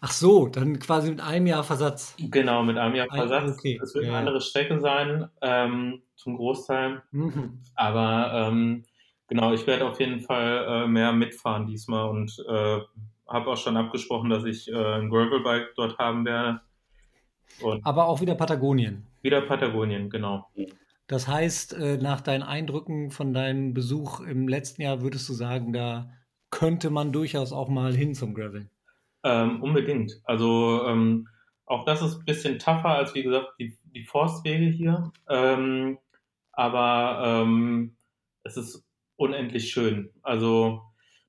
Ach 0.03 0.13
so, 0.13 0.47
dann 0.47 0.79
quasi 0.79 1.09
mit 1.09 1.23
einem 1.23 1.47
Jahr 1.47 1.65
Versatz. 1.65 2.15
Genau, 2.19 2.63
mit 2.63 2.77
einem 2.77 2.95
Jahr 2.95 3.09
Versatz. 3.09 3.57
Okay. 3.57 3.81
Es 3.83 3.95
wird 3.95 4.05
ja, 4.05 4.11
eine 4.11 4.19
andere 4.19 4.43
Strecke 4.43 4.79
sein, 4.81 5.31
ähm, 5.41 6.03
zum 6.15 6.37
Großteil. 6.37 7.01
Mhm. 7.11 7.63
Aber 7.75 8.33
ähm, 8.35 8.85
genau, 9.27 9.55
ich 9.55 9.67
werde 9.67 9.87
auf 9.87 9.99
jeden 9.99 10.21
Fall 10.21 10.67
äh, 10.69 10.87
mehr 10.87 11.13
mitfahren 11.13 11.67
diesmal 11.67 12.11
und 12.11 12.39
äh, 12.47 12.81
habe 13.29 13.51
auch 13.51 13.57
schon 13.57 13.79
abgesprochen, 13.79 14.29
dass 14.29 14.45
ich 14.45 14.71
äh, 14.71 14.75
ein 14.75 15.09
Gravelbike 15.09 15.73
dort 15.75 15.97
haben 15.97 16.27
werde. 16.27 16.61
Und 17.63 17.87
Aber 17.87 18.09
auch 18.09 18.21
wieder 18.21 18.35
Patagonien. 18.35 19.07
Wieder 19.23 19.41
Patagonien, 19.41 20.11
genau. 20.11 20.51
Das 21.11 21.27
heißt, 21.27 21.73
äh, 21.73 21.97
nach 21.97 22.21
deinen 22.21 22.45
Eindrücken 22.45 23.11
von 23.11 23.35
deinem 23.35 23.75
Besuch 23.75 24.21
im 24.21 24.47
letzten 24.47 24.83
Jahr 24.83 25.03
würdest 25.03 25.29
du 25.29 25.33
sagen, 25.33 25.73
da 25.73 26.09
könnte 26.51 26.89
man 26.89 27.11
durchaus 27.11 27.53
auch 27.53 27.69
mal 27.69 27.93
hin 27.93 28.15
zum 28.15 28.33
Graveln. 28.33 28.71
Ähm, 29.25 29.61
unbedingt. 29.61 30.21
Also 30.23 30.87
ähm, 30.87 31.27
auch 31.67 31.85
das 31.85 32.01
ist 32.01 32.21
ein 32.21 32.25
bisschen 32.27 32.61
tougher 32.61 32.91
als 32.91 33.13
wie 33.17 33.25
gesagt 33.25 33.55
die, 33.59 33.77
die 33.93 34.05
Forstwege 34.05 34.67
hier. 34.67 35.13
Ähm, 35.29 35.99
aber 36.53 37.43
ähm, 37.43 37.97
es 38.45 38.57
ist 38.57 38.87
unendlich 39.17 39.73
schön. 39.73 40.11
Also 40.23 40.81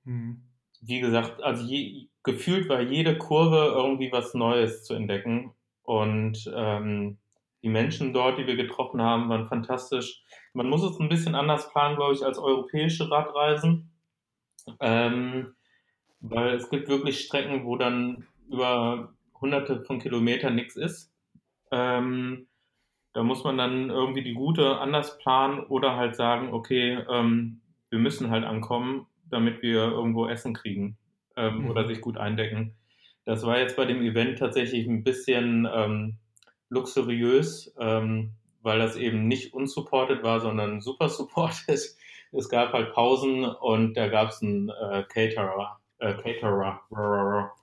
mhm. 0.03 0.43
wie 0.82 0.99
gesagt, 0.99 1.41
also 1.41 1.65
je, 1.65 2.07
gefühlt 2.21 2.69
war 2.69 2.82
jede 2.82 3.17
Kurve 3.17 3.73
irgendwie 3.75 4.11
was 4.11 4.36
Neues 4.36 4.84
zu 4.84 4.93
entdecken. 4.93 5.55
Und 5.82 6.51
ähm, 6.55 7.17
die 7.64 7.70
Menschen 7.70 8.14
dort, 8.14 8.38
die 8.38 8.47
wir 8.47 8.55
getroffen 8.55 9.01
haben, 9.01 9.30
waren 9.30 9.47
fantastisch. 9.47 10.24
Man 10.53 10.70
muss 10.70 10.84
es 10.84 10.99
ein 10.99 11.09
bisschen 11.09 11.36
anders 11.36 11.72
planen, 11.72 11.95
glaube 11.95 12.14
ich, 12.14 12.24
als 12.24 12.38
europäische 12.38 13.09
Radreisen. 13.09 13.91
Ähm, 14.80 15.53
weil 16.20 16.53
es 16.53 16.70
gibt 16.70 16.88
wirklich 16.88 17.20
Strecken, 17.22 17.66
wo 17.66 17.78
dann 17.78 18.26
über 18.49 19.14
hunderte 19.39 19.84
von 19.84 19.99
Kilometern 19.99 20.55
nichts 20.55 20.76
ist. 20.76 21.12
Ähm, 21.72 22.47
da 23.14 23.24
muss 23.24 23.43
man 23.43 23.57
dann 23.57 23.89
irgendwie 23.89 24.24
die 24.24 24.34
Route 24.34 24.78
anders 24.78 25.18
planen 25.18 25.59
oder 25.62 25.95
halt 25.95 26.16
sagen, 26.16 26.53
okay, 26.53 26.99
ähm, 27.09 27.62
wir 27.89 27.99
müssen 27.99 28.30
halt 28.30 28.45
ankommen, 28.45 29.07
damit 29.30 29.62
wir 29.62 29.84
irgendwo 29.84 30.28
Essen 30.28 30.53
kriegen 30.53 30.97
ähm, 31.36 31.64
mhm. 31.64 31.70
oder 31.70 31.88
sich 31.88 32.01
gut 32.01 32.18
eindecken. 32.18 32.76
Das 33.26 33.45
war 33.45 33.59
jetzt 33.59 33.76
bei 33.76 33.86
dem 33.86 34.01
Event 34.01 34.39
tatsächlich 34.39 34.88
ein 34.88 35.03
bisschen 35.03 35.68
ähm, 35.72 36.18
luxuriös, 36.72 37.76
ähm, 37.80 38.32
weil 38.63 38.80
das 38.80 38.95
eben 38.95 39.28
nicht 39.28 39.53
unsupported 39.53 40.24
war, 40.24 40.39
sondern 40.39 40.82
super 40.82 41.09
supported. 41.09 41.80
Es 42.34 42.47
gab 42.47 42.72
halt 42.72 42.93
Pausen 42.93 43.43
und 43.43 43.95
da 43.95 44.07
gab 44.07 44.30
es 44.30 44.41
einen 44.41 44.69
äh, 44.69 45.03
Caterer 45.03 45.82
äh, 46.01 46.13
Caterer. 46.15 46.82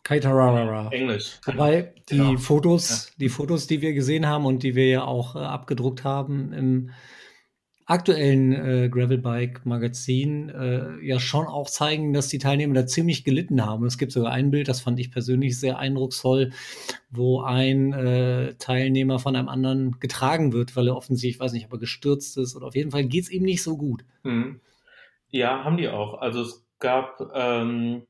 Caterer. 0.05 0.93
Englisch. 0.93 1.41
Wobei 1.45 1.93
die 2.09 2.17
genau. 2.17 2.37
Fotos, 2.39 3.09
ja. 3.09 3.15
die 3.19 3.29
Fotos, 3.29 3.67
die 3.67 3.83
wir 3.83 3.93
gesehen 3.93 4.27
haben 4.27 4.47
und 4.47 4.63
die 4.63 4.75
wir 4.75 4.87
ja 4.87 5.05
auch 5.05 5.35
äh, 5.35 5.41
abgedruckt 5.41 6.05
haben 6.05 6.53
im 6.53 6.91
aktuellen 7.89 8.53
äh, 8.53 8.89
Gravelbike-Magazin 8.91 10.51
äh, 10.51 11.05
ja 11.05 11.19
schon 11.19 11.47
auch 11.47 11.71
zeigen, 11.71 12.13
dass 12.13 12.29
die 12.29 12.39
Teilnehmer 12.39 12.75
da 12.75 12.87
ziemlich 12.87 13.25
gelitten 13.25 13.65
haben. 13.65 13.87
Es 13.87 13.97
gibt 13.97 14.13
sogar 14.13 14.31
ein 14.31 14.51
Bild, 14.51 14.69
das 14.69 14.83
fand 14.83 15.01
ich 15.01 15.11
persönlich 15.11 15.59
sehr 15.59 15.79
eindrucksvoll, 15.79 16.53
wo 17.11 17.41
ein 17.41 17.95
äh, 17.95 18.55
Teilnehmer 18.57 19.19
von 19.19 19.35
einem 19.35 19.49
anderen 19.49 19.99
getragen 20.01 20.53
wird, 20.53 20.77
weil 20.77 20.89
er 20.89 20.97
offensichtlich, 20.97 21.37
ich 21.37 21.41
weiß 21.41 21.55
nicht, 21.55 21.65
aber 21.65 21.79
gestürzt 21.79 22.37
ist 22.37 22.55
oder 22.55 22.67
auf 22.67 22.77
jeden 22.77 22.91
Fall 22.91 23.05
geht 23.05 23.25
es 23.25 23.31
ihm 23.31 23.45
nicht 23.45 23.63
so 23.63 23.79
gut. 23.79 24.05
Mhm. 24.23 24.61
Ja, 25.31 25.65
haben 25.65 25.79
die 25.79 25.89
auch. 25.89 26.21
Also 26.21 26.43
es 26.43 26.67
gab 26.79 27.33
ähm, 27.35 28.03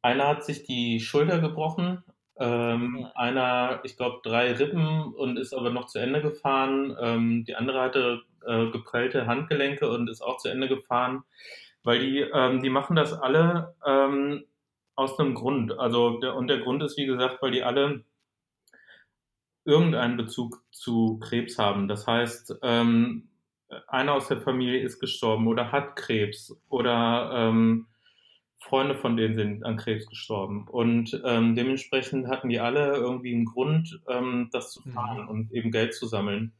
einer 0.00 0.28
hat 0.28 0.44
sich 0.44 0.64
die 0.64 1.00
Schulter 1.00 1.38
gebrochen, 1.38 2.02
ähm, 2.38 3.06
einer, 3.14 3.80
ich 3.84 3.96
glaube, 3.96 4.20
drei 4.22 4.52
Rippen 4.52 5.12
und 5.14 5.38
ist 5.38 5.52
aber 5.52 5.70
noch 5.70 5.86
zu 5.86 5.98
Ende 5.98 6.22
gefahren. 6.22 6.96
Ähm, 7.00 7.44
die 7.44 7.56
andere 7.56 7.80
hatte 7.80 8.22
äh, 8.46 8.70
geprellte 8.70 9.26
Handgelenke 9.26 9.90
und 9.90 10.08
ist 10.08 10.22
auch 10.22 10.38
zu 10.38 10.48
Ende 10.48 10.68
gefahren, 10.68 11.24
weil 11.82 12.00
die, 12.00 12.20
ähm, 12.20 12.62
die 12.62 12.70
machen 12.70 12.96
das 12.96 13.12
alle 13.12 13.74
ähm, 13.86 14.44
aus 14.94 15.18
einem 15.18 15.34
Grund. 15.34 15.78
Also 15.78 16.18
der, 16.20 16.34
und 16.34 16.48
der 16.48 16.58
Grund 16.58 16.82
ist, 16.82 16.96
wie 16.96 17.06
gesagt, 17.06 17.42
weil 17.42 17.52
die 17.52 17.62
alle 17.62 18.04
irgendeinen 19.64 20.16
Bezug 20.16 20.62
zu 20.70 21.18
Krebs 21.18 21.58
haben. 21.58 21.88
Das 21.88 22.06
heißt, 22.06 22.58
ähm, 22.62 23.28
einer 23.88 24.14
aus 24.14 24.28
der 24.28 24.40
Familie 24.40 24.80
ist 24.80 25.00
gestorben 25.00 25.48
oder 25.48 25.72
hat 25.72 25.96
Krebs 25.96 26.56
oder 26.68 27.30
ähm, 27.34 27.86
Freunde 28.60 28.96
von 28.96 29.16
denen 29.16 29.34
sind 29.34 29.64
an 29.64 29.76
Krebs 29.76 30.06
gestorben. 30.06 30.66
Und 30.68 31.20
ähm, 31.24 31.54
dementsprechend 31.54 32.28
hatten 32.28 32.48
die 32.48 32.60
alle 32.60 32.96
irgendwie 32.96 33.34
einen 33.34 33.44
Grund, 33.44 34.00
ähm, 34.08 34.48
das 34.52 34.72
zu 34.72 34.82
fahren 34.90 35.22
mhm. 35.22 35.28
und 35.28 35.52
eben 35.52 35.70
Geld 35.70 35.94
zu 35.94 36.06
sammeln. 36.06 36.52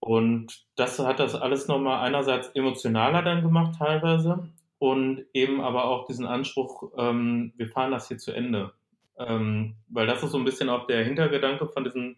Und 0.00 0.66
das 0.76 0.98
hat 0.98 1.20
das 1.20 1.34
alles 1.34 1.68
nochmal 1.68 2.04
einerseits 2.04 2.48
emotionaler 2.48 3.22
dann 3.22 3.42
gemacht 3.42 3.76
teilweise 3.78 4.48
und 4.78 5.26
eben 5.34 5.60
aber 5.60 5.84
auch 5.84 6.06
diesen 6.06 6.26
Anspruch, 6.26 6.90
ähm, 6.96 7.52
wir 7.56 7.68
fahren 7.68 7.92
das 7.92 8.08
hier 8.08 8.16
zu 8.16 8.32
Ende. 8.32 8.72
Ähm, 9.18 9.76
weil 9.88 10.06
das 10.06 10.22
ist 10.22 10.30
so 10.30 10.38
ein 10.38 10.44
bisschen 10.44 10.70
auch 10.70 10.86
der 10.86 11.04
Hintergedanke 11.04 11.68
von 11.68 11.84
diesen, 11.84 12.16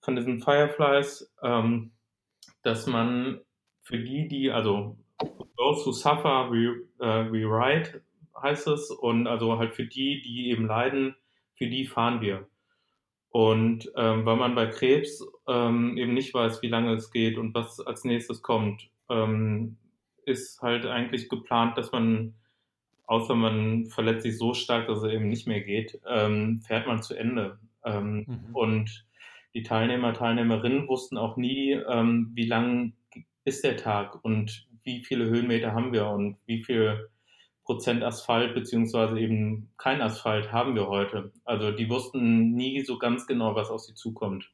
von 0.00 0.16
diesen 0.16 0.40
Fireflies, 0.40 1.32
ähm, 1.42 1.92
dass 2.62 2.88
man 2.88 3.40
für 3.82 3.98
die, 3.98 4.26
die, 4.26 4.50
also 4.50 4.96
Those 5.56 5.86
who 5.86 5.92
suffer, 5.92 6.50
we, 6.50 6.84
uh, 7.00 7.30
we 7.30 7.44
ride, 7.44 8.02
heißt 8.42 8.66
es. 8.66 8.90
Und 8.90 9.28
also 9.28 9.58
halt 9.58 9.74
für 9.74 9.86
die, 9.86 10.20
die 10.20 10.50
eben 10.50 10.66
leiden, 10.66 11.14
für 11.54 11.68
die 11.68 11.86
fahren 11.86 12.20
wir. 12.20 12.47
Und 13.30 13.90
ähm, 13.96 14.24
weil 14.24 14.36
man 14.36 14.54
bei 14.54 14.66
Krebs 14.66 15.24
ähm, 15.46 15.96
eben 15.98 16.14
nicht 16.14 16.32
weiß, 16.32 16.62
wie 16.62 16.68
lange 16.68 16.94
es 16.94 17.10
geht 17.10 17.36
und 17.36 17.54
was 17.54 17.78
als 17.80 18.04
nächstes 18.04 18.42
kommt, 18.42 18.88
ähm, 19.10 19.76
ist 20.24 20.60
halt 20.62 20.86
eigentlich 20.86 21.28
geplant, 21.28 21.76
dass 21.76 21.92
man, 21.92 22.34
außer 23.06 23.34
man 23.34 23.86
verletzt 23.86 24.22
sich 24.22 24.38
so 24.38 24.54
stark, 24.54 24.88
dass 24.88 25.02
es 25.02 25.12
eben 25.12 25.28
nicht 25.28 25.46
mehr 25.46 25.60
geht, 25.60 26.00
ähm, 26.08 26.60
fährt 26.60 26.86
man 26.86 27.02
zu 27.02 27.14
Ende. 27.14 27.58
Ähm, 27.84 28.24
mhm. 28.26 28.54
Und 28.54 29.06
die 29.54 29.62
Teilnehmer, 29.62 30.14
Teilnehmerinnen 30.14 30.88
wussten 30.88 31.18
auch 31.18 31.36
nie, 31.36 31.72
ähm, 31.72 32.30
wie 32.34 32.46
lang 32.46 32.92
ist 33.44 33.64
der 33.64 33.76
Tag 33.76 34.24
und 34.24 34.66
wie 34.84 35.04
viele 35.04 35.26
Höhenmeter 35.26 35.72
haben 35.72 35.92
wir 35.92 36.06
und 36.08 36.36
wie 36.46 36.64
viel 36.64 37.08
Prozent 37.68 38.02
Asphalt 38.02 38.54
beziehungsweise 38.54 39.20
eben 39.20 39.68
kein 39.76 40.00
Asphalt 40.00 40.52
haben 40.52 40.74
wir 40.74 40.88
heute. 40.88 41.32
Also 41.44 41.70
die 41.70 41.90
wussten 41.90 42.54
nie 42.54 42.82
so 42.82 42.98
ganz 42.98 43.26
genau, 43.26 43.54
was 43.54 43.68
auf 43.68 43.80
sie 43.82 43.92
zukommt. 43.92 44.50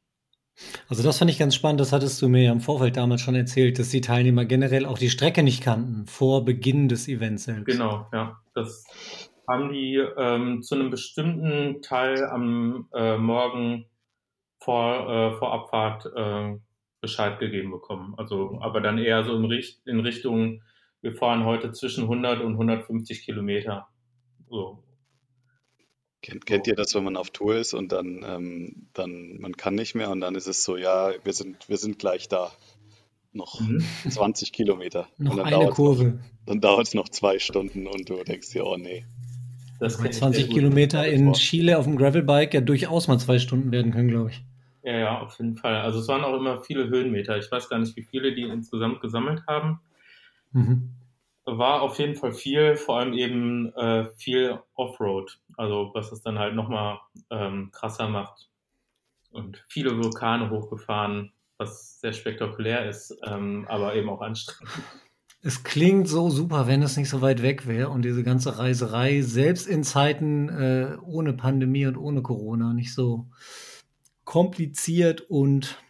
Also 0.88 1.04
das 1.04 1.18
fand 1.18 1.30
ich 1.30 1.38
ganz 1.38 1.54
spannend, 1.54 1.78
das 1.78 1.92
hattest 1.92 2.20
du 2.20 2.28
mir 2.28 2.42
ja 2.42 2.50
im 2.50 2.60
Vorfeld 2.60 2.96
damals 2.96 3.20
schon 3.20 3.36
erzählt, 3.36 3.78
dass 3.78 3.90
die 3.90 4.00
Teilnehmer 4.00 4.44
generell 4.46 4.84
auch 4.84 4.98
die 4.98 5.10
Strecke 5.10 5.44
nicht 5.44 5.62
kannten 5.62 6.06
vor 6.06 6.44
Beginn 6.44 6.88
des 6.88 7.06
Events 7.06 7.44
selbst. 7.44 7.66
Genau, 7.66 8.08
ja. 8.12 8.36
Das 8.52 8.84
haben 9.48 9.72
die 9.72 9.94
ähm, 10.16 10.62
zu 10.62 10.74
einem 10.74 10.90
bestimmten 10.90 11.82
Teil 11.82 12.24
am 12.24 12.88
äh, 12.94 13.16
Morgen 13.16 13.86
vor, 14.58 15.08
äh, 15.08 15.38
vor 15.38 15.52
Abfahrt 15.52 16.06
äh, 16.16 16.58
Bescheid 17.00 17.38
gegeben 17.38 17.70
bekommen. 17.70 18.14
Also, 18.16 18.58
aber 18.60 18.80
dann 18.80 18.98
eher 18.98 19.22
so 19.22 19.36
in, 19.36 19.44
Richt 19.44 19.86
in 19.86 20.00
Richtung, 20.00 20.62
wir 21.04 21.14
fahren 21.14 21.44
heute 21.44 21.70
zwischen 21.72 22.04
100 22.04 22.40
und 22.40 22.52
150 22.52 23.26
Kilometer. 23.26 23.86
So. 24.48 24.82
Kennt, 26.22 26.46
kennt 26.46 26.66
ihr 26.66 26.74
das, 26.74 26.94
wenn 26.94 27.04
man 27.04 27.18
auf 27.18 27.28
Tour 27.28 27.56
ist 27.56 27.74
und 27.74 27.92
dann, 27.92 28.24
ähm, 28.26 28.88
dann 28.94 29.36
man 29.38 29.54
kann 29.54 29.74
nicht 29.74 29.94
mehr 29.94 30.10
und 30.10 30.22
dann 30.22 30.34
ist 30.34 30.46
es 30.46 30.64
so, 30.64 30.78
ja, 30.78 31.12
wir 31.22 31.34
sind, 31.34 31.68
wir 31.68 31.76
sind 31.76 31.98
gleich 31.98 32.28
da. 32.28 32.52
Noch 33.32 33.60
mhm. 33.60 33.84
20 34.08 34.52
Kilometer. 34.52 35.06
noch 35.18 35.36
eine 35.36 35.68
Kurve. 35.68 36.04
Noch, 36.04 36.20
dann 36.46 36.60
dauert 36.62 36.86
es 36.86 36.94
noch 36.94 37.10
zwei 37.10 37.38
Stunden 37.38 37.86
und 37.86 38.08
du 38.08 38.24
denkst 38.24 38.52
dir, 38.52 38.64
oh 38.64 38.78
nee. 38.78 39.04
Das 39.80 39.98
20 39.98 40.48
Kilometer 40.48 41.06
in 41.06 41.34
Chile 41.34 41.76
auf 41.76 41.84
dem 41.84 41.98
Gravelbike 41.98 42.54
ja 42.54 42.60
durchaus 42.62 43.08
mal 43.08 43.18
zwei 43.18 43.38
Stunden 43.38 43.72
werden 43.72 43.92
können, 43.92 44.08
glaube 44.08 44.30
ich. 44.30 44.42
Ja, 44.84 44.98
ja, 44.98 45.20
auf 45.20 45.36
jeden 45.38 45.56
Fall. 45.56 45.76
Also 45.82 45.98
es 45.98 46.08
waren 46.08 46.24
auch 46.24 46.34
immer 46.34 46.62
viele 46.62 46.88
Höhenmeter. 46.88 47.36
Ich 47.36 47.50
weiß 47.50 47.68
gar 47.68 47.78
nicht, 47.78 47.94
wie 47.96 48.04
viele 48.04 48.34
die 48.34 48.44
insgesamt 48.44 49.02
gesammelt 49.02 49.42
haben. 49.46 49.80
Mhm. 50.54 50.90
War 51.44 51.82
auf 51.82 51.98
jeden 51.98 52.14
Fall 52.14 52.32
viel, 52.32 52.76
vor 52.76 52.98
allem 52.98 53.12
eben 53.12 53.72
äh, 53.74 54.08
viel 54.16 54.58
Offroad. 54.74 55.38
Also 55.58 55.90
was 55.92 56.10
es 56.10 56.22
dann 56.22 56.38
halt 56.38 56.54
nochmal 56.54 56.98
ähm, 57.30 57.70
krasser 57.70 58.08
macht. 58.08 58.48
Und 59.30 59.62
viele 59.68 59.96
Vulkane 59.98 60.48
hochgefahren, 60.48 61.32
was 61.58 62.00
sehr 62.00 62.12
spektakulär 62.12 62.88
ist, 62.88 63.14
ähm, 63.24 63.66
aber 63.68 63.94
eben 63.94 64.08
auch 64.08 64.22
anstrengend. 64.22 64.72
Es 65.46 65.62
klingt 65.62 66.08
so 66.08 66.30
super, 66.30 66.66
wenn 66.66 66.82
es 66.82 66.96
nicht 66.96 67.10
so 67.10 67.20
weit 67.20 67.42
weg 67.42 67.66
wäre 67.66 67.90
und 67.90 68.02
diese 68.02 68.22
ganze 68.22 68.58
Reiserei, 68.58 69.20
selbst 69.20 69.66
in 69.66 69.84
Zeiten 69.84 70.48
äh, 70.48 70.96
ohne 71.02 71.34
Pandemie 71.34 71.84
und 71.84 71.98
ohne 71.98 72.22
Corona, 72.22 72.72
nicht 72.72 72.94
so 72.94 73.26
kompliziert 74.24 75.20
und 75.20 75.82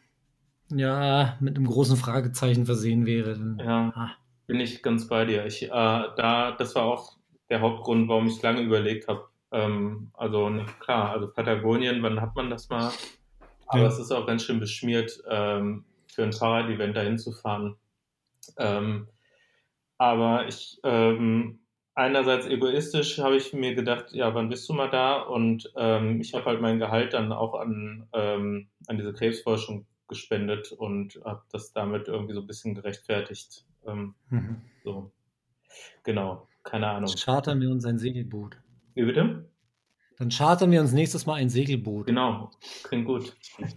ja, 0.70 1.36
mit 1.38 1.56
einem 1.56 1.66
großen 1.66 1.96
Fragezeichen 1.96 2.66
versehen 2.66 3.06
wäre. 3.06 3.38
Dann, 3.38 3.58
ja, 3.58 3.92
ah. 3.94 4.10
Bin 4.46 4.60
ich 4.60 4.82
ganz 4.82 5.08
bei 5.08 5.24
dir. 5.24 5.46
Ich, 5.46 5.64
äh, 5.64 5.68
da, 5.68 6.52
das 6.58 6.74
war 6.74 6.84
auch 6.84 7.16
der 7.50 7.60
Hauptgrund, 7.60 8.08
warum 8.08 8.26
ich 8.26 8.42
lange 8.42 8.62
überlegt 8.62 9.08
habe, 9.08 9.28
Ähm, 9.52 10.10
also 10.14 10.50
klar, 10.80 11.10
also 11.10 11.28
Patagonien, 11.30 12.02
wann 12.02 12.20
hat 12.20 12.34
man 12.34 12.50
das 12.50 12.68
mal? 12.70 12.90
Aber 13.68 13.82
ja. 13.82 13.86
es 13.88 13.98
ist 14.00 14.10
auch 14.10 14.26
ganz 14.26 14.42
schön 14.42 14.58
beschmiert, 14.58 15.22
ähm, 15.28 15.84
für 16.12 16.24
ein 16.24 16.32
Fahrrad-Event 16.32 16.96
dahin 16.96 17.18
zu 17.18 17.30
fahren. 17.30 17.76
Ähm, 18.58 19.06
aber 19.98 20.48
ich 20.48 20.80
ähm, 20.82 21.60
einerseits 21.94 22.46
egoistisch 22.46 23.18
habe 23.18 23.36
ich 23.36 23.52
mir 23.52 23.74
gedacht, 23.74 24.12
ja, 24.12 24.34
wann 24.34 24.48
bist 24.48 24.68
du 24.68 24.72
mal 24.72 24.90
da? 24.90 25.20
Und 25.20 25.72
ähm, 25.76 26.20
ich 26.20 26.34
habe 26.34 26.46
halt 26.46 26.60
mein 26.60 26.78
Gehalt 26.78 27.14
dann 27.14 27.32
auch 27.32 27.54
an, 27.54 28.08
ähm, 28.12 28.68
an 28.86 28.96
diese 28.96 29.12
Krebsforschung 29.12 29.86
gespendet 30.08 30.72
und 30.72 31.20
habe 31.24 31.42
das 31.52 31.72
damit 31.72 32.08
irgendwie 32.08 32.34
so 32.34 32.40
ein 32.40 32.46
bisschen 32.46 32.74
gerechtfertigt. 32.74 33.64
Ähm, 33.86 34.14
mhm. 34.30 34.62
So, 34.84 35.12
genau, 36.02 36.48
keine 36.62 36.88
Ahnung. 36.88 37.10
Chartern 37.16 37.60
wir 37.60 37.70
uns 37.70 37.84
ein 37.84 37.98
Segelboot. 37.98 38.58
Wie 38.94 39.04
bitte? 39.04 39.50
Dann 40.18 40.30
chartern 40.30 40.70
wir 40.70 40.80
uns 40.80 40.92
nächstes 40.92 41.26
Mal 41.26 41.34
ein 41.34 41.48
Segelboot. 41.48 42.06
Genau, 42.06 42.50
klingt 42.84 43.06
gut. 43.06 43.36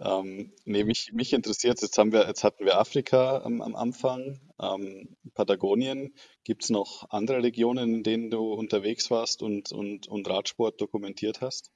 Ähm, 0.00 0.52
nee, 0.64 0.82
mich, 0.82 1.12
mich 1.12 1.32
interessiert, 1.32 1.80
jetzt 1.80 1.96
haben 1.98 2.12
wir, 2.12 2.26
jetzt 2.26 2.42
hatten 2.42 2.64
wir 2.64 2.78
Afrika 2.78 3.42
am, 3.44 3.62
am 3.62 3.76
Anfang, 3.76 4.40
ähm, 4.60 5.16
Patagonien. 5.34 6.14
Gibt 6.42 6.64
es 6.64 6.70
noch 6.70 7.06
andere 7.10 7.42
Regionen, 7.42 7.94
in 7.94 8.02
denen 8.02 8.30
du 8.30 8.52
unterwegs 8.54 9.10
warst 9.10 9.42
und, 9.42 9.70
und, 9.72 10.08
und 10.08 10.28
Radsport 10.28 10.80
dokumentiert 10.80 11.40
hast? 11.40 11.70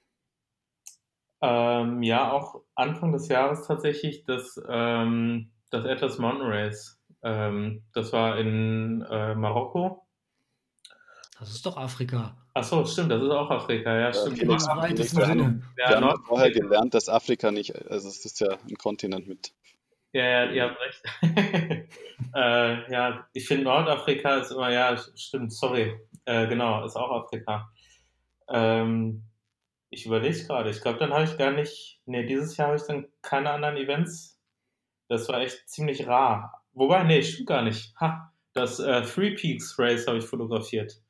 Ähm, 1.40 2.02
ja, 2.02 2.32
auch 2.32 2.62
Anfang 2.74 3.12
des 3.12 3.28
Jahres 3.28 3.66
tatsächlich 3.68 4.24
das, 4.24 4.60
ähm, 4.68 5.52
das 5.70 5.84
Atlas 5.84 6.18
Mountain 6.18 6.48
Race. 6.48 6.97
Ähm, 7.22 7.84
das 7.92 8.12
war 8.12 8.38
in 8.38 9.02
äh, 9.02 9.34
Marokko. 9.34 10.06
Das 11.38 11.50
ist 11.50 11.64
doch 11.64 11.76
Afrika. 11.76 12.36
Ach 12.54 12.64
so, 12.64 12.84
stimmt, 12.84 13.12
das 13.12 13.22
ist 13.22 13.30
auch 13.30 13.50
Afrika, 13.50 13.96
ja, 13.96 14.12
stimmt. 14.12 14.38
Felix, 14.38 14.66
Im 14.66 14.76
weitesten 14.78 15.24
Sinne. 15.24 15.62
Ja, 15.78 15.90
wir 15.90 16.00
haben 16.00 16.24
vorher 16.24 16.50
gelernt, 16.50 16.94
dass 16.94 17.08
Afrika 17.08 17.52
nicht, 17.52 17.74
also 17.88 18.08
es 18.08 18.24
ist 18.24 18.40
ja 18.40 18.58
ein 18.68 18.76
Kontinent 18.76 19.28
mit. 19.28 19.52
Ja, 20.12 20.24
ja, 20.24 20.50
ihr 20.50 20.62
habt 20.64 20.80
recht. 20.80 21.02
äh, 22.34 22.92
ja, 22.92 23.28
ich 23.32 23.46
finde 23.46 23.64
Nordafrika 23.64 24.38
ist 24.38 24.50
immer, 24.50 24.72
ja, 24.72 24.96
stimmt, 25.14 25.52
sorry. 25.52 26.00
Äh, 26.24 26.48
genau, 26.48 26.84
ist 26.84 26.96
auch 26.96 27.24
Afrika. 27.24 27.70
Ähm, 28.48 29.24
ich 29.90 30.06
überlege 30.06 30.44
gerade, 30.44 30.70
ich 30.70 30.80
glaube, 30.80 30.98
dann 30.98 31.12
habe 31.12 31.24
ich 31.24 31.38
gar 31.38 31.52
nicht, 31.52 32.00
nee, 32.06 32.26
dieses 32.26 32.56
Jahr 32.56 32.68
habe 32.68 32.78
ich 32.78 32.84
dann 32.84 33.06
keine 33.22 33.50
anderen 33.50 33.76
Events. 33.76 34.40
Das 35.08 35.28
war 35.28 35.40
echt 35.40 35.68
ziemlich 35.68 36.06
rar. 36.06 36.57
Wobei, 36.72 37.04
nee, 37.04 37.22
stimmt 37.22 37.48
gar 37.48 37.62
nicht. 37.62 37.94
Ha, 38.00 38.32
das 38.52 38.80
äh, 38.80 39.02
Three 39.02 39.32
Peaks 39.32 39.78
Race 39.78 40.06
habe 40.06 40.18
ich 40.18 40.24
fotografiert. 40.24 41.00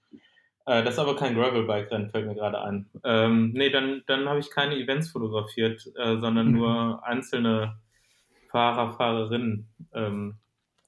Äh, 0.67 0.85
das 0.85 0.95
ist 0.95 0.99
aber 0.99 1.17
kein 1.17 1.35
Gravelbike-Rennen, 1.35 2.11
fällt 2.11 2.27
mir 2.27 2.35
gerade 2.35 2.61
ein. 2.61 2.91
Ähm, 3.05 3.53
nee, 3.55 3.71
dann, 3.71 4.03
dann 4.07 4.29
habe 4.29 4.41
ich 4.41 4.51
keine 4.51 4.77
Events 4.77 5.11
fotografiert, 5.11 5.83
äh, 5.97 6.19
sondern 6.19 6.49
mhm. 6.49 6.53
nur 6.53 7.07
einzelne 7.07 7.79
Fahrer, 8.51 8.93
Fahrerinnen. 8.93 9.69
Ähm, 9.95 10.37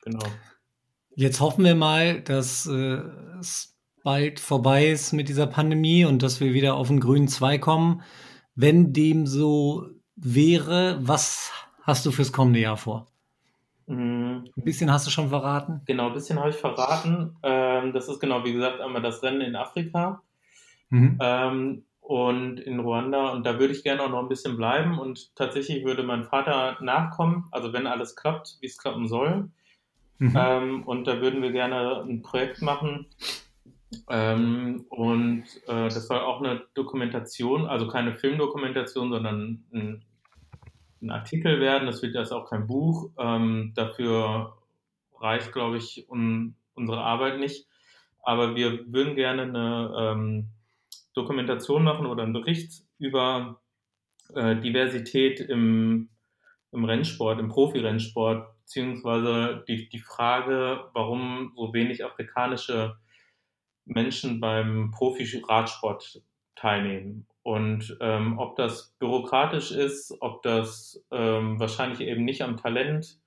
genau. 0.02 0.26
Jetzt 1.14 1.40
hoffen 1.40 1.64
wir 1.64 1.74
mal, 1.74 2.20
dass 2.20 2.66
äh, 2.66 3.00
es 3.40 3.76
bald 4.02 4.40
vorbei 4.40 4.86
ist 4.86 5.12
mit 5.12 5.28
dieser 5.28 5.46
Pandemie 5.46 6.04
und 6.04 6.22
dass 6.22 6.40
wir 6.40 6.52
wieder 6.52 6.74
auf 6.74 6.88
den 6.88 7.00
grünen 7.00 7.28
Zweig 7.28 7.62
kommen. 7.62 8.02
Wenn 8.54 8.92
dem 8.92 9.26
so 9.26 9.86
wäre, 10.16 10.98
was 11.00 11.52
hast 11.82 12.04
du 12.06 12.10
fürs 12.10 12.32
kommende 12.32 12.60
Jahr 12.60 12.76
vor? 12.76 13.09
Mhm. 13.90 14.44
Ein 14.56 14.64
bisschen 14.64 14.92
hast 14.92 15.08
du 15.08 15.10
schon 15.10 15.30
verraten. 15.30 15.80
Genau, 15.84 16.06
ein 16.06 16.14
bisschen 16.14 16.38
habe 16.38 16.50
ich 16.50 16.56
verraten. 16.56 17.36
Ähm, 17.42 17.92
das 17.92 18.08
ist 18.08 18.20
genau, 18.20 18.44
wie 18.44 18.52
gesagt, 18.52 18.80
einmal 18.80 19.02
das 19.02 19.20
Rennen 19.24 19.40
in 19.40 19.56
Afrika 19.56 20.22
mhm. 20.90 21.18
ähm, 21.20 21.84
und 22.00 22.60
in 22.60 22.78
Ruanda. 22.78 23.30
Und 23.30 23.44
da 23.44 23.58
würde 23.58 23.74
ich 23.74 23.82
gerne 23.82 24.02
auch 24.02 24.08
noch 24.08 24.22
ein 24.22 24.28
bisschen 24.28 24.56
bleiben. 24.56 25.00
Und 25.00 25.34
tatsächlich 25.34 25.84
würde 25.84 26.04
mein 26.04 26.22
Vater 26.22 26.78
nachkommen, 26.80 27.48
also 27.50 27.72
wenn 27.72 27.88
alles 27.88 28.14
klappt, 28.14 28.58
wie 28.60 28.66
es 28.66 28.78
klappen 28.78 29.08
soll. 29.08 29.50
Mhm. 30.18 30.36
Ähm, 30.36 30.82
und 30.84 31.08
da 31.08 31.20
würden 31.20 31.42
wir 31.42 31.50
gerne 31.50 32.00
ein 32.02 32.22
Projekt 32.22 32.62
machen. 32.62 33.06
Ähm, 34.08 34.84
und 34.88 35.46
äh, 35.66 35.88
das 35.88 36.06
soll 36.06 36.20
auch 36.20 36.40
eine 36.40 36.62
Dokumentation, 36.74 37.66
also 37.66 37.88
keine 37.88 38.14
Filmdokumentation, 38.14 39.10
sondern 39.10 39.64
ein 39.72 40.04
ein 41.02 41.10
Artikel 41.10 41.60
werden. 41.60 41.86
Das 41.86 42.02
wird 42.02 42.14
jetzt 42.14 42.32
auch 42.32 42.48
kein 42.48 42.66
Buch. 42.66 43.10
Ähm, 43.18 43.72
dafür 43.74 44.56
reicht, 45.18 45.52
glaube 45.52 45.78
ich, 45.78 46.06
un, 46.08 46.56
unsere 46.74 47.00
Arbeit 47.00 47.38
nicht. 47.38 47.66
Aber 48.22 48.54
wir 48.54 48.92
würden 48.92 49.16
gerne 49.16 49.42
eine 49.42 49.94
ähm, 49.98 50.48
Dokumentation 51.14 51.82
machen 51.82 52.06
oder 52.06 52.22
einen 52.22 52.32
Bericht 52.32 52.82
über 52.98 53.60
äh, 54.34 54.56
Diversität 54.56 55.40
im, 55.40 56.10
im 56.72 56.84
Rennsport, 56.84 57.40
im 57.40 57.48
Profirennsport, 57.48 58.46
beziehungsweise 58.60 59.64
die, 59.66 59.88
die 59.88 59.98
Frage, 59.98 60.84
warum 60.92 61.52
so 61.56 61.72
wenig 61.72 62.04
afrikanische 62.04 62.96
Menschen 63.86 64.40
beim 64.40 64.90
Profi-Radsport 64.92 66.22
teilnehmen. 66.54 67.26
Und 67.42 67.96
ähm, 68.00 68.38
ob 68.38 68.56
das 68.56 68.94
bürokratisch 68.98 69.70
ist, 69.70 70.14
ob 70.20 70.42
das 70.42 71.02
ähm, 71.10 71.58
wahrscheinlich 71.58 72.00
eben 72.00 72.24
nicht 72.24 72.42
am 72.42 72.58
Talent 72.58 73.18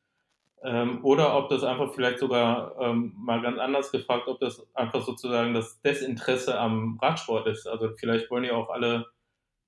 ähm, 0.63 1.03
oder 1.03 1.35
ob 1.35 1.49
das 1.49 1.63
einfach 1.63 1.93
vielleicht 1.93 2.19
sogar 2.19 2.75
ähm, 2.79 3.13
mal 3.17 3.41
ganz 3.41 3.59
anders 3.59 3.91
gefragt, 3.91 4.27
ob 4.27 4.39
das 4.39 4.65
einfach 4.75 5.03
sozusagen 5.03 5.53
das 5.53 5.81
Desinteresse 5.81 6.59
am 6.59 6.99
Radsport 7.01 7.47
ist. 7.47 7.67
Also 7.67 7.89
vielleicht 7.97 8.29
wollen 8.29 8.43
ja 8.43 8.53
auch 8.53 8.69
alle 8.69 9.07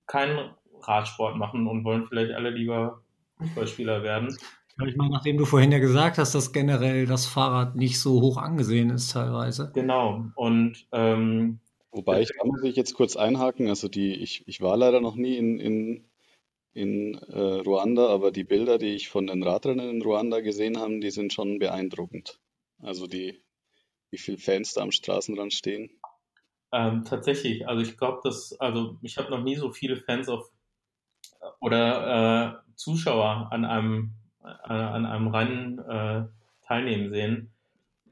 keinen 0.08 0.52
Radsport 0.82 1.36
machen 1.38 1.68
und 1.68 1.84
wollen 1.84 2.06
vielleicht 2.08 2.34
alle 2.34 2.52
lieber 2.52 3.02
Fußballspieler 3.40 4.04
werden. 4.04 4.38
Ich 4.86 4.96
meine, 4.98 5.12
nachdem 5.12 5.38
du 5.38 5.46
vorhin 5.46 5.72
ja 5.72 5.80
gesagt 5.80 6.18
hast, 6.18 6.36
dass 6.36 6.52
generell 6.52 7.06
das 7.06 7.26
Fahrrad 7.26 7.76
nicht 7.76 8.00
so 8.00 8.22
hoch 8.22 8.38
angesehen 8.38 8.90
ist 8.90 9.12
teilweise. 9.12 9.72
Genau. 9.74 10.26
Und 10.36 10.86
ähm, 10.92 11.60
Wobei 11.96 12.22
ich, 12.22 12.30
da 12.38 12.46
muss 12.46 12.62
ich 12.64 12.76
jetzt 12.76 12.94
kurz 12.94 13.16
einhaken, 13.16 13.70
also 13.70 13.88
die, 13.88 14.16
ich, 14.16 14.46
ich 14.48 14.60
war 14.60 14.76
leider 14.76 15.00
noch 15.00 15.16
nie 15.16 15.38
in, 15.38 15.60
in, 15.62 16.06
in 16.74 17.14
äh, 17.16 17.40
Ruanda, 17.40 18.08
aber 18.10 18.34
die 18.34 18.44
Bilder, 18.44 18.78
die 18.78 18.96
ich 18.96 19.08
von 19.08 19.28
den 19.28 19.42
Radrennen 19.42 19.90
in 19.90 20.02
Ruanda 20.02 20.42
gesehen 20.42 20.78
habe, 20.78 21.00
die 21.00 21.10
sind 21.10 21.32
schon 21.32 21.58
beeindruckend. 21.58 22.42
Also 22.82 23.08
die, 23.08 23.42
wie 24.12 24.18
viele 24.18 24.38
Fans 24.38 24.74
da 24.74 24.82
am 24.82 24.92
Straßenrand 24.92 25.54
stehen. 25.54 25.90
Ähm, 26.74 27.06
tatsächlich, 27.06 27.66
also 27.66 27.82
ich 27.82 27.98
glaube, 27.98 28.20
dass, 28.26 28.60
also 28.60 28.98
ich 29.02 29.18
habe 29.18 29.32
noch 29.32 29.42
nie 29.42 29.56
so 29.56 29.72
viele 29.72 29.96
Fans 29.96 30.28
auf 30.28 30.52
oder 31.62 32.66
äh, 32.68 32.76
Zuschauer 32.76 33.48
an 33.52 33.64
einem, 33.64 34.12
äh, 34.44 34.74
an 34.74 35.06
einem 35.06 35.28
Rennen 35.30 35.80
äh, 35.80 36.26
teilnehmen 36.68 37.10
sehen. 37.10 37.54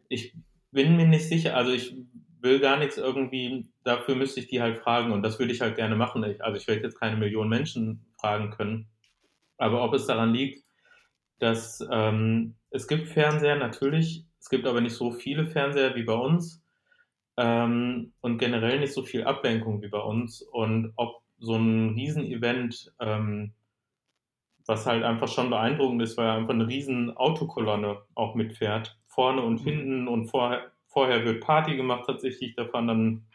Ich 0.08 0.34
bin 0.72 0.96
mir 0.96 1.08
nicht 1.08 1.28
sicher, 1.28 1.58
also 1.58 1.74
ich 1.74 1.94
will 2.44 2.60
gar 2.60 2.78
nichts 2.78 2.98
irgendwie, 2.98 3.66
dafür 3.84 4.16
müsste 4.16 4.42
ich 4.42 4.48
die 4.48 4.62
halt 4.62 4.78
fragen 4.78 5.12
und 5.12 5.24
das 5.24 5.40
würde 5.40 5.54
ich 5.54 5.62
halt 5.62 5.76
gerne 5.76 5.96
machen. 5.96 6.24
Ich, 6.24 6.44
also 6.44 6.58
ich 6.58 6.68
werde 6.68 6.84
jetzt 6.84 7.00
keine 7.00 7.16
Millionen 7.16 7.50
Menschen 7.50 8.06
fragen 8.20 8.52
können. 8.52 8.88
Aber 9.58 9.84
ob 9.84 9.94
es 9.94 10.06
daran 10.06 10.34
liegt, 10.34 10.64
dass 11.40 11.86
ähm, 11.92 12.56
es 12.70 12.88
gibt 12.88 13.08
Fernseher 13.08 13.56
natürlich, 13.56 14.26
es 14.40 14.50
gibt 14.50 14.68
aber 14.68 14.82
nicht 14.82 14.96
so 14.96 15.12
viele 15.12 15.48
Fernseher 15.48 15.96
wie 15.96 16.04
bei 16.04 16.14
uns 16.14 16.62
ähm, 17.38 18.12
und 18.22 18.38
generell 18.38 18.80
nicht 18.80 18.94
so 18.94 19.04
viel 19.04 19.24
Ablenkung 19.24 19.82
wie 19.82 19.88
bei 19.88 20.00
uns 20.00 20.42
und 20.42 20.92
ob 20.98 21.22
so 21.40 21.56
ein 21.56 21.90
Riesenevent, 21.96 22.94
ähm, 23.00 23.54
was 24.66 24.86
halt 24.86 25.04
einfach 25.04 25.28
schon 25.28 25.50
beeindruckend 25.50 26.02
ist, 26.02 26.18
weil 26.18 26.30
einfach 26.30 26.54
eine 26.54 26.68
riesen 26.68 27.16
Autokolonne 27.16 28.02
auch 28.16 28.36
mitfährt, 28.36 28.98
vorne 29.08 29.42
und 29.42 29.62
mhm. 29.62 29.66
hinten 29.66 30.08
und 30.08 30.28
vorher 30.28 30.72
vorher 30.94 31.26
wird 31.26 31.44
Party 31.44 31.76
gemacht 31.76 32.04
tatsächlich, 32.08 32.56
da 32.56 32.66
fahren 32.66 32.88
dann 32.88 33.26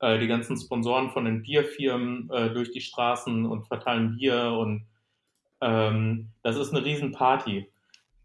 äh, 0.00 0.18
die 0.18 0.26
ganzen 0.26 0.56
Sponsoren 0.56 1.10
von 1.10 1.24
den 1.24 1.42
Bierfirmen 1.42 2.28
äh, 2.30 2.50
durch 2.50 2.72
die 2.72 2.80
Straßen 2.80 3.46
und 3.46 3.66
verteilen 3.66 4.16
Bier 4.16 4.52
und 4.58 4.86
ähm, 5.60 6.32
das 6.42 6.56
ist 6.56 6.74
eine 6.74 6.84
Riesenparty, 6.84 7.70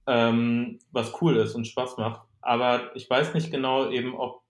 ähm, 0.07 0.79
was 0.91 1.21
cool 1.21 1.37
ist 1.37 1.55
und 1.55 1.65
Spaß 1.65 1.97
macht. 1.97 2.21
Aber 2.41 2.95
ich 2.95 3.09
weiß 3.09 3.33
nicht 3.33 3.51
genau 3.51 3.89
eben, 3.89 4.15
ob 4.15 4.41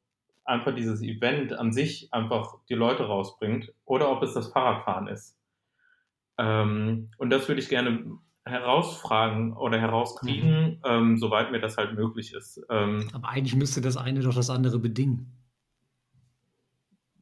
einfach 0.45 0.73
dieses 0.73 1.01
Event 1.01 1.53
an 1.53 1.71
sich 1.71 2.11
einfach 2.11 2.55
die 2.69 2.73
Leute 2.73 3.03
rausbringt 3.03 3.73
oder 3.85 4.09
ob 4.11 4.23
es 4.23 4.33
das 4.33 4.51
Fahrradfahren 4.51 5.07
ist. 5.07 5.37
Ähm, 6.37 7.11
und 7.17 7.29
das 7.29 7.47
würde 7.47 7.61
ich 7.61 7.69
gerne 7.69 8.17
herausfragen 8.45 9.53
oder 9.53 9.79
herauskriegen, 9.79 10.69
mhm. 10.69 10.79
ähm, 10.83 11.17
soweit 11.17 11.51
mir 11.51 11.59
das 11.59 11.77
halt 11.77 11.93
möglich 11.93 12.33
ist. 12.33 12.61
Ähm, 12.69 13.09
Aber 13.13 13.29
eigentlich 13.29 13.55
müsste 13.55 13.81
das 13.81 13.97
eine 13.97 14.21
doch 14.21 14.33
das 14.33 14.49
andere 14.49 14.79
bedingen. 14.79 15.37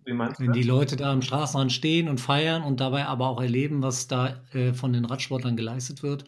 Wie 0.06 0.14
meinst 0.14 0.40
du? 0.40 0.46
Wenn 0.46 0.54
die 0.54 0.64
Leute 0.64 0.96
da 0.96 1.12
am 1.12 1.22
Straßenrand 1.22 1.72
stehen 1.72 2.08
und 2.08 2.20
feiern 2.20 2.64
und 2.64 2.80
dabei 2.80 3.06
aber 3.06 3.28
auch 3.28 3.42
erleben, 3.42 3.84
was 3.84 4.08
da 4.08 4.42
äh, 4.54 4.74
von 4.74 4.94
den 4.94 5.06
Radsportlern 5.06 5.58
geleistet 5.58 6.04
wird, 6.04 6.24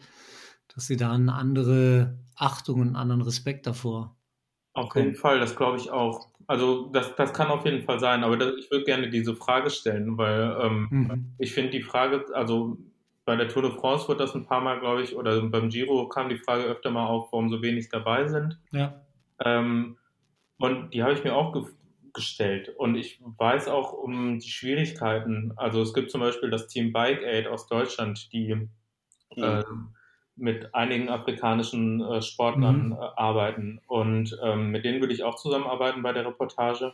dass 0.74 0.86
sie 0.86 0.96
da 0.96 1.12
eine 1.12 1.32
andere 1.34 2.18
Achtung 2.36 2.80
und 2.80 2.88
einen 2.88 2.96
anderen 2.96 3.22
Respekt 3.22 3.66
davor 3.66 4.16
Auf 4.74 4.94
jeden 4.94 5.14
Fall, 5.14 5.40
das 5.40 5.56
glaube 5.56 5.78
ich 5.78 5.90
auch. 5.90 6.28
Also 6.46 6.90
das, 6.92 7.14
das 7.16 7.32
kann 7.32 7.48
auf 7.48 7.64
jeden 7.64 7.84
Fall 7.84 7.98
sein, 7.98 8.24
aber 8.24 8.36
das, 8.36 8.54
ich 8.58 8.70
würde 8.70 8.84
gerne 8.84 9.08
diese 9.08 9.34
Frage 9.34 9.70
stellen, 9.70 10.18
weil 10.18 10.56
ähm, 10.60 10.88
mhm. 10.90 11.34
ich 11.38 11.52
finde 11.52 11.70
die 11.70 11.82
Frage, 11.82 12.26
also 12.34 12.76
bei 13.24 13.36
der 13.36 13.48
Tour 13.48 13.62
de 13.62 13.72
France 13.72 14.08
wird 14.08 14.20
das 14.20 14.34
ein 14.34 14.46
paar 14.46 14.60
Mal, 14.60 14.80
glaube 14.80 15.02
ich, 15.02 15.16
oder 15.16 15.40
beim 15.42 15.68
Giro 15.68 16.08
kam 16.08 16.28
die 16.28 16.38
Frage 16.38 16.64
öfter 16.64 16.90
mal 16.90 17.06
auf, 17.06 17.32
warum 17.32 17.50
so 17.50 17.62
wenig 17.62 17.88
dabei 17.88 18.26
sind. 18.26 18.58
Ja. 18.72 19.00
Ähm, 19.44 19.96
und 20.58 20.92
die 20.92 21.02
habe 21.02 21.12
ich 21.12 21.24
mir 21.24 21.34
auch 21.34 21.52
ge 21.52 21.64
gestellt. 22.14 22.68
Und 22.76 22.94
ich 22.94 23.22
weiß 23.24 23.68
auch 23.68 23.94
um 23.94 24.38
die 24.38 24.50
Schwierigkeiten. 24.50 25.54
Also 25.56 25.80
es 25.80 25.94
gibt 25.94 26.10
zum 26.10 26.20
Beispiel 26.20 26.50
das 26.50 26.68
Team 26.68 26.92
Bike 26.92 27.22
Aid 27.22 27.46
aus 27.46 27.68
Deutschland, 27.68 28.30
die 28.34 28.54
mhm. 28.54 28.68
äh, 29.36 29.64
mit 30.36 30.74
einigen 30.74 31.08
afrikanischen 31.08 32.02
äh, 32.02 32.20
Sportlern 32.20 32.88
mhm. 32.88 32.92
äh, 32.92 32.96
arbeiten. 33.16 33.80
Und 33.86 34.38
ähm, 34.42 34.70
mit 34.70 34.84
denen 34.84 35.00
würde 35.00 35.14
ich 35.14 35.24
auch 35.24 35.36
zusammenarbeiten 35.36 36.02
bei 36.02 36.12
der 36.12 36.26
Reportage, 36.26 36.92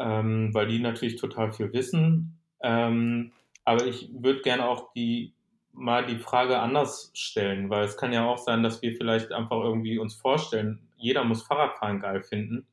ähm, 0.00 0.52
weil 0.52 0.66
die 0.66 0.80
natürlich 0.80 1.16
total 1.16 1.52
viel 1.52 1.72
wissen. 1.72 2.40
Ähm, 2.60 3.30
aber 3.66 3.84
ich 3.86 4.08
würde 4.12 4.40
gerne 4.40 4.66
auch 4.66 4.92
die 4.94 5.34
mal 5.72 6.06
die 6.06 6.16
Frage 6.16 6.58
anders 6.58 7.10
stellen, 7.14 7.68
weil 7.68 7.84
es 7.84 7.98
kann 7.98 8.12
ja 8.12 8.24
auch 8.26 8.38
sein, 8.38 8.62
dass 8.62 8.80
wir 8.80 8.96
vielleicht 8.96 9.32
einfach 9.32 9.62
irgendwie 9.62 9.98
uns 9.98 10.14
vorstellen, 10.14 10.88
jeder 10.96 11.24
muss 11.24 11.42
Fahrradfahren 11.42 12.00
geil 12.00 12.22
finden. 12.22 12.66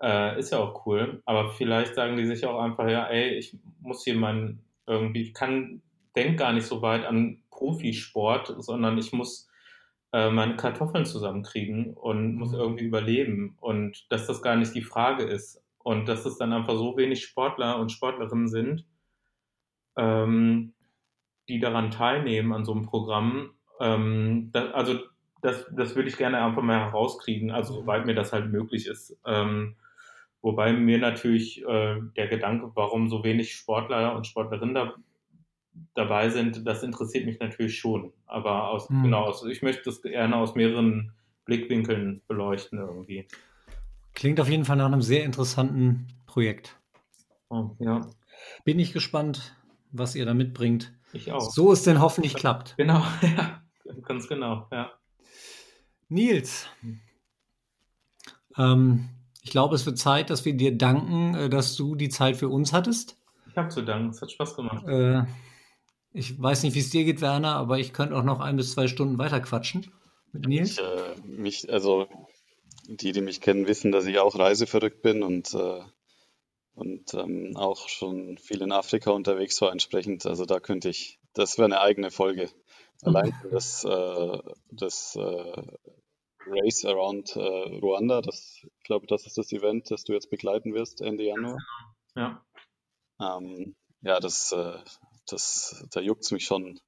Äh, 0.00 0.38
ist 0.38 0.50
ja 0.50 0.58
auch 0.58 0.86
cool. 0.86 1.22
Aber 1.26 1.50
vielleicht 1.50 1.94
sagen 1.94 2.16
die 2.16 2.24
sich 2.24 2.46
auch 2.46 2.58
einfach, 2.58 2.88
ja, 2.88 3.06
ey, 3.06 3.34
ich 3.36 3.58
muss 3.80 4.04
hier 4.04 4.16
mein 4.16 4.60
irgendwie, 4.86 5.22
ich 5.22 5.34
kann, 5.34 5.82
denk 6.16 6.38
gar 6.38 6.52
nicht 6.52 6.66
so 6.66 6.80
weit 6.80 7.04
an 7.04 7.42
Profisport, 7.50 8.54
sondern 8.58 8.96
ich 8.96 9.12
muss 9.12 9.48
äh, 10.12 10.30
meine 10.30 10.56
Kartoffeln 10.56 11.04
zusammenkriegen 11.04 11.94
und 11.94 12.36
muss 12.36 12.52
mhm. 12.52 12.58
irgendwie 12.58 12.84
überleben. 12.84 13.56
Und 13.60 14.10
dass 14.10 14.26
das 14.26 14.40
gar 14.40 14.56
nicht 14.56 14.74
die 14.74 14.82
Frage 14.82 15.24
ist. 15.24 15.62
Und 15.78 16.08
dass 16.08 16.24
es 16.24 16.38
dann 16.38 16.52
einfach 16.52 16.76
so 16.76 16.96
wenig 16.96 17.24
Sportler 17.24 17.78
und 17.78 17.92
Sportlerinnen 17.92 18.48
sind, 18.48 18.86
ähm, 19.96 20.72
die 21.48 21.58
daran 21.58 21.90
teilnehmen 21.90 22.52
an 22.52 22.64
so 22.64 22.72
einem 22.72 22.86
Programm. 22.86 23.50
Ähm, 23.80 24.50
das, 24.52 24.72
also 24.72 24.98
das, 25.42 25.66
das 25.72 25.94
würde 25.96 26.08
ich 26.08 26.16
gerne 26.16 26.42
einfach 26.42 26.62
mal 26.62 26.78
herauskriegen, 26.78 27.50
also 27.50 27.74
soweit 27.74 28.06
mir 28.06 28.14
das 28.14 28.32
halt 28.32 28.50
möglich 28.50 28.86
ist. 28.86 29.18
Ähm, 29.26 29.76
wobei 30.40 30.72
mir 30.72 30.98
natürlich 30.98 31.62
äh, 31.64 31.96
der 32.16 32.28
Gedanke, 32.28 32.70
warum 32.74 33.08
so 33.08 33.24
wenig 33.24 33.54
Sportler 33.54 34.14
und 34.14 34.26
Sportlerinnen 34.26 34.74
da, 34.74 34.94
dabei 35.94 36.30
sind, 36.30 36.66
das 36.66 36.82
interessiert 36.82 37.26
mich 37.26 37.40
natürlich 37.40 37.78
schon. 37.78 38.12
Aber 38.26 38.68
aus, 38.68 38.88
mhm. 38.88 39.02
genau, 39.02 39.24
aus, 39.24 39.44
ich 39.44 39.62
möchte 39.62 39.82
das 39.84 40.00
gerne 40.00 40.36
aus 40.36 40.54
mehreren 40.54 41.12
Blickwinkeln 41.44 42.22
beleuchten 42.28 42.78
irgendwie. 42.78 43.26
Klingt 44.14 44.40
auf 44.40 44.48
jeden 44.48 44.64
Fall 44.64 44.76
nach 44.76 44.86
einem 44.86 45.02
sehr 45.02 45.24
interessanten 45.24 46.06
Projekt. 46.26 46.78
Oh, 47.48 47.70
ja. 47.80 48.06
Bin 48.64 48.78
ich 48.78 48.92
gespannt, 48.92 49.56
was 49.92 50.14
ihr 50.14 50.26
da 50.26 50.34
mitbringt. 50.34 50.92
Ich 51.12 51.30
auch. 51.30 51.50
So 51.50 51.72
es 51.72 51.82
denn 51.82 52.00
hoffentlich 52.00 52.34
klappt. 52.34 52.76
Genau, 52.76 53.04
ja, 53.22 53.62
ganz 54.02 54.28
genau, 54.28 54.66
ja. 54.72 54.92
Nils, 56.08 56.66
ähm, 58.58 59.08
ich 59.42 59.50
glaube, 59.50 59.74
es 59.74 59.86
wird 59.86 59.98
Zeit, 59.98 60.30
dass 60.30 60.44
wir 60.44 60.54
dir 60.54 60.76
danken, 60.76 61.34
äh, 61.34 61.48
dass 61.48 61.76
du 61.76 61.94
die 61.94 62.08
Zeit 62.08 62.36
für 62.36 62.48
uns 62.48 62.72
hattest. 62.72 63.18
Ich 63.48 63.56
habe 63.56 63.68
zu 63.68 63.82
danken, 63.82 64.10
es 64.10 64.22
hat 64.22 64.30
Spaß 64.30 64.56
gemacht. 64.56 64.86
Äh, 64.86 65.24
ich 66.12 66.40
weiß 66.40 66.62
nicht, 66.62 66.74
wie 66.74 66.80
es 66.80 66.90
dir 66.90 67.04
geht, 67.04 67.20
Werner, 67.20 67.56
aber 67.56 67.78
ich 67.78 67.92
könnte 67.92 68.16
auch 68.16 68.22
noch 68.22 68.40
ein 68.40 68.56
bis 68.56 68.72
zwei 68.72 68.86
Stunden 68.86 69.18
weiter 69.18 69.40
quatschen 69.40 69.90
mit 70.32 70.46
Nils. 70.46 70.72
Ich, 70.72 70.80
äh, 70.80 71.26
mich, 71.26 71.72
also 71.72 72.06
die, 72.86 73.12
die 73.12 73.20
mich 73.20 73.40
kennen, 73.40 73.66
wissen, 73.66 73.92
dass 73.92 74.06
ich 74.06 74.18
auch 74.18 74.38
reiseverrückt 74.38 75.02
bin 75.02 75.22
und 75.22 75.54
äh, 75.54 75.80
und 76.74 77.14
ähm, 77.14 77.56
auch 77.56 77.88
schon 77.88 78.38
viel 78.38 78.62
in 78.62 78.72
Afrika 78.72 79.10
unterwegs 79.10 79.60
war 79.60 79.72
entsprechend. 79.72 80.24
Also 80.26 80.46
da 80.46 80.60
könnte 80.60 80.88
ich, 80.88 81.18
das 81.34 81.58
wäre 81.58 81.66
eine 81.66 81.80
eigene 81.80 82.10
Folge. 82.10 82.50
Allein 83.02 83.34
das, 83.50 83.84
äh, 83.84 84.38
das 84.70 85.16
äh, 85.16 85.62
Race 86.46 86.84
Around 86.84 87.36
äh, 87.36 87.40
Ruanda, 87.40 88.20
das, 88.20 88.60
ich 88.62 88.84
glaube, 88.84 89.06
das 89.06 89.26
ist 89.26 89.38
das 89.38 89.52
Event, 89.52 89.90
das 89.90 90.04
du 90.04 90.12
jetzt 90.12 90.30
begleiten 90.30 90.72
wirst 90.74 91.00
Ende 91.00 91.24
Januar. 91.24 91.58
Ja. 92.14 92.44
Ähm, 93.20 93.74
ja, 94.02 94.20
das, 94.20 94.52
äh, 94.52 94.78
das, 95.26 95.84
da 95.90 96.00
juckt 96.00 96.22
es 96.24 96.30
mich 96.30 96.44
schon 96.44 96.80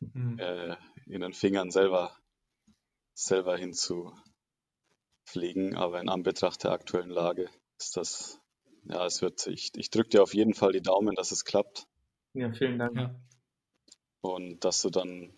mhm. 0.00 0.38
äh, 0.38 0.76
in 1.06 1.20
den 1.20 1.32
Fingern 1.32 1.70
selber, 1.70 2.16
selber 3.14 3.56
hinzufliegen, 3.56 4.16
aber 5.76 6.00
in 6.00 6.08
Anbetracht 6.08 6.64
der 6.64 6.72
aktuellen 6.72 7.10
Lage 7.10 7.48
ist 7.78 7.96
das 7.96 8.40
ja, 8.86 9.06
es 9.06 9.22
wird, 9.22 9.46
ich, 9.46 9.72
ich 9.76 9.90
drücke 9.90 10.10
dir 10.10 10.22
auf 10.22 10.34
jeden 10.34 10.54
Fall 10.54 10.72
die 10.72 10.82
Daumen, 10.82 11.14
dass 11.14 11.32
es 11.32 11.44
klappt. 11.44 11.86
Ja, 12.34 12.52
vielen 12.52 12.78
Dank. 12.78 12.96
Ja. 12.96 13.14
Und 14.20 14.64
dass 14.64 14.82
du 14.82 14.90
dann 14.90 15.32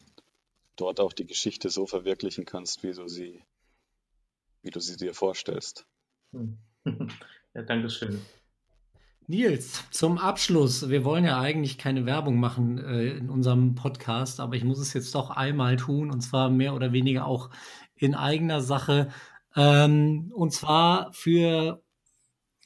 dort 0.77 1.01
auch 1.01 1.13
die 1.13 1.27
Geschichte 1.27 1.71
so 1.71 1.87
verwirklichen 1.87 2.45
kannst, 2.45 2.83
wie 2.83 2.93
du 2.93 3.09
sie, 3.09 3.43
wie 4.63 4.71
du 4.71 4.81
sie 4.81 4.97
dir 4.97 5.15
vorstellst. 5.15 5.87
Hm. 6.33 6.59
Ja, 7.55 7.63
danke 7.63 7.89
schön. 7.89 8.21
Nils, 9.29 9.83
zum 9.91 10.19
Abschluss. 10.19 10.91
Wir 10.91 11.05
wollen 11.05 11.25
ja 11.25 11.41
eigentlich 11.41 11.79
keine 11.79 12.05
Werbung 12.05 12.39
machen 12.39 12.77
äh, 12.77 13.17
in 13.17 13.31
unserem 13.31 13.75
Podcast, 13.75 14.41
aber 14.41 14.57
ich 14.57 14.63
muss 14.63 14.79
es 14.79 14.93
jetzt 14.93 15.15
doch 15.15 15.31
einmal 15.31 15.77
tun 15.77 16.11
und 16.11 16.21
zwar 16.21 16.51
mehr 16.51 16.75
oder 16.75 16.93
weniger 16.93 17.27
auch 17.27 17.49
in 17.95 18.15
eigener 18.15 18.61
Sache. 18.61 19.09
Ähm, 19.57 20.31
und 20.35 20.53
zwar 20.53 21.15
für 21.15 21.83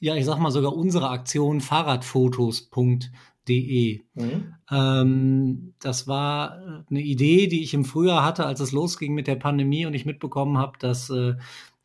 ja, 0.01 0.15
ich 0.15 0.25
sag 0.25 0.39
mal 0.39 0.51
sogar 0.51 0.75
unsere 0.75 1.09
Aktion 1.09 1.61
fahrradfotos.de. 1.61 4.01
Mhm. 4.15 4.55
Ähm, 4.69 5.73
das 5.79 6.07
war 6.07 6.83
eine 6.89 7.01
Idee, 7.01 7.47
die 7.47 7.61
ich 7.61 7.73
im 7.75 7.85
Frühjahr 7.85 8.25
hatte, 8.25 8.47
als 8.47 8.59
es 8.59 8.71
losging 8.71 9.13
mit 9.13 9.27
der 9.27 9.35
Pandemie 9.35 9.85
und 9.85 9.93
ich 9.93 10.07
mitbekommen 10.07 10.57
habe, 10.57 10.79
dass 10.79 11.11
äh, 11.11 11.35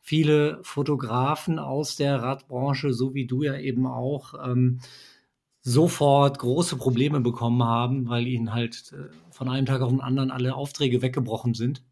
viele 0.01 0.61
Fotografen 0.63 1.59
aus 1.59 1.97
der 1.97 2.23
Radbranche, 2.23 2.95
so 2.95 3.13
wie 3.13 3.27
du 3.27 3.43
ja 3.43 3.59
eben 3.59 3.87
auch, 3.87 4.33
ähm, 4.43 4.81
sofort 5.61 6.39
große 6.39 6.77
Probleme 6.77 7.21
bekommen 7.21 7.65
haben, 7.65 8.09
weil 8.09 8.27
ihnen 8.27 8.55
halt 8.55 8.93
äh, 8.93 9.11
von 9.31 9.51
einem 9.51 9.67
Tag 9.67 9.83
auf 9.83 9.91
den 9.91 10.01
anderen 10.01 10.31
alle 10.31 10.55
Aufträge 10.55 11.03
weggebrochen 11.03 11.53
sind 11.53 11.83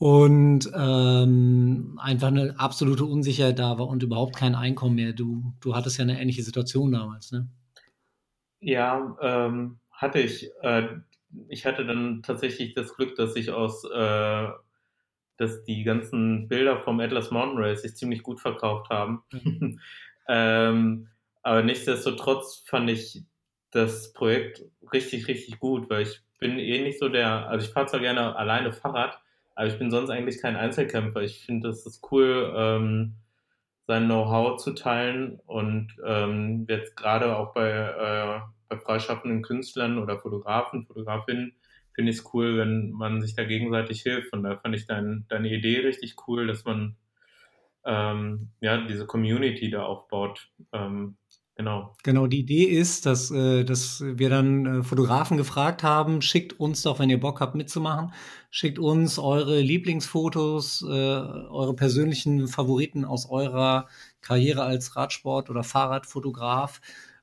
und 0.00 0.66
ähm, 0.74 2.00
einfach 2.02 2.28
eine 2.28 2.58
absolute 2.58 3.04
Unsicherheit 3.04 3.58
da 3.58 3.78
war 3.78 3.86
und 3.86 4.02
überhaupt 4.02 4.34
kein 4.34 4.54
Einkommen 4.54 4.94
mehr. 4.94 5.12
Du, 5.12 5.52
du 5.60 5.76
hattest 5.76 5.98
ja 5.98 6.04
eine 6.04 6.18
ähnliche 6.18 6.42
Situation 6.42 6.90
damals, 6.90 7.32
ne? 7.32 7.46
Ja, 8.60 9.14
ähm, 9.20 9.78
hatte 9.90 10.20
ich. 10.20 10.50
Äh, 10.62 10.88
ich 11.48 11.66
hatte 11.66 11.84
dann 11.84 12.22
tatsächlich 12.22 12.72
das 12.72 12.94
Glück, 12.94 13.14
dass 13.16 13.36
ich 13.36 13.50
aus, 13.50 13.84
äh, 13.84 14.48
dass 15.36 15.64
die 15.64 15.82
ganzen 15.84 16.48
Bilder 16.48 16.80
vom 16.80 16.98
Atlas 16.98 17.30
Mountain 17.30 17.62
Race 17.62 17.82
sich 17.82 17.94
ziemlich 17.94 18.22
gut 18.22 18.40
verkauft 18.40 18.88
haben. 18.88 19.22
Mhm. 19.32 19.80
ähm, 20.28 21.08
aber 21.42 21.62
nichtsdestotrotz 21.62 22.64
fand 22.66 22.88
ich 22.88 23.22
das 23.70 24.14
Projekt 24.14 24.64
richtig, 24.94 25.28
richtig 25.28 25.58
gut, 25.58 25.90
weil 25.90 26.04
ich 26.04 26.22
bin 26.38 26.58
eh 26.58 26.82
nicht 26.82 26.98
so 26.98 27.10
der, 27.10 27.48
also 27.48 27.66
ich 27.66 27.72
fahre 27.74 27.86
zwar 27.86 28.00
gerne 28.00 28.34
alleine 28.34 28.72
Fahrrad, 28.72 29.20
aber 29.60 29.68
ich 29.68 29.78
bin 29.78 29.90
sonst 29.90 30.08
eigentlich 30.08 30.40
kein 30.40 30.56
Einzelkämpfer. 30.56 31.20
Ich 31.20 31.44
finde, 31.44 31.68
es 31.68 31.84
ist 31.84 32.10
cool, 32.10 32.50
ähm, 32.56 33.16
sein 33.86 34.06
Know-how 34.06 34.56
zu 34.56 34.72
teilen 34.72 35.38
und 35.44 35.88
ähm, 36.02 36.64
jetzt 36.66 36.96
gerade 36.96 37.36
auch 37.36 37.52
bei, 37.52 37.68
äh, 37.68 38.40
bei 38.70 38.78
freischaffenden 38.78 39.42
Künstlern 39.42 39.98
oder 39.98 40.18
Fotografen, 40.18 40.86
Fotografinnen 40.86 41.52
finde 41.92 42.10
ich 42.10 42.16
es 42.20 42.30
cool, 42.32 42.56
wenn 42.56 42.92
man 42.92 43.20
sich 43.20 43.34
da 43.34 43.44
gegenseitig 43.44 44.00
hilft. 44.00 44.32
Und 44.32 44.44
da 44.44 44.56
fand 44.56 44.74
ich 44.76 44.86
dein, 44.86 45.26
deine 45.28 45.50
Idee 45.52 45.80
richtig 45.80 46.16
cool, 46.26 46.46
dass 46.46 46.64
man 46.64 46.96
ähm, 47.84 48.48
ja 48.62 48.78
diese 48.86 49.04
Community 49.04 49.68
da 49.68 49.82
aufbaut. 49.82 50.48
Ähm, 50.72 51.18
Genau. 51.56 51.94
Genau, 52.04 52.26
die 52.26 52.38
Idee 52.40 52.64
ist, 52.64 53.04
dass, 53.04 53.30
äh, 53.30 53.64
dass 53.64 54.02
wir 54.02 54.30
dann 54.30 54.64
äh, 54.66 54.82
Fotografen 54.82 55.36
gefragt 55.36 55.82
haben, 55.82 56.22
schickt 56.22 56.58
uns 56.58 56.82
doch, 56.82 56.98
wenn 56.98 57.10
ihr 57.10 57.20
Bock 57.20 57.40
habt 57.40 57.54
mitzumachen, 57.54 58.12
schickt 58.50 58.78
uns 58.78 59.18
eure 59.18 59.60
Lieblingsfotos, 59.60 60.82
äh, 60.82 60.88
eure 60.88 61.74
persönlichen 61.74 62.48
Favoriten 62.48 63.04
aus 63.04 63.28
eurer 63.28 63.88
Karriere 64.22 64.62
als 64.62 64.96
Radsport- 64.96 65.50
oder 65.50 65.62
Fahrradfotograf. 65.62 66.80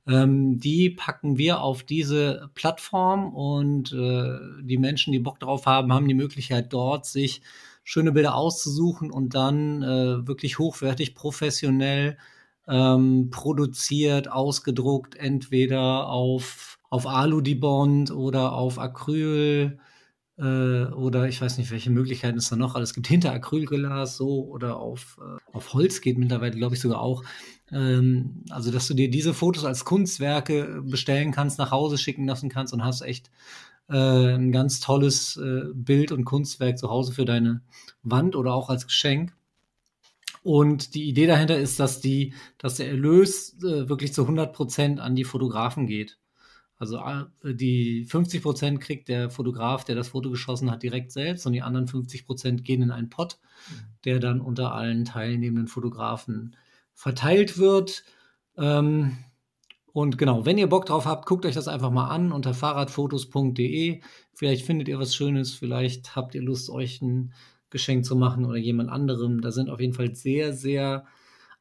Ähm, 0.08 0.60
die 0.60 0.92
packen 0.92 1.38
wir 1.40 1.62
auf 1.62 1.82
diese 1.84 2.50
Plattform 2.54 3.34
und 3.34 3.92
äh, 3.92 4.38
die 4.62 4.78
Menschen, 4.78 5.14
die 5.14 5.20
Bock 5.20 5.40
drauf 5.40 5.66
haben, 5.66 5.92
haben 5.92 6.08
die 6.08 6.14
Möglichkeit 6.14 6.72
dort 6.74 7.08
sich 7.08 7.42
schöne 7.84 8.12
Bilder 8.12 8.36
auszusuchen 8.36 9.10
und 9.10 9.34
dann 9.34 9.82
äh, 9.82 10.28
wirklich 10.28 10.60
hochwertig, 10.60 11.16
professionell 11.16 12.18
ähm, 12.68 13.30
produziert, 13.32 14.32
ausgedruckt, 14.32 15.16
entweder 15.16 16.08
auf, 16.10 16.80
auf 16.90 17.08
Alu-Dibond 17.08 18.12
oder 18.12 18.54
auf 18.54 18.80
Acryl 18.80 19.80
äh, 20.38 20.86
oder 20.94 21.28
ich 21.28 21.42
weiß 21.42 21.58
nicht, 21.58 21.72
welche 21.72 21.90
Möglichkeiten 21.90 22.38
es 22.38 22.50
da 22.50 22.56
noch 22.56 22.76
alles 22.76 22.94
gibt. 22.94 23.08
Hinter 23.08 23.32
Acrylglas 23.32 24.18
so 24.18 24.46
oder 24.46 24.78
auf, 24.78 25.18
äh, 25.20 25.56
auf 25.56 25.74
Holz 25.74 26.02
geht 26.02 26.18
mittlerweile, 26.18 26.56
glaube 26.56 26.76
ich, 26.76 26.82
sogar 26.82 27.02
auch. 27.02 27.24
Ähm, 27.72 28.44
also, 28.50 28.72
dass 28.72 28.88
du 28.88 28.94
dir 28.94 29.10
diese 29.10 29.34
Fotos 29.34 29.66
als 29.66 29.84
Kunstwerke 29.84 30.82
bestellen 30.84 31.32
kannst, 31.32 31.58
nach 31.58 31.72
Hause 31.72 31.98
schicken 31.98 32.28
lassen 32.28 32.50
kannst 32.50 32.74
und 32.74 32.84
hast 32.84 33.02
echt 33.02 33.32
äh, 33.90 34.36
ein 34.36 34.52
ganz 34.52 34.80
tolles 34.80 35.38
äh, 35.38 35.64
Bild 35.74 36.12
und 36.12 36.26
Kunstwerk 36.26 36.78
zu 36.78 36.90
Hause 36.90 37.14
für 37.14 37.26
deine 37.26 37.62
Wand 38.04 38.36
oder 38.36 38.54
auch 38.54 38.70
als 38.70 38.86
Geschenk. 38.86 39.34
Und 40.44 40.96
die 40.96 41.06
Idee 41.10 41.28
dahinter 41.28 41.58
ist, 41.58 41.80
dass 41.80 42.00
die, 42.00 42.34
dass 42.58 42.76
der 42.76 42.88
Erlös 42.90 43.58
äh, 43.60 43.90
wirklich 43.90 44.14
zu 44.14 44.24
100 44.24 44.54
Prozent 44.54 45.00
an 45.00 45.16
die 45.16 45.24
Fotografen 45.24 45.88
geht. 45.88 46.18
Also 46.78 46.98
äh, 46.98 47.54
die 47.54 48.06
50 48.06 48.42
Prozent 48.44 48.82
kriegt 48.82 49.10
der 49.10 49.30
Fotograf, 49.30 49.84
der 49.84 49.96
das 49.96 50.10
Foto 50.10 50.30
geschossen 50.30 50.70
hat, 50.70 50.84
direkt 50.84 51.12
selbst 51.12 51.46
und 51.46 51.54
die 51.54 51.62
anderen 51.62 51.88
50 51.88 52.26
Prozent 52.26 52.64
gehen 52.64 52.82
in 52.82 52.92
einen 52.92 53.10
Pot, 53.10 53.40
der 54.06 54.20
dann 54.20 54.42
unter 54.42 54.74
allen 54.74 55.06
teilnehmenden 55.06 55.68
Fotografen 55.68 56.56
verteilt 56.94 57.58
wird. 57.58 58.04
Ähm, 58.58 59.18
und 59.92 60.20
genau, 60.20 60.46
wenn 60.46 60.60
ihr 60.60 60.68
Bock 60.68 60.86
drauf 60.86 61.08
habt, 61.08 61.26
guckt 61.26 61.46
euch 61.46 61.56
das 61.56 61.68
einfach 61.68 61.90
mal 61.90 62.10
an 62.10 62.32
unter 62.32 62.54
fahrradfotos.de. 62.54 64.02
Vielleicht 64.36 64.66
findet 64.66 64.88
ihr 64.88 65.00
was 65.00 65.16
Schönes, 65.16 65.54
vielleicht 65.54 66.16
habt 66.16 66.36
ihr 66.36 66.44
Lust, 66.44 66.70
euch 66.70 67.02
ein 67.02 67.34
Geschenk 67.70 68.06
zu 68.06 68.16
machen 68.16 68.46
oder 68.46 68.58
jemand 68.58 68.90
anderem. 68.90 69.42
Da 69.42 69.52
sind 69.52 69.70
auf 69.70 69.80
jeden 69.80 69.94
Fall 69.94 70.16
sehr, 70.16 70.54
sehr 70.54 71.06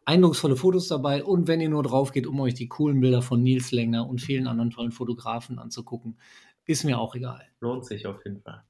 eindrucksvolle 0.04 0.56
Fotos 0.56 0.88
dabei. 0.88 1.24
Und 1.24 1.48
wenn 1.48 1.60
ihr 1.60 1.68
nur 1.68 1.82
drauf 1.82 2.12
geht, 2.12 2.26
um 2.26 2.40
euch 2.40 2.54
die 2.54 2.68
coolen 2.68 3.00
Bilder 3.00 3.22
von 3.22 3.42
Nils 3.42 3.72
Längner 3.72 4.08
und 4.08 4.20
vielen 4.20 4.46
anderen 4.46 4.70
tollen 4.70 4.92
Fotografen 4.92 5.58
anzugucken, 5.58 6.18
ist 6.64 6.84
mir 6.84 6.98
auch 6.98 7.14
egal. 7.14 7.42
Lohnt 7.60 7.84
sich 7.84 8.06
auf 8.06 8.24
jeden 8.24 8.40
Fall. 8.40 8.64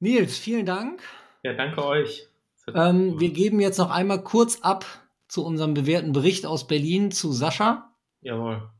Nils, 0.00 0.38
vielen 0.38 0.66
Dank. 0.66 1.02
Ja, 1.42 1.54
danke 1.54 1.84
euch. 1.84 2.28
Ähm, 2.74 3.18
wir 3.18 3.30
geben 3.32 3.60
jetzt 3.60 3.78
noch 3.78 3.90
einmal 3.90 4.22
kurz 4.22 4.60
ab 4.60 4.84
zu 5.28 5.44
unserem 5.44 5.74
bewährten 5.74 6.12
Bericht 6.12 6.46
aus 6.46 6.66
Berlin 6.66 7.10
zu 7.10 7.32
Sascha. 7.32 7.94
Jawohl. 8.20 8.70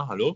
Ja, 0.00 0.08
hallo? 0.08 0.34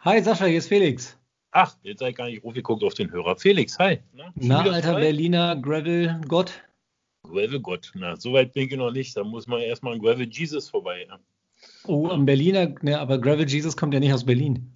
Hi 0.00 0.22
Sascha, 0.22 0.44
hier 0.44 0.58
ist 0.58 0.68
Felix. 0.68 1.18
Ach, 1.52 1.74
jetzt 1.82 2.02
ich 2.02 2.14
gar 2.14 2.26
nicht 2.26 2.44
aufgeguckt 2.44 2.84
auf 2.84 2.92
den 2.92 3.10
Hörer. 3.10 3.34
Felix, 3.36 3.78
hi. 3.78 4.00
Na, 4.12 4.30
Na 4.34 4.60
alter 4.60 4.92
frei? 4.92 5.00
Berliner 5.00 5.56
Gravel-Gott. 5.56 6.62
Gravel-Gott, 7.22 7.92
na, 7.94 8.16
so 8.16 8.34
weit 8.34 8.52
bin 8.52 8.68
ich 8.68 8.76
noch 8.76 8.90
nicht. 8.90 9.16
Da 9.16 9.24
muss 9.24 9.46
man 9.46 9.62
erstmal 9.62 9.94
an 9.94 10.00
Gravel 10.00 10.28
Jesus 10.28 10.68
vorbei. 10.68 11.06
Ja. 11.08 11.18
Oh, 11.86 12.08
am 12.08 12.26
Berliner, 12.26 12.74
ne, 12.82 13.00
aber 13.00 13.18
Gravel 13.18 13.48
Jesus 13.48 13.78
kommt 13.78 13.94
ja 13.94 14.00
nicht 14.00 14.12
aus 14.12 14.26
Berlin. 14.26 14.70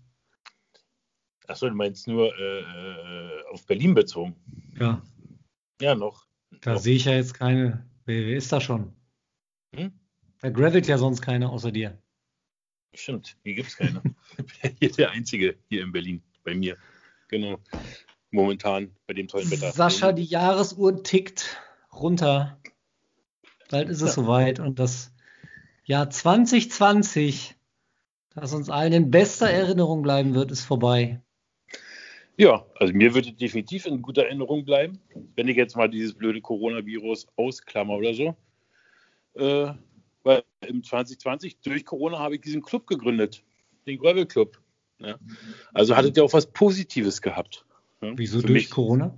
Achso, 1.46 1.68
du 1.68 1.74
meinst 1.74 2.08
nur 2.08 2.34
äh, 2.38 2.60
äh, 2.60 3.42
auf 3.52 3.66
Berlin 3.66 3.92
bezogen? 3.92 4.34
Ja. 4.80 5.02
Ja, 5.82 5.94
noch. 5.94 6.24
Da 6.62 6.78
sehe 6.78 6.96
ich 6.96 7.04
ja 7.04 7.12
jetzt 7.12 7.34
keine. 7.34 7.86
Wer, 8.06 8.28
wer 8.28 8.36
ist 8.38 8.50
da 8.50 8.62
schon? 8.62 8.94
Hm? 9.76 9.92
Da 10.40 10.48
gravelt 10.48 10.86
ja 10.86 10.96
sonst 10.96 11.20
keiner 11.20 11.52
außer 11.52 11.70
dir. 11.70 11.98
Stimmt, 12.94 13.36
hier 13.42 13.54
gibt 13.54 13.68
es 13.68 13.76
keine. 13.76 14.02
hier 14.80 14.92
der 14.92 15.10
Einzige 15.10 15.56
hier 15.68 15.82
in 15.82 15.92
Berlin 15.92 16.22
bei 16.44 16.54
mir. 16.54 16.76
Genau. 17.28 17.58
Momentan 18.30 18.90
bei 19.06 19.14
dem 19.14 19.28
tollen 19.28 19.50
Wetter. 19.50 19.72
Sascha, 19.72 20.12
die 20.12 20.24
Jahresuhr 20.24 21.02
tickt 21.02 21.58
runter. 21.92 22.58
Bald 23.70 23.88
ist 23.88 24.02
es 24.02 24.16
ja. 24.16 24.22
soweit. 24.22 24.60
Und 24.60 24.78
das 24.78 25.12
Jahr 25.84 26.10
2020, 26.10 27.54
das 28.34 28.54
uns 28.54 28.70
allen 28.70 28.92
in 28.92 29.10
bester 29.10 29.48
Erinnerung 29.48 30.02
bleiben 30.02 30.34
wird, 30.34 30.50
ist 30.50 30.64
vorbei. 30.64 31.20
Ja, 32.36 32.66
also 32.76 32.92
mir 32.92 33.14
würde 33.14 33.32
definitiv 33.32 33.86
in 33.86 34.02
guter 34.02 34.24
Erinnerung 34.24 34.64
bleiben, 34.64 35.00
wenn 35.36 35.46
ich 35.46 35.56
jetzt 35.56 35.76
mal 35.76 35.88
dieses 35.88 36.14
blöde 36.14 36.40
Coronavirus 36.40 37.28
ausklammer 37.36 37.94
oder 37.94 38.14
so. 38.14 38.36
Äh, 39.34 39.74
weil 40.24 40.42
im 40.66 40.82
2020 40.82 41.60
durch 41.60 41.84
Corona 41.84 42.18
habe 42.18 42.34
ich 42.34 42.40
diesen 42.40 42.62
Club 42.62 42.86
gegründet, 42.86 43.44
den 43.86 43.98
Gravel 43.98 44.26
Club. 44.26 44.60
Ja. 44.98 45.18
Also 45.72 45.96
hattet 45.96 46.16
ihr 46.16 46.24
auch 46.24 46.32
was 46.32 46.50
Positives 46.50 47.22
gehabt. 47.22 47.64
Ja. 48.00 48.12
Wieso 48.16 48.40
Für 48.40 48.46
durch 48.46 48.54
mich, 48.54 48.70
Corona? 48.70 49.16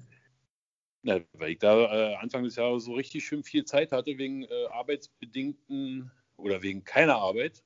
Ja, 1.05 1.21
weil 1.35 1.53
ich 1.53 1.59
da 1.59 2.13
äh, 2.13 2.17
Anfang 2.17 2.43
des 2.43 2.57
Jahres 2.57 2.85
so 2.85 2.95
richtig 2.95 3.25
schön 3.25 3.45
viel 3.45 3.65
Zeit 3.65 3.93
hatte 3.93 4.19
wegen 4.19 4.43
äh, 4.43 4.67
arbeitsbedingten 4.73 6.11
oder 6.37 6.63
wegen 6.63 6.85
keiner 6.85 7.17
Arbeit. 7.17 7.63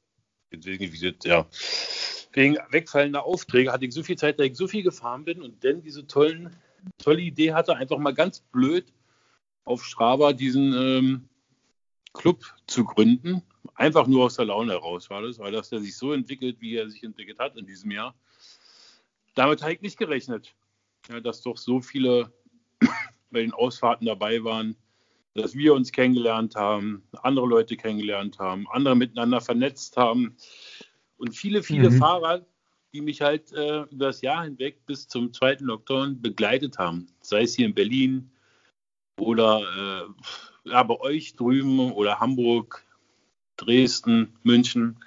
Deswegen, 0.53 0.93
wie 0.93 1.15
ja, 1.25 1.49
wegen 2.33 2.59
wegfallender 2.71 3.25
Aufträge 3.25 3.73
hatte 3.73 3.87
ich 3.87 3.95
so 3.95 4.03
viel 4.03 4.19
Zeit, 4.19 4.39
da 4.39 4.45
ich 4.45 4.57
so 4.57 4.69
viel 4.69 4.83
gefahren 4.83 5.25
bin 5.25 5.41
und 5.41 5.65
dann 5.65 5.81
diese 5.81 6.07
tollen, 6.07 6.55
tolle 6.99 7.23
Idee 7.23 7.55
hatte, 7.55 7.77
einfach 7.77 7.99
mal 7.99 8.13
ganz 8.13 8.41
blöd 8.41 8.93
auf 9.65 9.85
Strava 9.85 10.33
diesen 10.33 10.75
ähm, 10.75 11.30
Club 12.13 12.45
zu 12.67 12.85
gründen 12.85 13.43
Einfach 13.75 14.07
nur 14.07 14.27
aus 14.27 14.37
der 14.37 14.47
Laune 14.47 14.73
heraus 14.73 15.11
war 15.11 15.23
das, 15.23 15.39
weil 15.39 15.53
das 15.53 15.71
der 15.71 15.81
sich 15.81 15.97
so 15.97 16.13
entwickelt, 16.13 16.61
wie 16.61 16.77
er 16.77 16.89
sich 16.89 17.03
entwickelt 17.03 17.39
hat 17.39 17.57
in 17.57 17.67
diesem 17.67 17.91
Jahr. 17.91 18.15
Damit 19.35 19.63
habe 19.63 19.73
ich 19.73 19.81
nicht 19.81 19.99
gerechnet, 19.99 20.55
ja, 21.09 21.21
dass 21.21 21.43
doch 21.43 21.57
so 21.57 21.81
viele 21.81 22.33
bei 23.31 23.41
den 23.41 23.53
Ausfahrten 23.53 24.07
dabei 24.07 24.43
waren, 24.45 24.77
dass 25.35 25.55
wir 25.55 25.75
uns 25.75 25.93
kennengelernt 25.93 26.57
haben, 26.57 27.03
andere 27.23 27.47
Leute 27.47 27.77
kennengelernt 27.77 28.39
haben, 28.39 28.67
andere 28.69 28.97
miteinander 28.97 29.41
vernetzt 29.41 29.97
haben 29.97 30.37
und 31.17 31.37
viele, 31.37 31.63
viele 31.63 31.91
mhm. 31.91 31.99
Fahrer, 31.99 32.45
die 32.93 33.01
mich 33.01 33.21
halt 33.21 33.53
äh, 33.53 33.83
über 33.83 34.07
das 34.07 34.21
Jahr 34.21 34.45
hinweg 34.45 34.85
bis 34.87 35.07
zum 35.07 35.33
zweiten 35.33 35.65
Lockdown 35.65 36.21
begleitet 36.21 36.79
haben, 36.79 37.07
sei 37.21 37.43
es 37.43 37.55
hier 37.55 37.67
in 37.67 37.75
Berlin 37.75 38.31
oder 39.17 39.61
äh, 39.61 40.23
ja, 40.65 40.83
bei 40.83 40.99
euch 41.01 41.37
drüben 41.37 41.93
oder 41.93 42.21
Hamburg, 42.21 42.85
Dresden, 43.57 44.37
München. 44.43 45.03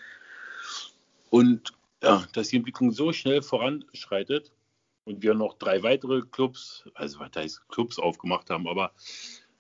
Und 1.30 1.74
ja, 2.01 2.26
dass 2.34 2.49
die 2.49 2.58
Entwicklung 2.58 2.91
so 2.91 3.14
schnell 3.14 3.41
voranschreitet 3.41 4.51
und 5.06 5.24
wir 5.24 5.34
noch 5.34 5.58
drei 5.58 5.84
weitere 5.84 6.22
Clubs, 6.22 6.86
also 6.93 7.20
was 7.20 7.32
heißt 7.36 7.68
Clubs 7.70 7.99
aufgemacht 7.99 8.49
haben, 8.49 8.68
aber 8.68 8.91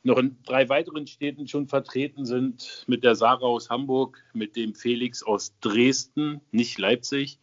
noch 0.03 0.17
in 0.17 0.37
drei 0.43 0.67
weiteren 0.69 1.07
Städten 1.07 1.47
schon 1.47 1.67
vertreten 1.67 2.25
sind, 2.25 2.83
mit 2.87 3.03
der 3.03 3.15
Sarah 3.15 3.45
aus 3.45 3.69
Hamburg, 3.69 4.21
mit 4.33 4.55
dem 4.55 4.75
Felix 4.75 5.23
aus 5.23 5.57
Dresden, 5.61 6.41
nicht 6.51 6.77
Leipzig, 6.77 7.39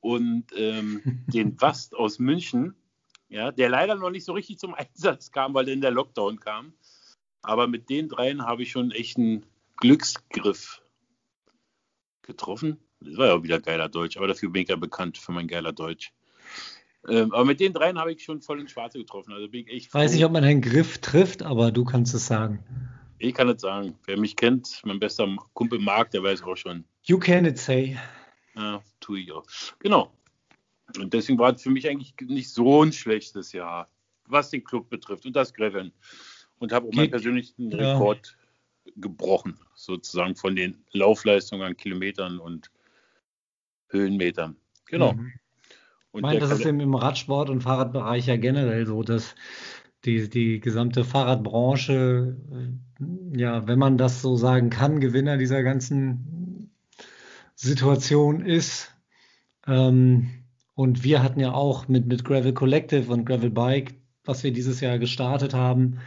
und 0.00 0.46
ähm, 0.56 1.02
den 1.26 1.60
Wast 1.60 1.94
aus 1.94 2.18
München, 2.18 2.74
ja, 3.28 3.50
der 3.50 3.68
leider 3.68 3.94
noch 3.94 4.10
nicht 4.10 4.24
so 4.24 4.32
richtig 4.32 4.58
zum 4.58 4.74
Einsatz 4.74 5.32
kam, 5.32 5.54
weil 5.54 5.64
dann 5.64 5.80
der 5.80 5.90
Lockdown 5.90 6.38
kam. 6.38 6.74
Aber 7.42 7.66
mit 7.66 7.90
den 7.90 8.08
dreien 8.08 8.46
habe 8.46 8.62
ich 8.62 8.70
schon 8.70 8.90
echt 8.92 9.18
einen 9.18 9.44
Glücksgriff 9.76 10.80
getroffen. 12.22 12.78
Das 13.00 13.16
war 13.16 13.26
ja 13.26 13.34
auch 13.34 13.42
wieder 13.42 13.60
geiler 13.60 13.88
Deutsch, 13.88 14.16
aber 14.16 14.28
dafür 14.28 14.50
bin 14.50 14.62
ich 14.62 14.68
ja 14.68 14.76
bekannt 14.76 15.18
für 15.18 15.32
mein 15.32 15.48
geiler 15.48 15.72
Deutsch. 15.72 16.12
Ähm, 17.08 17.32
aber 17.32 17.44
mit 17.44 17.58
den 17.58 17.72
dreien 17.72 17.98
habe 17.98 18.12
ich 18.12 18.22
schon 18.22 18.40
voll 18.42 18.60
ins 18.60 18.70
Schwarze 18.70 18.98
getroffen. 18.98 19.32
Also 19.32 19.48
bin 19.48 19.66
ich 19.66 19.72
echt. 19.72 19.94
Weiß 19.94 20.12
nicht, 20.12 20.24
ob 20.24 20.32
man 20.32 20.44
einen 20.44 20.60
Griff 20.60 20.98
trifft, 20.98 21.42
aber 21.42 21.72
du 21.72 21.84
kannst 21.84 22.14
es 22.14 22.26
sagen. 22.26 22.64
Ich 23.18 23.34
kann 23.34 23.48
es 23.48 23.60
sagen. 23.60 23.98
Wer 24.04 24.18
mich 24.18 24.36
kennt, 24.36 24.80
mein 24.84 25.00
bester 25.00 25.28
Kumpel 25.52 25.80
Marc, 25.80 26.12
der 26.12 26.22
weiß 26.22 26.42
auch 26.44 26.56
schon. 26.56 26.84
You 27.02 27.18
can 27.18 27.44
it 27.44 27.58
say. 27.58 27.98
Ja, 28.54 28.82
tue 29.00 29.20
ich 29.20 29.32
auch. 29.32 29.44
Genau. 29.80 30.12
Und 30.96 31.12
deswegen 31.12 31.38
war 31.38 31.54
es 31.54 31.62
für 31.62 31.70
mich 31.70 31.88
eigentlich 31.88 32.14
nicht 32.20 32.50
so 32.50 32.84
ein 32.84 32.92
schlechtes 32.92 33.52
Jahr, 33.52 33.88
was 34.26 34.50
den 34.50 34.62
Club 34.62 34.88
betrifft 34.88 35.24
und 35.26 35.34
das 35.34 35.54
Graveln. 35.54 35.92
Und 36.62 36.70
habe 36.70 36.86
auch 36.86 36.92
meinen 36.92 37.10
persönlichen 37.10 37.72
ja. 37.72 37.94
Rekord 37.94 38.36
gebrochen, 38.94 39.58
sozusagen 39.74 40.36
von 40.36 40.54
den 40.54 40.76
Laufleistungen 40.92 41.66
an 41.66 41.76
Kilometern 41.76 42.38
und 42.38 42.70
Höhenmetern. 43.88 44.54
Genau. 44.86 45.14
Mhm. 45.14 45.32
ich 46.14 46.20
meine, 46.20 46.38
das 46.38 46.52
ist 46.52 46.64
im, 46.64 46.94
Radsport 46.94 47.50
und 47.50 47.62
Fahrradbereich 47.62 48.28
ja 48.28 48.36
generell 48.36 48.86
so, 48.86 49.02
dass 49.02 49.34
die, 50.04 50.30
die 50.30 50.60
gesamte 50.60 51.02
Fahrradbranche, 51.02 52.36
äh, 52.52 53.36
ja, 53.36 53.66
wenn 53.66 53.80
man 53.80 53.98
das 53.98 54.22
so 54.22 54.36
sagen 54.36 54.70
kann, 54.70 55.00
Gewinner 55.00 55.38
dieser 55.38 55.64
ganzen 55.64 56.70
Situation 57.56 58.46
ist. 58.46 58.94
Ähm, 59.66 60.30
und 60.74 61.02
wir 61.02 61.24
hatten 61.24 61.40
ja 61.40 61.54
auch 61.54 61.88
mit, 61.88 62.06
mit 62.06 62.24
Gravel 62.24 62.54
Collective 62.54 63.12
und 63.12 63.24
Gravel 63.24 63.50
Bike, 63.50 63.94
was 64.24 64.44
wir 64.44 64.52
dieses 64.52 64.80
Jahr 64.80 65.00
gestartet 65.00 65.54
haben, 65.54 65.98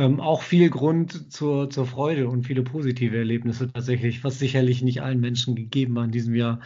ähm, 0.00 0.18
auch 0.18 0.42
viel 0.42 0.70
Grund 0.70 1.30
zur, 1.30 1.68
zur 1.68 1.86
Freude 1.86 2.28
und 2.28 2.46
viele 2.46 2.62
positive 2.62 3.18
Erlebnisse 3.18 3.70
tatsächlich, 3.70 4.24
was 4.24 4.38
sicherlich 4.38 4.80
nicht 4.80 5.02
allen 5.02 5.20
Menschen 5.20 5.54
gegeben 5.54 5.94
war 5.94 6.04
in 6.04 6.10
diesem 6.10 6.34
Jahr. 6.34 6.60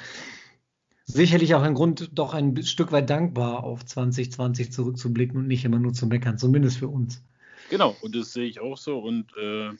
Sicherlich 1.05 1.55
auch 1.57 1.63
ein 1.63 1.75
Grund, 1.75 2.11
doch 2.15 2.33
ein 2.33 2.63
Stück 2.63 2.93
weit 2.93 3.11
dankbar 3.11 3.65
auf 3.65 3.85
2020 3.85 4.73
zurückzublicken 4.73 5.37
und 5.37 5.49
nicht 5.49 5.65
immer 5.65 5.81
nur 5.81 5.93
zu 5.93 6.07
meckern, 6.07 6.39
zumindest 6.39 6.79
für 6.79 6.87
uns. 6.87 7.25
Genau, 7.71 7.97
und 8.03 8.15
das 8.15 8.33
sehe 8.33 8.47
ich 8.47 8.61
auch 8.61 8.79
so. 8.79 8.99
Und 8.99 9.27
äh, 9.37 9.71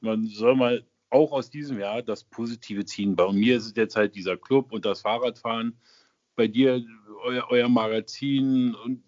man 0.00 0.26
soll 0.26 0.54
mal 0.54 0.84
auch 1.08 1.32
aus 1.32 1.48
diesem 1.48 1.78
Jahr 1.80 2.02
das 2.02 2.24
Positive 2.24 2.84
ziehen. 2.84 3.16
Bei 3.16 3.32
mir 3.32 3.56
ist 3.56 3.66
es 3.66 3.74
jetzt 3.74 3.96
halt 3.96 4.14
dieser 4.14 4.36
Club 4.36 4.70
und 4.70 4.84
das 4.84 5.00
Fahrradfahren. 5.00 5.78
Bei 6.36 6.46
dir 6.46 6.84
euer, 7.24 7.46
euer 7.48 7.68
Magazin 7.70 8.74
und 8.74 9.02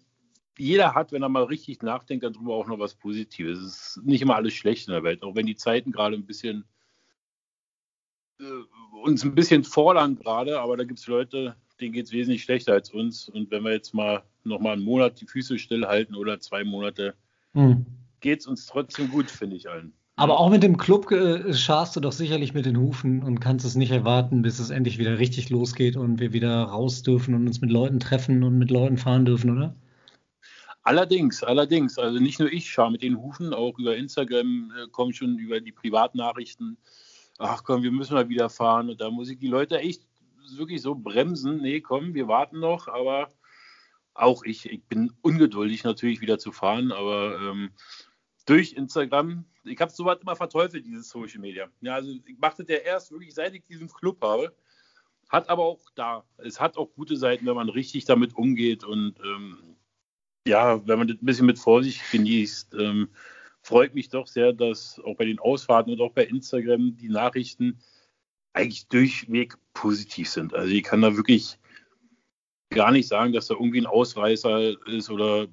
jeder 0.57 0.93
hat, 0.95 1.11
wenn 1.11 1.23
er 1.23 1.29
mal 1.29 1.43
richtig 1.43 1.81
nachdenkt, 1.81 2.23
darüber 2.23 2.55
auch 2.55 2.67
noch 2.67 2.79
was 2.79 2.95
Positives. 2.95 3.59
Es 3.59 3.97
ist 3.97 4.05
nicht 4.05 4.21
immer 4.21 4.35
alles 4.35 4.53
schlecht 4.53 4.87
in 4.87 4.93
der 4.93 5.03
Welt, 5.03 5.23
auch 5.23 5.35
wenn 5.35 5.45
die 5.45 5.55
Zeiten 5.55 5.91
gerade 5.91 6.15
ein 6.15 6.25
bisschen 6.25 6.65
äh, 8.39 8.43
uns 9.03 9.23
ein 9.23 9.35
bisschen 9.35 9.63
fordern 9.63 10.15
gerade, 10.15 10.59
aber 10.59 10.77
da 10.77 10.83
gibt 10.83 10.99
es 10.99 11.07
Leute, 11.07 11.55
denen 11.79 11.93
geht 11.93 12.05
es 12.05 12.11
wesentlich 12.11 12.43
schlechter 12.43 12.73
als 12.73 12.89
uns. 12.89 13.29
Und 13.29 13.51
wenn 13.51 13.63
wir 13.63 13.71
jetzt 13.71 13.93
mal 13.93 14.23
noch 14.43 14.59
mal 14.59 14.73
einen 14.73 14.83
Monat 14.83 15.19
die 15.21 15.27
Füße 15.27 15.59
stillhalten 15.59 16.15
oder 16.15 16.39
zwei 16.39 16.63
Monate, 16.63 17.13
hm. 17.53 17.85
geht 18.21 18.39
es 18.39 18.47
uns 18.47 18.65
trotzdem 18.65 19.09
gut, 19.09 19.29
finde 19.29 19.55
ich 19.57 19.69
allen. 19.69 19.93
Aber 20.17 20.39
auch 20.39 20.49
mit 20.49 20.63
dem 20.63 20.77
Club 20.77 21.11
äh, 21.11 21.53
scharst 21.53 21.95
du 21.95 21.99
doch 21.99 22.13
sicherlich 22.13 22.53
mit 22.53 22.65
den 22.65 22.77
Hufen 22.77 23.21
und 23.21 23.41
kannst 23.41 23.65
es 23.65 23.75
nicht 23.75 23.91
erwarten, 23.91 24.41
bis 24.41 24.59
es 24.59 24.69
endlich 24.69 24.97
wieder 24.97 25.19
richtig 25.19 25.49
losgeht 25.49 25.97
und 25.97 26.19
wir 26.19 26.31
wieder 26.31 26.63
raus 26.63 27.03
dürfen 27.03 27.35
und 27.35 27.45
uns 27.47 27.59
mit 27.59 27.69
Leuten 27.69 27.99
treffen 27.99 28.43
und 28.43 28.57
mit 28.57 28.71
Leuten 28.71 28.97
fahren 28.97 29.25
dürfen, 29.25 29.49
oder? 29.49 29.75
Allerdings, 30.85 31.41
allerdings. 31.41 31.97
Also 31.97 32.19
nicht 32.19 32.39
nur 32.39 32.53
ich 32.53 32.69
schaue 32.69 32.91
mit 32.91 33.01
den 33.01 33.19
Hufen, 33.19 33.55
auch 33.55 33.79
über 33.79 33.97
Instagram 33.97 34.71
äh, 34.71 34.87
kommen 34.91 35.13
schon 35.13 35.39
über 35.39 35.59
die 35.59 35.71
Privatnachrichten. 35.71 36.77
Ach 37.39 37.63
komm, 37.63 37.81
wir 37.81 37.91
müssen 37.91 38.13
mal 38.13 38.29
wieder 38.29 38.51
fahren. 38.51 38.91
Und 38.91 39.01
da 39.01 39.09
muss 39.09 39.31
ich 39.31 39.39
die 39.39 39.47
Leute 39.47 39.79
echt 39.79 40.03
wirklich 40.55 40.83
so 40.83 40.93
bremsen. 40.93 41.57
Nee, 41.57 41.81
komm, 41.81 42.13
wir 42.13 42.27
warten 42.27 42.59
noch. 42.59 42.87
Aber 42.87 43.29
auch 44.13 44.43
ich, 44.43 44.69
ich 44.69 44.83
bin 44.83 45.11
ungeduldig 45.23 45.83
natürlich 45.83 46.21
wieder 46.21 46.37
zu 46.37 46.51
fahren. 46.51 46.91
Aber 46.91 47.35
ähm, 47.41 47.71
durch 48.45 48.73
Instagram, 48.73 49.43
ich 49.63 49.81
habe 49.81 49.91
sowas 49.91 50.19
immer 50.21 50.35
verteufelt, 50.35 50.85
dieses 50.85 51.09
Social 51.09 51.39
Media. 51.39 51.67
Ja, 51.81 51.95
also 51.95 52.11
ich 52.11 52.37
machte 52.37 52.63
der 52.63 52.85
erst 52.85 53.11
wirklich, 53.11 53.33
seit 53.33 53.55
ich 53.55 53.63
diesen 53.63 53.87
Club 53.87 54.21
habe. 54.21 54.55
Hat 55.29 55.49
aber 55.49 55.63
auch 55.63 55.81
da, 55.95 56.23
es 56.37 56.59
hat 56.59 56.77
auch 56.77 56.93
gute 56.93 57.17
Seiten, 57.17 57.47
wenn 57.47 57.55
man 57.55 57.69
richtig 57.69 58.05
damit 58.05 58.35
umgeht 58.35 58.83
und 58.83 59.15
ähm, 59.19 59.74
ja, 60.47 60.85
wenn 60.87 60.99
man 60.99 61.07
das 61.07 61.17
ein 61.17 61.25
bisschen 61.25 61.45
mit 61.45 61.59
Vorsicht 61.59 62.01
genießt, 62.11 62.75
ähm, 62.75 63.09
freut 63.61 63.95
mich 63.95 64.09
doch 64.09 64.27
sehr, 64.27 64.53
dass 64.53 65.01
auch 65.03 65.15
bei 65.15 65.25
den 65.25 65.39
Ausfahrten 65.39 65.91
und 65.93 66.01
auch 66.01 66.11
bei 66.11 66.25
Instagram 66.25 66.95
die 66.97 67.09
Nachrichten 67.09 67.79
eigentlich 68.53 68.87
durchweg 68.87 69.55
positiv 69.73 70.29
sind. 70.29 70.53
Also 70.53 70.71
ich 70.71 70.83
kann 70.83 71.01
da 71.01 71.15
wirklich 71.15 71.57
gar 72.69 72.91
nicht 72.91 73.07
sagen, 73.07 73.33
dass 73.33 73.47
da 73.47 73.55
irgendwie 73.55 73.81
ein 73.81 73.87
Ausreißer 73.87 74.87
ist 74.87 75.09
oder 75.09 75.47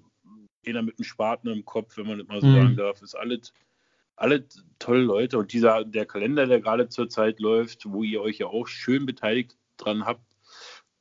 einer 0.64 0.82
mit 0.82 0.98
einem 0.98 1.04
Spaten 1.04 1.48
im 1.48 1.64
Kopf, 1.64 1.96
wenn 1.96 2.06
man 2.06 2.18
das 2.18 2.28
mal 2.28 2.40
so 2.40 2.46
mhm. 2.46 2.54
sagen 2.54 2.76
darf. 2.76 3.02
Ist 3.02 3.14
alles, 3.14 3.52
alle 4.16 4.46
tolle 4.78 5.02
Leute. 5.02 5.38
Und 5.38 5.52
dieser, 5.52 5.84
der 5.84 6.06
Kalender, 6.06 6.46
der 6.46 6.60
gerade 6.60 6.88
zurzeit 6.88 7.40
läuft, 7.40 7.90
wo 7.90 8.04
ihr 8.04 8.20
euch 8.20 8.38
ja 8.38 8.46
auch 8.46 8.68
schön 8.68 9.06
beteiligt 9.06 9.56
dran 9.78 10.04
habt, 10.04 10.22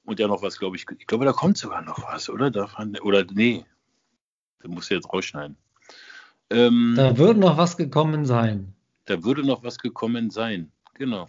und 0.04 0.20
ja 0.20 0.28
noch 0.28 0.42
was, 0.42 0.58
glaube 0.58 0.76
ich. 0.76 0.86
Ich 0.98 1.08
glaube, 1.08 1.26
da 1.26 1.32
kommt 1.32 1.58
sogar 1.58 1.82
noch 1.82 2.04
was, 2.04 2.30
oder? 2.30 2.50
Davon, 2.50 2.98
oder 3.02 3.24
nee, 3.32 3.66
das 4.62 4.72
muss 4.72 4.88
du 4.88 4.96
jetzt 4.96 5.12
rausschneiden. 5.12 5.58
Ähm, 6.50 6.94
da 6.98 7.18
würde 7.18 7.40
noch 7.40 7.58
was 7.58 7.78
gekommen 7.78 8.26
sein. 8.26 8.74
Da 9.06 9.24
würde 9.24 9.44
noch 9.44 9.64
was 9.64 9.78
gekommen 9.78 10.30
sein, 10.30 10.72
genau. 10.94 11.28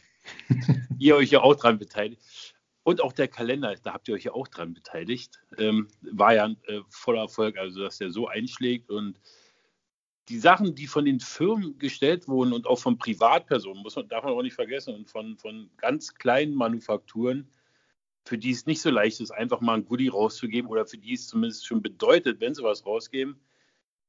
ihr 0.98 1.16
euch 1.16 1.30
ja 1.30 1.40
auch 1.40 1.56
dran 1.56 1.78
beteiligt. 1.78 2.20
Und 2.84 3.00
auch 3.00 3.12
der 3.12 3.28
Kalender, 3.28 3.74
da 3.82 3.92
habt 3.92 4.08
ihr 4.08 4.14
euch 4.14 4.24
ja 4.24 4.32
auch 4.32 4.48
dran 4.48 4.74
beteiligt. 4.74 5.40
Ähm, 5.56 5.88
war 6.00 6.34
ja 6.34 6.48
äh, 6.66 6.80
voller 6.88 7.22
Erfolg, 7.22 7.56
also 7.56 7.80
dass 7.80 7.98
der 7.98 8.10
so 8.10 8.26
einschlägt. 8.26 8.90
Und 8.90 9.20
die 10.28 10.38
Sachen, 10.38 10.74
die 10.74 10.88
von 10.88 11.04
den 11.04 11.20
Firmen 11.20 11.78
gestellt 11.78 12.26
wurden 12.26 12.52
und 12.52 12.66
auch 12.66 12.78
von 12.78 12.98
Privatpersonen, 12.98 13.82
muss 13.82 13.94
man, 13.94 14.08
darf 14.08 14.24
man 14.24 14.32
auch 14.32 14.42
nicht 14.42 14.54
vergessen, 14.54 14.94
und 14.94 15.08
von, 15.08 15.36
von 15.38 15.70
ganz 15.76 16.14
kleinen 16.14 16.54
Manufakturen, 16.54 17.48
für 18.24 18.38
die 18.38 18.50
es 18.50 18.66
nicht 18.66 18.80
so 18.80 18.90
leicht 18.90 19.20
ist, 19.20 19.30
einfach 19.30 19.60
mal 19.60 19.74
ein 19.74 19.84
Goodie 19.84 20.08
rauszugeben 20.08 20.70
oder 20.70 20.86
für 20.86 20.98
die 20.98 21.14
es 21.14 21.26
zumindest 21.26 21.66
schon 21.66 21.82
bedeutet, 21.82 22.40
wenn 22.40 22.54
sie 22.54 22.62
was 22.62 22.86
rausgeben, 22.86 23.36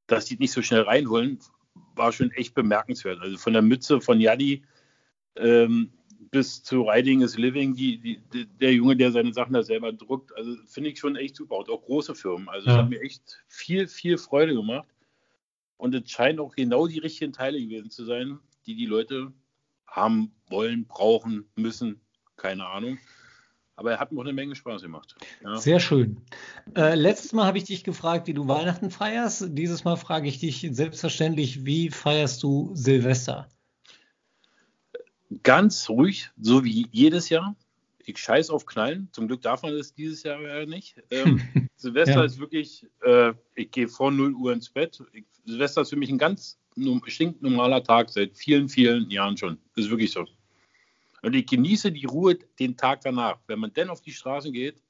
dass 0.07 0.25
die 0.25 0.37
nicht 0.37 0.51
so 0.51 0.61
schnell 0.61 0.81
reinholen, 0.81 1.39
war 1.95 2.11
schon 2.11 2.31
echt 2.31 2.53
bemerkenswert. 2.53 3.19
Also 3.19 3.37
von 3.37 3.53
der 3.53 3.61
Mütze 3.61 4.01
von 4.01 4.19
Yadi 4.19 4.63
ähm, 5.35 5.91
bis 6.31 6.63
zu 6.63 6.81
Riding 6.81 7.21
is 7.21 7.37
Living, 7.37 7.75
die, 7.75 7.99
die, 7.99 8.45
der 8.59 8.73
Junge, 8.73 8.95
der 8.95 9.11
seine 9.11 9.33
Sachen 9.33 9.53
da 9.53 9.63
selber 9.63 9.93
druckt, 9.93 10.35
also 10.35 10.55
finde 10.65 10.89
ich 10.89 10.99
schon 10.99 11.15
echt 11.15 11.35
super. 11.35 11.57
Und 11.57 11.69
auch 11.69 11.83
große 11.83 12.15
Firmen. 12.15 12.49
Also 12.49 12.69
es 12.69 12.75
hat 12.75 12.89
mir 12.89 13.01
echt 13.01 13.43
viel, 13.47 13.87
viel 13.87 14.17
Freude 14.17 14.53
gemacht. 14.53 14.87
Und 15.77 15.93
es 15.95 16.09
scheinen 16.09 16.39
auch 16.39 16.55
genau 16.55 16.87
die 16.87 16.99
richtigen 16.99 17.33
Teile 17.33 17.59
gewesen 17.59 17.89
zu 17.89 18.05
sein, 18.05 18.39
die 18.65 18.75
die 18.75 18.85
Leute 18.85 19.33
haben 19.85 20.31
wollen, 20.49 20.85
brauchen, 20.85 21.45
müssen, 21.55 22.01
keine 22.35 22.65
Ahnung. 22.65 22.97
Aber 23.75 23.91
er 23.91 23.99
hat 23.99 24.11
mir 24.11 24.19
auch 24.19 24.23
eine 24.23 24.33
Menge 24.33 24.55
Spaß 24.55 24.83
gemacht. 24.83 25.15
Ja. 25.43 25.57
Sehr 25.57 25.79
schön. 25.79 26.21
Äh, 26.75 26.95
letztes 26.95 27.33
Mal 27.33 27.45
habe 27.45 27.57
ich 27.57 27.63
dich 27.63 27.83
gefragt, 27.83 28.27
wie 28.27 28.33
du 28.33 28.47
Weihnachten 28.47 28.91
feierst. 28.91 29.45
Dieses 29.49 29.83
Mal 29.83 29.95
frage 29.95 30.27
ich 30.27 30.39
dich 30.39 30.67
selbstverständlich, 30.71 31.65
wie 31.65 31.89
feierst 31.89 32.43
du 32.43 32.71
Silvester? 32.75 33.49
Ganz 35.41 35.89
ruhig, 35.89 36.29
so 36.39 36.63
wie 36.63 36.87
jedes 36.91 37.29
Jahr. 37.29 37.55
Ich 38.05 38.17
scheiß 38.17 38.49
auf 38.51 38.65
Knallen. 38.65 39.09
Zum 39.11 39.27
Glück 39.27 39.41
darf 39.41 39.63
man 39.63 39.75
das 39.75 39.93
dieses 39.93 40.21
Jahr 40.23 40.39
ja 40.41 40.65
nicht. 40.65 41.01
Ähm, 41.09 41.41
Silvester 41.75 42.17
ja. 42.17 42.23
ist 42.23 42.39
wirklich, 42.39 42.85
äh, 43.01 43.33
ich 43.55 43.71
gehe 43.71 43.87
vor 43.87 44.11
0 44.11 44.33
Uhr 44.33 44.53
ins 44.53 44.69
Bett. 44.69 45.01
Ich, 45.13 45.25
Silvester 45.45 45.81
ist 45.81 45.89
für 45.89 45.95
mich 45.95 46.09
ein 46.09 46.17
ganz 46.17 46.59
stinknormaler 47.07 47.83
Tag 47.83 48.09
seit 48.09 48.37
vielen, 48.37 48.69
vielen 48.69 49.09
Jahren 49.09 49.37
schon. 49.37 49.57
Das 49.75 49.85
ist 49.85 49.91
wirklich 49.91 50.11
so. 50.11 50.25
Und 51.23 51.33
ich 51.35 51.47
genieße 51.47 51.91
die 51.91 52.05
Ruhe 52.05 52.37
den 52.59 52.75
Tag 52.75 53.01
danach. 53.01 53.39
Wenn 53.47 53.59
man 53.59 53.73
dann 53.73 53.89
auf 53.89 54.01
die 54.01 54.11
Straße 54.11 54.51
geht, 54.51 54.83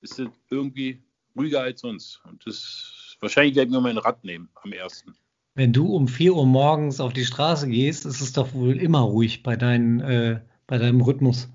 ist 0.00 0.18
es 0.18 0.28
irgendwie 0.50 1.02
ruhiger 1.36 1.60
als 1.60 1.82
sonst. 1.82 2.20
Und 2.24 2.44
das 2.46 3.16
wahrscheinlich 3.20 3.54
werde 3.54 3.68
ich 3.68 3.74
mir 3.74 3.82
mein 3.82 3.98
Rad 3.98 4.24
nehmen 4.24 4.48
am 4.62 4.72
ersten. 4.72 5.14
Wenn 5.54 5.72
du 5.72 5.94
um 5.94 6.08
4 6.08 6.34
Uhr 6.34 6.46
morgens 6.46 6.98
auf 6.98 7.12
die 7.12 7.24
Straße 7.24 7.68
gehst, 7.68 8.06
ist 8.06 8.20
es 8.20 8.32
doch 8.32 8.54
wohl 8.54 8.78
immer 8.78 9.00
ruhig 9.00 9.42
bei, 9.42 9.56
dein, 9.56 10.00
äh, 10.00 10.40
bei 10.66 10.78
deinem 10.78 11.00
Rhythmus. 11.00 11.48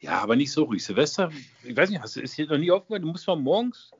Ja, 0.00 0.20
aber 0.20 0.36
nicht 0.36 0.52
so 0.52 0.64
ruhig. 0.64 0.84
Silvester, 0.84 1.30
ich 1.64 1.76
weiß 1.76 1.90
nicht, 1.90 2.00
hast 2.00 2.16
du 2.16 2.20
ist 2.20 2.34
hier 2.34 2.46
noch 2.46 2.58
nie 2.58 2.70
aufgefallen, 2.70 3.02
du 3.02 3.08
musst 3.08 3.26
mal 3.26 3.36
morgens 3.36 3.90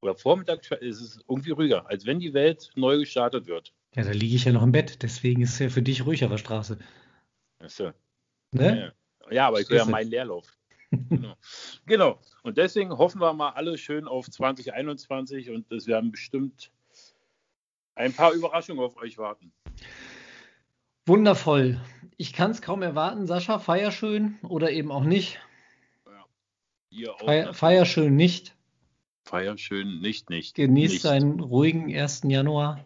oder 0.00 0.14
vormittags 0.16 0.68
ist 0.80 1.00
es 1.00 1.20
irgendwie 1.28 1.50
ruhiger, 1.50 1.88
als 1.88 2.06
wenn 2.06 2.18
die 2.18 2.34
Welt 2.34 2.70
neu 2.74 2.98
gestartet 2.98 3.46
wird. 3.46 3.72
Ja, 3.94 4.02
da 4.02 4.10
liege 4.10 4.34
ich 4.34 4.44
ja 4.44 4.52
noch 4.52 4.62
im 4.62 4.72
Bett, 4.72 5.02
deswegen 5.02 5.42
ist 5.42 5.54
es 5.54 5.58
ja 5.58 5.68
für 5.68 5.82
dich 5.82 6.06
ruhig 6.06 6.24
auf 6.24 6.30
der 6.30 6.38
Straße. 6.38 6.78
Achso. 7.58 7.92
Ne? 8.52 8.92
Ja, 9.30 9.48
aber 9.48 9.60
ich 9.60 9.68
will 9.68 9.78
ja 9.78 9.84
meinen 9.84 10.10
Leerlauf. 10.10 10.46
genau. 10.90 11.34
genau. 11.86 12.18
Und 12.42 12.58
deswegen 12.58 12.96
hoffen 12.96 13.20
wir 13.20 13.32
mal 13.32 13.50
alle 13.50 13.78
schön 13.78 14.06
auf 14.06 14.30
2021 14.30 15.50
und 15.50 15.70
es 15.72 15.86
werden 15.86 16.10
bestimmt 16.10 16.70
ein 17.94 18.12
paar 18.12 18.32
Überraschungen 18.32 18.82
auf 18.82 18.96
euch 18.96 19.18
warten. 19.18 19.52
Wundervoll. 21.06 21.80
Ich 22.16 22.32
kann 22.32 22.50
es 22.50 22.62
kaum 22.62 22.82
erwarten, 22.82 23.26
Sascha. 23.26 23.58
Feier 23.58 23.90
schön 23.90 24.38
oder 24.42 24.70
eben 24.70 24.92
auch 24.92 25.04
nicht. 25.04 25.40
Ja, 26.06 26.24
ihr 26.90 27.14
auch. 27.14 27.24
Feier, 27.24 27.54
feier 27.54 27.84
schön 27.86 28.16
nicht. 28.16 28.54
Feier 29.24 29.56
schön 29.56 30.00
nicht, 30.00 30.30
nicht. 30.30 30.54
Genießt 30.54 31.06
einen 31.06 31.40
ruhigen 31.40 31.94
1. 31.94 32.22
Januar. 32.24 32.84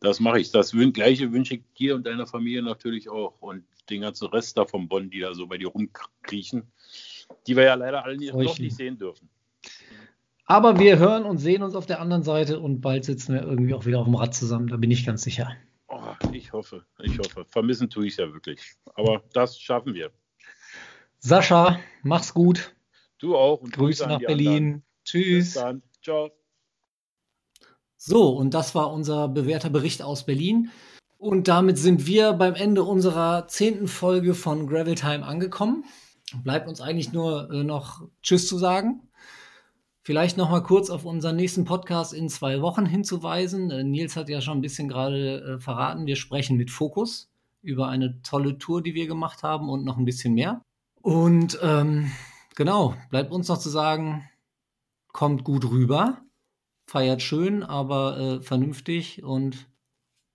Das 0.00 0.20
mache 0.20 0.40
ich. 0.40 0.50
Das 0.50 0.72
gleiche 0.72 1.32
wünsche 1.32 1.54
ich 1.54 1.62
dir 1.78 1.94
und 1.94 2.06
deiner 2.06 2.26
Familie 2.26 2.62
natürlich 2.62 3.08
auch. 3.08 3.40
Und 3.40 3.64
den 3.90 4.02
ganzen 4.02 4.28
Rest 4.28 4.56
da 4.56 4.64
vom 4.64 4.88
Bonn, 4.88 5.10
die 5.10 5.20
da 5.20 5.34
so 5.34 5.46
bei 5.46 5.58
dir 5.58 5.68
rumkriechen, 5.68 6.70
die 7.46 7.56
wir 7.56 7.64
ja 7.64 7.74
leider 7.74 8.04
alle 8.04 8.16
noch 8.16 8.58
nicht 8.58 8.76
sehen 8.76 8.98
dürfen. 8.98 9.28
Aber 10.46 10.78
wir 10.78 10.98
hören 10.98 11.24
und 11.24 11.38
sehen 11.38 11.62
uns 11.62 11.74
auf 11.74 11.86
der 11.86 12.00
anderen 12.00 12.22
Seite 12.22 12.60
und 12.60 12.80
bald 12.80 13.04
sitzen 13.04 13.34
wir 13.34 13.42
irgendwie 13.42 13.74
auch 13.74 13.86
wieder 13.86 14.00
auf 14.00 14.06
dem 14.06 14.14
Rad 14.14 14.34
zusammen, 14.34 14.68
da 14.68 14.76
bin 14.76 14.90
ich 14.90 15.06
ganz 15.06 15.22
sicher. 15.22 15.56
Oh, 15.88 16.02
ich 16.32 16.52
hoffe, 16.52 16.84
ich 17.02 17.18
hoffe. 17.18 17.46
Vermissen 17.46 17.88
tue 17.88 18.06
ich 18.06 18.12
es 18.12 18.18
ja 18.18 18.32
wirklich. 18.32 18.60
Aber 18.94 19.22
das 19.32 19.58
schaffen 19.58 19.94
wir. 19.94 20.10
Sascha, 21.18 21.80
mach's 22.02 22.34
gut. 22.34 22.74
Du 23.18 23.36
auch. 23.36 23.62
Und 23.62 23.72
Grüße, 23.72 24.04
Grüße 24.04 24.08
nach 24.08 24.18
Berlin. 24.18 24.48
Anderen. 24.48 24.82
Tschüss. 25.04 25.44
Bis 25.44 25.54
dann. 25.54 25.82
Ciao. 26.02 26.30
So, 28.06 28.28
und 28.28 28.52
das 28.52 28.74
war 28.74 28.92
unser 28.92 29.28
bewährter 29.28 29.70
Bericht 29.70 30.02
aus 30.02 30.26
Berlin. 30.26 30.70
Und 31.16 31.48
damit 31.48 31.78
sind 31.78 32.06
wir 32.06 32.34
beim 32.34 32.54
Ende 32.54 32.82
unserer 32.82 33.48
zehnten 33.48 33.88
Folge 33.88 34.34
von 34.34 34.66
Gravel 34.66 34.94
Time 34.94 35.24
angekommen. 35.24 35.84
Bleibt 36.42 36.68
uns 36.68 36.82
eigentlich 36.82 37.14
nur 37.14 37.50
äh, 37.50 37.64
noch 37.64 38.02
Tschüss 38.22 38.46
zu 38.46 38.58
sagen. 38.58 39.08
Vielleicht 40.02 40.36
noch 40.36 40.50
mal 40.50 40.62
kurz 40.62 40.90
auf 40.90 41.06
unseren 41.06 41.36
nächsten 41.36 41.64
Podcast 41.64 42.12
in 42.12 42.28
zwei 42.28 42.60
Wochen 42.60 42.84
hinzuweisen. 42.84 43.70
Äh, 43.70 43.84
Nils 43.84 44.16
hat 44.16 44.28
ja 44.28 44.42
schon 44.42 44.58
ein 44.58 44.60
bisschen 44.60 44.88
gerade 44.88 45.54
äh, 45.54 45.58
verraten, 45.58 46.04
wir 46.04 46.16
sprechen 46.16 46.58
mit 46.58 46.70
Fokus 46.70 47.30
über 47.62 47.88
eine 47.88 48.20
tolle 48.20 48.58
Tour, 48.58 48.82
die 48.82 48.92
wir 48.92 49.06
gemacht 49.06 49.42
haben 49.42 49.70
und 49.70 49.82
noch 49.82 49.96
ein 49.96 50.04
bisschen 50.04 50.34
mehr. 50.34 50.60
Und 51.00 51.58
ähm, 51.62 52.12
genau, 52.54 52.96
bleibt 53.08 53.32
uns 53.32 53.48
noch 53.48 53.58
zu 53.58 53.70
sagen, 53.70 54.28
kommt 55.10 55.42
gut 55.42 55.70
rüber, 55.70 56.20
feiert 56.86 57.22
schön, 57.22 57.62
aber 57.62 58.18
äh, 58.18 58.42
vernünftig 58.42 59.22
und 59.22 59.68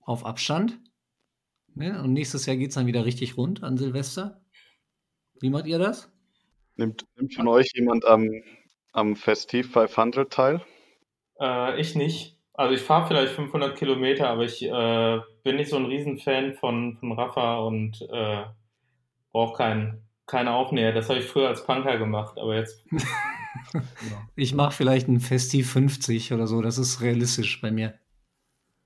auf 0.02 0.26
Abstand. 0.26 0.80
Ne? 1.76 2.02
Und 2.02 2.14
nächstes 2.14 2.46
Jahr 2.46 2.58
geht 2.58 2.70
es 2.70 2.76
dann 2.76 2.88
wieder 2.88 3.06
richtig 3.06 3.38
rund 3.38 3.64
an 3.64 3.78
Silvester. 3.78 4.42
Wie 5.40 5.50
macht 5.50 5.68
ihr 5.68 5.80
das? 5.80 6.12
Nimmt, 6.76 7.06
nimmt 7.16 7.34
von 7.34 7.48
euch 7.48 7.72
jemand 7.76 8.06
am, 8.06 8.30
am 8.92 9.16
Festiv 9.16 9.72
500 9.72 10.32
teil? 10.32 10.62
Äh, 11.40 11.80
ich 11.80 11.96
nicht. 11.96 12.38
Also 12.54 12.74
ich 12.74 12.82
fahre 12.82 13.08
vielleicht 13.08 13.34
500 13.34 13.78
Kilometer, 13.78 14.30
aber 14.30 14.44
ich 14.44 14.62
äh, 14.64 15.20
bin 15.44 15.56
nicht 15.56 15.70
so 15.70 15.78
ein 15.78 15.86
Riesenfan 15.86 16.56
von, 16.56 16.98
von 16.98 17.14
Rafa 17.14 17.60
und 17.60 18.02
äh, 18.12 18.44
brauche 19.32 19.58
keinen 19.58 20.10
keine 20.30 20.54
Aufnäher. 20.54 20.92
Das 20.92 21.10
habe 21.10 21.20
ich 21.20 21.26
früher 21.26 21.48
als 21.48 21.66
Punker 21.66 21.98
gemacht, 21.98 22.38
aber 22.38 22.56
jetzt. 22.56 22.86
Ich 24.36 24.54
mache 24.54 24.76
vielleicht 24.76 25.08
ein 25.08 25.20
Festiv 25.20 25.72
50 25.72 26.34
oder 26.34 26.48
so, 26.48 26.62
das 26.62 26.78
ist 26.78 27.02
realistisch 27.02 27.62
bei 27.62 27.72
mir. 27.72 27.98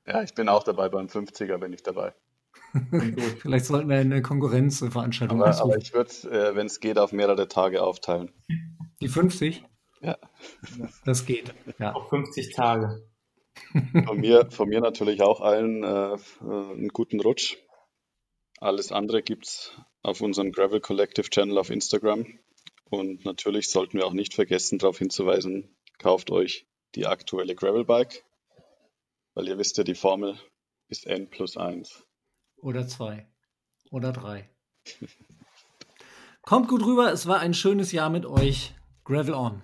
Ja, 0.05 0.21
ich 0.23 0.33
bin 0.33 0.49
auch 0.49 0.63
dabei, 0.63 0.89
beim 0.89 1.07
50er 1.07 1.57
bin 1.57 1.73
ich 1.73 1.83
dabei. 1.83 2.13
vielleicht 3.39 3.65
sollten 3.65 3.89
wir 3.89 3.97
eine 3.97 4.21
Konkurrenzveranstaltung 4.21 5.41
aber, 5.41 5.61
aber 5.61 5.77
ich 5.77 5.93
würde 5.93 6.09
es, 6.09 6.25
äh, 6.25 6.55
wenn 6.55 6.67
es 6.67 6.79
geht, 6.79 6.97
auf 6.97 7.11
mehrere 7.11 7.47
Tage 7.47 7.83
aufteilen. 7.83 8.31
Die 9.01 9.07
50? 9.07 9.63
Ja. 10.01 10.17
Das 11.05 11.25
geht. 11.25 11.53
Ja. 11.79 11.93
Auf 11.93 12.09
50 12.09 12.53
Tage. 12.55 13.07
Von 14.05 14.19
mir, 14.19 14.49
von 14.49 14.67
mir 14.67 14.81
natürlich 14.81 15.21
auch 15.21 15.39
allen 15.39 15.83
äh, 15.83 16.13
äh 16.13 16.17
einen 16.41 16.89
guten 16.89 17.19
Rutsch. 17.21 17.57
Alles 18.59 18.91
andere 18.91 19.21
gibt 19.21 19.45
es 19.45 19.71
auf 20.01 20.21
unserem 20.21 20.51
Gravel 20.51 20.81
Collective 20.81 21.29
Channel 21.29 21.57
auf 21.57 21.69
Instagram. 21.69 22.25
Und 22.93 23.25
natürlich 23.25 23.71
sollten 23.71 23.97
wir 23.97 24.05
auch 24.05 24.13
nicht 24.13 24.35
vergessen, 24.35 24.77
darauf 24.77 24.99
hinzuweisen, 24.99 25.75
kauft 25.97 26.29
euch 26.29 26.67
die 26.93 27.07
aktuelle 27.07 27.55
Gravel 27.55 27.85
Bike, 27.85 28.23
weil 29.33 29.47
ihr 29.47 29.57
wisst 29.57 29.79
ja, 29.79 29.83
die 29.83 29.95
Formel 29.95 30.37
ist 30.89 31.07
N 31.07 31.27
plus 31.27 31.57
1. 31.57 32.05
Oder 32.57 32.87
2. 32.87 33.27
Oder 33.89 34.11
3. 34.11 34.47
Kommt 36.43 36.67
gut 36.67 36.85
rüber, 36.85 37.11
es 37.11 37.25
war 37.25 37.39
ein 37.39 37.55
schönes 37.55 37.91
Jahr 37.93 38.11
mit 38.11 38.27
euch. 38.27 38.75
Gravel 39.05 39.33
on. 39.33 39.63